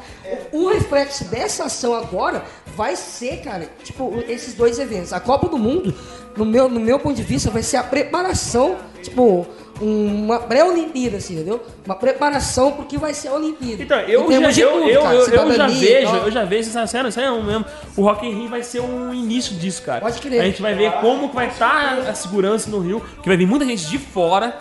O, 0.52 0.66
o 0.66 0.74
reflexo 0.74 1.24
dessa 1.26 1.66
ação 1.66 1.94
agora 1.94 2.44
vai 2.76 2.98
ser, 2.98 3.38
cara, 3.42 3.70
tipo, 3.82 4.14
esses 4.28 4.54
dois 4.54 4.78
eventos. 4.78 5.14
A 5.14 5.22
Copa 5.22 5.48
do 5.48 5.58
Mundo, 5.58 5.96
no 6.36 6.46
meu, 6.46 6.68
no 6.68 6.82
meu 6.82 7.00
ponto 7.00 7.16
de 7.16 7.24
vista, 7.24 7.50
vai 7.50 7.64
ser 7.64 7.78
a 7.78 7.84
preparação, 7.84 8.76
tipo, 9.02 9.48
uma 9.82 10.40
pré-Olimpíada, 10.40 11.18
assim, 11.18 11.36
entendeu? 11.36 11.62
Uma 11.86 11.96
preparação 11.96 12.72
pro 12.72 12.86
que 12.86 12.98
vai 12.98 13.14
ser 13.14 13.30
a 13.30 13.34
Olimpíada. 13.34 13.82
Então, 13.82 14.00
eu 14.02 14.32
já, 14.52 14.62
eu, 14.62 14.72
tudo, 14.72 14.90
eu, 14.90 15.02
cara, 15.02 15.16
eu, 15.16 15.26
eu 15.26 15.54
já 15.54 15.68
vejo, 15.68 16.16
eu 16.16 16.32
já 16.32 16.46
vejo, 16.46 16.70
essa 16.70 16.88
cena, 16.88 17.10
isso 17.10 17.20
é 17.20 17.32
um 17.32 17.44
mesmo. 17.44 17.66
O 17.98 18.04
Rock 18.04 18.26
in 18.26 18.32
Rio 18.32 18.50
vai 18.50 18.64
ser 18.64 18.82
um 18.82 19.14
início 19.14 19.56
disso, 19.56 19.82
cara. 19.82 20.02
Pode 20.02 20.22
crer. 20.22 20.42
A 20.42 20.46
gente 20.46 20.62
vai 20.62 20.76
ver 20.76 20.92
como 20.94 21.30
vai 21.30 21.48
estar 21.48 21.98
a 22.08 22.14
segurança 22.14 22.70
no 22.70 22.80
Rio, 22.80 23.02
que 23.22 23.28
vai 23.28 23.36
vir 23.36 23.48
muita 23.48 23.66
gente 23.66 23.88
de 23.88 23.98
fora, 23.98 24.58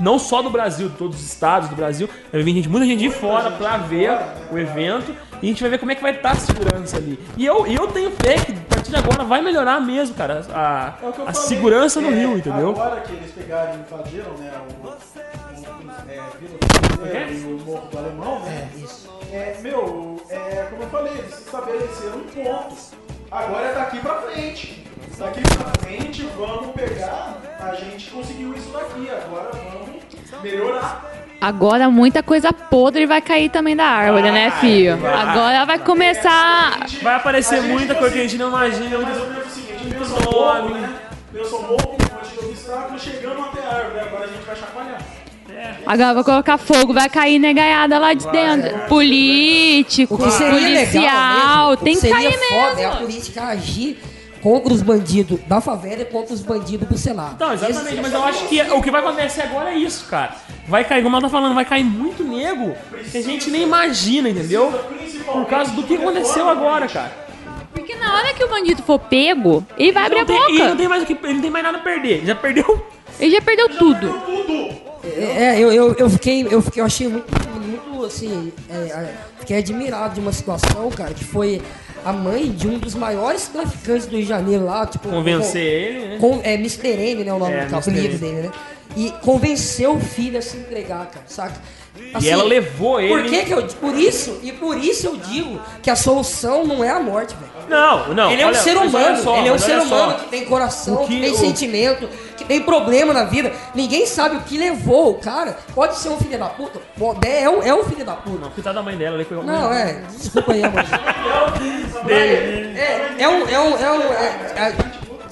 não 0.00 0.18
só 0.18 0.40
do 0.42 0.50
Brasil, 0.50 0.88
de 0.88 0.96
todos 0.96 1.20
os 1.20 1.26
estados 1.26 1.68
do 1.68 1.76
Brasil, 1.76 2.08
vai 2.32 2.42
vir 2.42 2.54
gente, 2.54 2.68
muita 2.68 2.86
gente 2.86 3.00
de 3.00 3.10
fora 3.10 3.50
pra 3.50 3.76
ver 3.76 4.18
o 4.50 4.58
evento 4.58 5.14
e 5.42 5.46
a 5.46 5.48
gente 5.48 5.60
vai 5.62 5.70
ver 5.70 5.78
como 5.78 5.90
é 5.92 5.94
que 5.94 6.02
vai 6.02 6.12
estar 6.14 6.32
a 6.32 6.34
segurança 6.36 6.96
ali. 6.96 7.18
E 7.36 7.44
eu, 7.46 7.66
eu 7.66 7.86
tenho 7.88 8.10
fé 8.10 8.34
que 8.34 8.52
a 8.52 8.74
partir 8.74 8.90
de 8.90 8.96
agora 8.96 9.24
vai 9.24 9.40
melhorar 9.42 9.80
mesmo, 9.80 10.14
cara, 10.14 10.44
a, 10.52 10.94
É 11.02 11.08
a 11.08 11.12
falei. 11.12 11.34
segurança 11.34 12.00
no 12.00 12.08
É, 12.10 12.14
Rio, 12.14 12.38
entendeu? 12.38 12.70
Agora 12.70 13.00
que 13.00 13.12
eles 13.12 13.30
pegaram 13.32 13.74
e 13.74 13.78
invadiram, 13.78 14.32
né, 14.38 14.52
o, 14.82 14.86
o, 14.86 14.92
é, 16.08 16.20
Vila 16.38 16.58
Cruzeiro 16.96 17.32
e 17.32 17.44
o 17.54 17.58
Morro 17.64 17.88
do 17.88 17.98
Alemão, 17.98 18.40
né? 18.40 18.70
É, 19.32 19.56
meu, 19.62 20.20
é, 20.28 20.66
como 20.70 20.82
eu 20.82 20.88
falei, 20.90 21.12
eles 21.12 21.38
estabeleceram 21.38 22.18
um 22.18 22.24
ponto. 22.24 22.74
Agora 23.30 23.66
é 23.66 23.74
daqui 23.74 24.00
pra 24.00 24.14
frente. 24.22 24.84
Daqui 25.16 25.40
pra 25.42 25.70
frente, 25.86 26.22
vamos 26.36 26.72
pegar. 26.74 27.36
A 27.60 27.74
gente 27.74 28.10
conseguiu 28.10 28.54
isso 28.54 28.70
daqui. 28.72 29.08
Agora 29.10 29.50
vamos 29.52 30.02
melhorar. 30.42 31.10
Agora 31.40 31.88
muita 31.88 32.22
coisa 32.22 32.52
podre 32.52 33.06
vai 33.06 33.22
cair 33.22 33.48
também 33.48 33.74
da 33.74 33.84
árvore, 33.84 34.30
né, 34.30 34.50
filho? 34.60 34.98
Agora 35.06 35.64
vai 35.64 35.78
começar. 35.78 36.86
Vai 37.02 37.14
aparecer 37.14 37.62
muita 37.62 37.94
coisa 37.94 38.12
que 38.14 38.20
a 38.20 38.22
gente 38.22 38.36
não 38.36 38.48
imagina. 38.48 38.98
Mais 38.98 39.18
ou 39.18 39.28
menos 39.30 39.46
o 39.46 39.50
seguinte, 39.50 39.86
meus 39.86 40.08
são 40.08 40.20
morro, 40.20 40.68
né? 40.74 40.98
Meus 41.32 41.48
são 41.48 41.62
morro, 41.62 41.96
onde 41.96 42.36
eu 42.36 42.50
obstáculo 42.50 42.98
chegando 42.98 43.40
até 43.40 43.60
a 43.60 43.74
árvore. 43.74 44.00
Agora 44.00 44.24
a 44.24 44.26
gente 44.26 44.44
vai 44.44 44.56
chacoalhar. 44.56 45.00
Agora 45.86 46.14
vai 46.14 46.24
colocar 46.24 46.58
fogo, 46.58 46.92
vai 46.92 47.08
cair 47.08 47.38
negaiada 47.38 47.98
lá 47.98 48.14
de 48.14 48.30
dentro. 48.30 48.78
Político, 48.80 50.16
policial, 50.16 51.70
mesmo, 51.70 51.84
tem 51.84 51.98
que 51.98 52.08
cair 52.08 52.32
foda 52.32 52.80
é 52.80 52.84
a 52.84 52.88
mesmo. 52.90 53.06
política 53.06 53.44
agir 53.44 53.98
contra 54.42 54.72
os 54.72 54.82
bandidos 54.82 55.38
da 55.46 55.60
favela 55.60 56.02
e 56.02 56.04
contra 56.04 56.32
os 56.34 56.40
bandidos 56.42 56.88
do 56.88 56.96
Senado. 56.98 57.36
Não, 57.38 57.52
exatamente, 57.52 58.00
mas 58.00 58.12
eu 58.12 58.22
acho 58.24 58.48
que 58.48 58.60
o 58.62 58.82
que 58.82 58.90
vai 58.90 59.00
acontecer 59.00 59.42
agora 59.42 59.70
é 59.70 59.76
isso, 59.76 60.06
cara. 60.06 60.34
Vai 60.66 60.84
cair, 60.84 61.02
como 61.02 61.16
ela 61.16 61.22
tá 61.22 61.28
falando, 61.28 61.54
vai 61.54 61.64
cair 61.64 61.84
muito 61.84 62.22
nego 62.24 62.74
que 63.10 63.18
a 63.18 63.22
gente 63.22 63.50
nem 63.50 63.62
imagina, 63.62 64.28
entendeu? 64.28 64.72
Por 65.26 65.46
causa 65.46 65.72
do 65.72 65.82
que 65.82 65.94
aconteceu 65.96 66.48
agora, 66.48 66.86
cara. 66.88 67.12
Porque 67.72 67.94
na 67.94 68.14
hora 68.14 68.34
que 68.34 68.42
o 68.44 68.48
bandido 68.48 68.82
for 68.82 68.98
pego, 68.98 69.64
ele 69.78 69.92
vai 69.92 70.06
abrir 70.06 70.18
a 70.18 70.22
Ele 70.22 70.26
tem- 70.26 70.36
ele 70.36 70.58
não 70.58 70.64
boca. 70.66 70.76
tem 70.76 70.88
mais 70.88 71.02
o 71.02 71.06
que, 71.06 71.12
ele 71.22 71.34
não 71.34 71.40
tem 71.40 71.50
mais 71.50 71.64
nada 71.64 71.78
a 71.78 71.80
perder. 71.80 72.18
Ele 72.18 72.26
já 72.26 72.34
perdeu. 72.34 72.86
Ele 73.18 73.30
já 73.30 73.40
perdeu 73.42 73.68
tudo. 73.68 74.14
É, 75.04 75.58
eu, 75.58 75.72
eu, 75.72 75.94
eu 75.94 76.10
fiquei, 76.10 76.46
eu 76.50 76.60
fiquei, 76.62 76.80
eu 76.82 76.86
achei 76.86 77.08
muito, 77.08 77.26
muito 77.58 78.04
assim, 78.04 78.52
é, 78.68 78.74
é, 78.74 79.14
fiquei 79.38 79.58
admirado 79.58 80.14
de 80.14 80.20
uma 80.20 80.32
situação, 80.32 80.90
cara, 80.90 81.12
que 81.14 81.24
foi 81.24 81.60
a 82.04 82.12
mãe 82.12 82.50
de 82.50 82.66
um 82.68 82.78
dos 82.78 82.94
maiores 82.94 83.48
traficantes 83.48 84.06
do 84.06 84.12
Rio 84.16 84.22
de 84.22 84.28
Janeiro 84.28 84.64
lá, 84.64 84.86
tipo... 84.86 85.08
Convencer 85.08 85.60
com- 85.62 85.98
ele, 85.98 86.08
né? 86.08 86.18
com- 86.18 86.40
é, 86.42 86.54
Mr. 86.54 86.88
M, 86.88 87.24
né, 87.24 87.32
o 87.32 87.38
nome 87.38 87.52
É, 87.54 87.66
do 87.66 87.76
apelido 87.76 88.18
dele, 88.18 88.42
né? 88.48 88.50
E 88.96 89.10
convenceu 89.22 89.94
o 89.94 90.00
filho 90.00 90.38
a 90.38 90.42
se 90.42 90.56
entregar, 90.56 91.06
cara, 91.10 91.24
saca? 91.28 91.54
E 92.20 92.28
ela 92.28 92.44
levou 92.44 92.94
Por 92.94 93.00
ele- 93.20 93.28
que 93.28 93.44
que 93.44 93.52
eu... 93.52 93.62
Por 93.66 93.94
isso, 93.94 94.38
e 94.42 94.52
por 94.52 94.76
isso 94.76 95.06
eu 95.06 95.16
digo 95.16 95.60
que 95.82 95.90
a 95.90 95.96
solução 95.96 96.64
não 96.66 96.82
é 96.82 96.90
a 96.90 96.98
morte, 97.00 97.34
velho. 97.34 97.50
Não, 97.68 98.14
não. 98.14 98.30
Ele 98.32 98.42
é 98.42 98.46
um 98.46 98.48
olha- 98.48 98.58
ser 98.58 98.76
humano, 98.76 99.22
só, 99.22 99.36
ele 99.38 99.48
é 99.48 99.52
um 99.52 99.58
ser 99.58 99.72
olha 99.78 99.86
só. 99.86 99.94
humano 99.94 100.18
que 100.20 100.28
tem 100.28 100.44
coração, 100.44 100.96
que, 101.06 101.14
que 101.14 101.20
tem 101.20 101.32
o- 101.32 101.36
sentimento, 101.36 102.08
que 102.36 102.44
tem 102.44 102.62
problema 102.62 103.12
na 103.12 103.24
vida. 103.24 103.52
Ninguém 103.74 104.06
sabe 104.06 104.36
o 104.36 104.40
que 104.40 104.58
levou 104.58 105.10
o 105.10 105.14
cara. 105.14 105.56
Pode 105.74 105.96
ser 105.98 106.08
um 106.08 106.16
filho 106.18 106.38
da 106.38 106.46
puta, 106.48 106.80
pode- 106.98 107.26
é 107.28 107.48
um, 107.48 107.62
é 107.62 107.72
um 107.74 107.84
filho 107.84 108.04
da 108.04 108.14
puta. 108.14 108.38
Não, 108.44 108.50
coitado 108.50 108.74
da 108.76 108.82
mãe 108.82 108.96
dela. 108.96 109.16
Ele 109.20 109.26
Não, 109.44 109.72
é, 109.72 110.02
desculpa 110.18 110.52
aí, 110.52 110.64
amor. 110.64 110.84
É, 112.08 113.14
é 113.22 113.28
um, 113.28 113.48
é 113.48 113.60
um, 113.60 113.76
é 113.78 113.90
um, 113.92 114.02
é, 114.12 114.74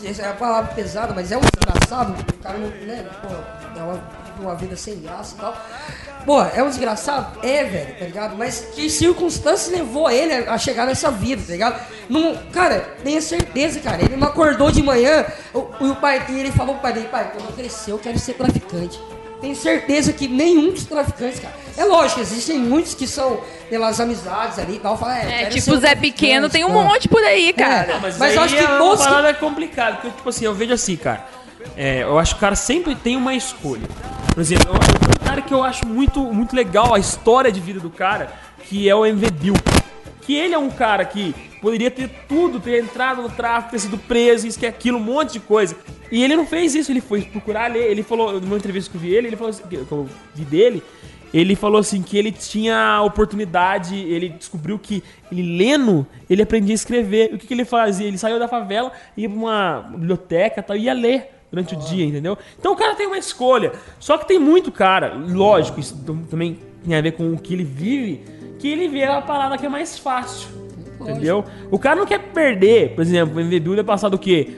é, 0.05 0.09
essa 0.11 0.23
é 0.23 0.29
a 0.29 0.33
palavra 0.35 0.73
pesada, 0.75 1.13
mas 1.15 1.33
é 1.33 1.37
um 1.37 1.41
desgraçado, 1.41 2.13
o 2.13 2.43
cara 2.43 2.59
não, 2.59 2.69
né, 2.87 3.05
pô, 3.23 3.29
é 3.79 3.83
uma, 3.83 4.01
uma 4.43 4.55
vida 4.55 4.77
sem 4.77 4.99
graça 5.01 5.35
e 5.37 5.41
tal. 5.41 5.57
Pô, 6.27 6.43
é 6.43 6.63
um 6.63 6.69
desgraçado? 6.69 7.39
É, 7.43 7.65
velho, 7.65 7.99
tá 7.99 8.05
ligado? 8.05 8.37
Mas 8.37 8.61
que 8.75 8.91
circunstâncias 8.91 9.71
levou 9.75 10.11
ele 10.11 10.33
a 10.35 10.59
chegar 10.59 10.87
nessa 10.87 11.11
vida, 11.11 11.43
tá 11.47 11.53
ligado? 11.53 11.81
Não, 12.09 12.37
cara, 12.53 12.81
tenha 13.03 13.21
certeza, 13.23 13.81
cara, 13.81 14.03
ele 14.03 14.17
não 14.17 14.27
acordou 14.29 14.71
de 14.71 14.83
manhã 14.83 15.25
o, 15.55 15.59
o 15.89 15.97
pai, 15.97 16.25
e 16.29 16.41
ele 16.41 16.53
falou 16.53 16.75
pro 16.75 16.83
pai 16.83 16.93
dele, 16.93 17.09
pai, 17.09 17.31
quando 17.33 17.47
eu 17.49 17.53
crescer 17.53 17.93
eu 17.93 17.99
quero 17.99 18.19
ser 18.19 18.35
traficante. 18.35 19.01
Tenho 19.41 19.55
certeza 19.55 20.13
que 20.13 20.27
nenhum 20.27 20.73
dos 20.73 20.85
traficantes, 20.85 21.39
cara. 21.39 21.55
É 21.77 21.85
lógico, 21.85 22.21
existem 22.21 22.59
muitos 22.59 22.93
que 22.95 23.07
são 23.07 23.41
pelas 23.71 24.01
amizades 24.01 24.59
ali 24.59 24.75
e 24.75 24.79
tal. 24.81 24.99
Fala, 24.99 25.17
é, 25.17 25.43
É, 25.45 25.47
tipo 25.47 25.73
o 25.73 25.79
Zé 25.79 25.95
Pequeno, 25.95 26.51
tem 26.51 26.65
um 26.65 26.71
monte 26.73 27.09
por 27.09 27.23
aí, 27.23 27.53
cara. 27.53 27.93
É, 27.93 27.99
Mas, 28.01 28.19
Mas 28.19 28.37
acho 28.37 28.57
que 28.57 28.61
é 28.61 28.67
uma 28.67 28.79
todos 28.79 28.99
que- 29.07 29.09
parada 29.09 29.35
complicada, 29.35 29.93
porque, 29.99 30.11
tipo 30.17 30.29
assim, 30.29 30.45
eu 30.45 30.53
vejo 30.55 30.73
assim, 30.75 30.97
cara. 30.97 31.25
É, 31.77 32.03
eu 32.03 32.19
acho 32.19 32.35
que 32.35 32.39
o 32.39 32.41
cara 32.41 32.57
sempre 32.57 32.95
tem 32.95 33.17
uma 33.17 33.35
escolha. 33.35 33.87
Por 34.35 34.41
exemplo, 34.41 34.69
eu, 34.69 34.75
um 34.75 35.25
cara 35.25 35.43
que 35.43 35.53
eu 35.53 35.63
acho 35.63 35.87
muito, 35.87 36.21
muito 36.21 36.55
legal 36.55 36.95
a 36.95 36.99
história 36.99 37.51
de 37.51 37.61
vida 37.61 37.81
do 37.81 37.91
cara, 37.91 38.33
que 38.65 38.89
é 38.89 38.95
o 38.95 39.05
MV 39.05 39.31
Bill. 39.31 39.55
Que 40.23 40.35
ele 40.35 40.55
é 40.55 40.59
um 40.59 40.71
cara 40.71 41.05
que 41.05 41.35
poderia 41.61 41.91
ter 41.91 42.09
tudo, 42.29 42.61
ter 42.61 42.83
entrado 42.83 43.23
no 43.23 43.31
tráfico, 43.31 43.73
ter 43.73 43.79
sido 43.79 43.99
preso, 43.99 44.47
isso 44.47 44.59
que 44.59 44.67
aquilo, 44.67 44.99
um 44.99 45.03
monte 45.03 45.35
de 45.35 45.41
coisa. 45.41 45.77
E 46.11 46.23
ele 46.23 46.37
não 46.37 46.47
fez 46.47 46.75
isso, 46.75 46.93
ele 46.93 47.01
foi 47.01 47.23
procurar 47.23 47.71
ler. 47.71 47.91
Ele 47.91 48.03
falou, 48.03 48.41
numa 48.41 48.57
entrevista 48.57 48.91
que 48.91 48.97
eu 48.97 49.01
vi 49.01 49.15
ele, 49.15 49.29
ele 49.29 49.37
falou 49.37 49.51
assim, 49.51 49.63
que 49.67 49.77
eu 49.77 50.09
vi 50.35 50.45
dele, 50.45 50.83
ele 51.33 51.55
falou 51.55 51.79
assim 51.79 52.03
que 52.03 52.17
ele 52.17 52.33
tinha 52.33 53.03
oportunidade, 53.03 53.97
ele 53.97 54.31
descobriu 54.31 54.79
que 54.79 55.03
ele 55.31 55.59
lendo, 55.59 56.07
ele 56.29 56.43
aprendia 56.43 56.75
a 56.75 56.77
escrever. 56.77 57.35
O 57.35 57.39
que, 57.39 57.47
que 57.47 57.55
ele 57.55 57.65
fazia? 57.65 58.07
Ele 58.07 58.19
saiu 58.19 58.39
da 58.39 58.49
favela, 58.49 58.93
ia 59.17 59.29
pra 59.29 59.39
uma 59.39 59.91
biblioteca 59.91 60.61
e 60.61 60.63
tal, 60.63 60.77
ia 60.77 60.93
ler 60.93 61.38
durante 61.51 61.75
o 61.75 61.79
dia, 61.79 62.05
entendeu? 62.05 62.37
Então 62.59 62.73
o 62.73 62.77
cara 62.77 62.95
tem 62.95 63.07
uma 63.07 63.19
escolha. 63.19 63.73
Só 63.99 64.19
que 64.19 64.27
tem 64.29 64.39
muito 64.39 64.71
cara, 64.71 65.15
lógico, 65.15 65.81
isso 65.81 65.97
tam- 66.07 66.23
também 66.31 66.59
tem 66.85 66.95
a 66.95 67.01
ver 67.01 67.13
com 67.13 67.33
o 67.33 67.39
que 67.39 67.55
ele 67.55 67.65
vive, 67.65 68.23
que 68.59 68.69
ele 68.69 68.89
vê 68.89 69.05
a 69.05 69.21
parada 69.23 69.57
que 69.57 69.65
é 69.67 69.69
mais 69.69 69.99
fácil. 69.99 70.49
Entendeu? 71.01 71.45
O 71.71 71.79
cara 71.79 71.97
não 71.97 72.07
quer 72.07 72.19
perder, 72.19 72.95
por 72.95 73.03
exemplo, 73.03 73.37
o 73.37 73.41
MV 73.41 73.61
Bill 73.61 73.79
é 73.79 73.83
passado 73.85 74.15
o 74.15 74.19
quê? 74.19 74.49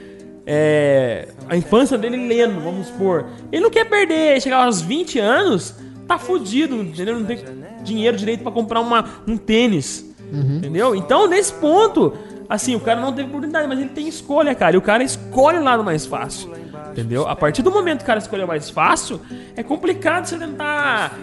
É, 0.45 1.27
a 1.47 1.55
infância 1.55 1.97
dele 1.97 2.17
lendo, 2.27 2.59
vamos 2.61 2.87
supor. 2.87 3.25
Ele 3.51 3.61
não 3.61 3.69
quer 3.69 3.85
perder, 3.85 4.41
chegar 4.41 4.65
aos 4.65 4.81
20 4.81 5.19
anos, 5.19 5.75
tá 6.07 6.17
fudido, 6.17 6.75
entendeu? 6.77 7.19
Não 7.19 7.25
tem 7.25 7.39
dinheiro 7.83 8.17
direito 8.17 8.41
pra 8.41 8.51
comprar 8.51 8.79
uma, 8.81 9.05
um 9.27 9.37
tênis. 9.37 10.09
Entendeu? 10.33 10.95
Então, 10.95 11.27
nesse 11.27 11.53
ponto, 11.53 12.13
assim, 12.49 12.73
o 12.75 12.79
cara 12.79 12.99
não 12.99 13.13
teve 13.13 13.27
oportunidade, 13.29 13.67
mas 13.67 13.79
ele 13.79 13.89
tem 13.89 14.07
escolha, 14.07 14.55
cara. 14.55 14.75
E 14.75 14.77
o 14.79 14.81
cara 14.81 15.03
escolhe 15.03 15.57
o 15.59 15.63
lado 15.63 15.83
mais 15.83 16.05
fácil. 16.05 16.49
Entendeu? 16.91 17.27
A 17.27 17.35
partir 17.35 17.61
do 17.61 17.71
momento 17.71 17.99
que 17.99 18.03
o 18.03 18.07
cara 18.07 18.19
escolhe 18.19 18.43
o 18.43 18.47
mais 18.47 18.69
fácil, 18.69 19.21
é 19.55 19.63
complicado 19.63 20.25
você 20.25 20.37
tentar 20.37 21.17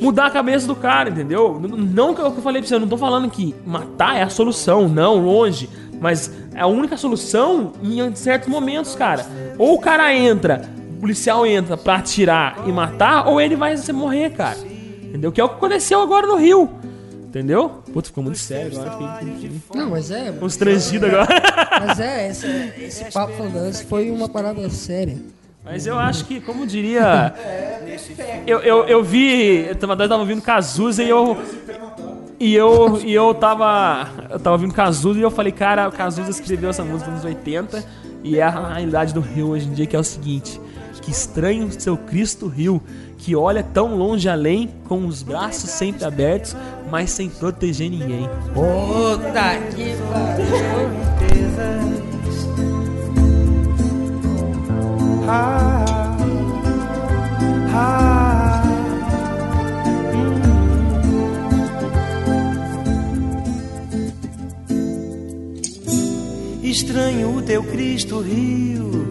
mudar 0.00 0.26
a 0.26 0.30
cabeça 0.30 0.66
do 0.66 0.74
cara, 0.74 1.08
entendeu? 1.10 1.60
Não 1.60 2.14
que 2.14 2.20
eu 2.20 2.30
que 2.32 2.38
eu 2.38 2.42
falei 2.42 2.60
pra 2.60 2.68
você, 2.68 2.74
eu 2.74 2.80
não 2.80 2.88
tô 2.88 2.98
falando 2.98 3.30
que 3.30 3.54
matar 3.64 4.16
é 4.16 4.22
a 4.22 4.28
solução, 4.28 4.88
não, 4.88 5.18
longe. 5.18 5.70
Mas 6.00 6.30
é 6.54 6.60
a 6.60 6.66
única 6.66 6.96
solução 6.96 7.72
em 7.82 8.14
certos 8.14 8.48
momentos, 8.48 8.94
cara. 8.94 9.24
Ou 9.58 9.74
o 9.74 9.80
cara 9.80 10.14
entra, 10.14 10.68
o 10.96 11.00
policial 11.00 11.46
entra 11.46 11.76
pra 11.76 11.96
atirar 11.96 12.58
e 12.66 12.72
matar, 12.72 13.28
ou 13.28 13.40
ele 13.40 13.56
vai 13.56 13.76
se 13.76 13.92
morrer, 13.92 14.30
cara. 14.30 14.58
Entendeu? 15.02 15.32
Que 15.32 15.40
é 15.40 15.44
o 15.44 15.48
que 15.48 15.54
aconteceu 15.54 16.02
agora 16.02 16.26
no 16.26 16.36
Rio. 16.36 16.68
Entendeu? 17.26 17.82
Putz, 17.92 18.08
ficou 18.08 18.22
muito 18.22 18.38
sério 18.38 18.80
agora. 18.80 19.18
Fiquei 19.18 19.50
Não, 19.74 19.90
mas 19.90 20.10
é. 20.10 20.32
constrangido 20.32 21.06
agora. 21.06 21.28
Mas 21.86 22.00
é, 22.00 22.30
esse, 22.30 22.46
esse 22.78 23.12
papo 23.12 23.32
falando 23.34 23.74
foi 23.84 24.10
uma 24.10 24.28
parada 24.28 24.68
séria. 24.70 25.18
Mas 25.64 25.86
eu 25.86 25.98
acho 25.98 26.24
que, 26.26 26.40
como 26.40 26.64
diria. 26.64 27.34
Eu, 28.46 28.60
eu, 28.60 28.84
eu 28.84 29.02
vi. 29.02 29.66
Eu 29.66 29.74
tava, 29.74 29.96
nós 29.96 30.08
tava 30.08 30.20
ouvindo 30.22 30.40
Cazuza 30.40 31.02
e 31.02 31.08
eu. 31.08 31.36
E 32.38 32.54
eu, 32.54 33.00
e 33.04 33.12
eu 33.12 33.34
tava. 33.34 34.08
Eu 34.30 34.38
tava 34.38 34.54
ouvindo 34.54 34.72
Cazuza 34.72 35.18
e 35.18 35.22
eu 35.22 35.30
falei, 35.30 35.50
cara, 35.50 35.88
o 35.88 35.92
Cazuza 35.92 36.30
escreveu 36.30 36.70
essa 36.70 36.84
música 36.84 37.10
nos 37.10 37.24
anos 37.24 37.36
80 37.36 37.84
e 38.22 38.38
é 38.38 38.42
a 38.42 38.74
realidade 38.74 39.12
do 39.12 39.20
Rio 39.20 39.48
hoje 39.48 39.66
em 39.66 39.72
dia, 39.72 39.86
que 39.86 39.96
é 39.96 39.98
o 39.98 40.04
seguinte: 40.04 40.60
que 41.02 41.10
estranho 41.10 41.68
seu 41.80 41.96
Cristo 41.96 42.46
Rio, 42.46 42.82
que 43.18 43.34
olha 43.34 43.62
tão 43.62 43.96
longe 43.96 44.28
além, 44.28 44.70
com 44.88 45.06
os 45.06 45.22
braços 45.22 45.70
sempre 45.70 46.04
abertos, 46.04 46.56
mas 46.90 47.10
sem 47.10 47.28
proteger 47.28 47.90
ninguém. 47.90 48.28
Puta 48.54 49.56
que 49.74 49.96
Estranho 66.62 67.36
o 67.36 67.42
teu 67.42 67.62
Cristo 67.62 68.20
Rio, 68.20 69.05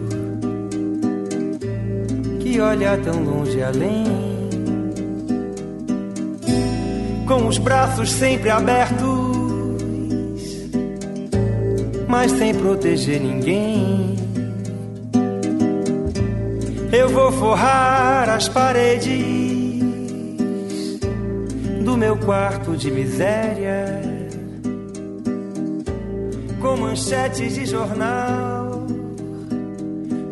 que 2.56 2.60
olha 2.62 2.96
tão 2.96 3.22
longe 3.22 3.62
além, 3.62 4.06
com 7.26 7.48
os 7.48 7.58
braços 7.58 8.10
sempre 8.10 8.48
abertos, 8.48 9.04
mas 12.08 12.32
sem 12.32 12.54
proteger 12.54 13.20
ninguém. 13.20 14.16
Eu 16.90 17.10
vou 17.10 17.30
forrar 17.32 18.30
as 18.30 18.48
paredes 18.48 19.82
do 21.84 21.94
meu 21.94 22.16
quarto 22.16 22.74
de 22.74 22.90
miséria 22.90 24.00
com 26.62 26.74
manchetes 26.74 27.54
de 27.54 27.66
jornal 27.66 28.65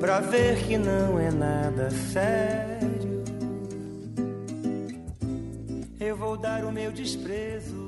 pra 0.05 0.20
ver 0.20 0.62
que 0.66 0.76
não 0.76 1.18
é 1.18 1.31
nada 1.31 1.90
sério. 1.90 3.24
Eu 5.98 6.14
vou 6.14 6.36
dar 6.36 6.62
o 6.66 6.70
meu 6.70 6.93
desprezo 6.93 7.84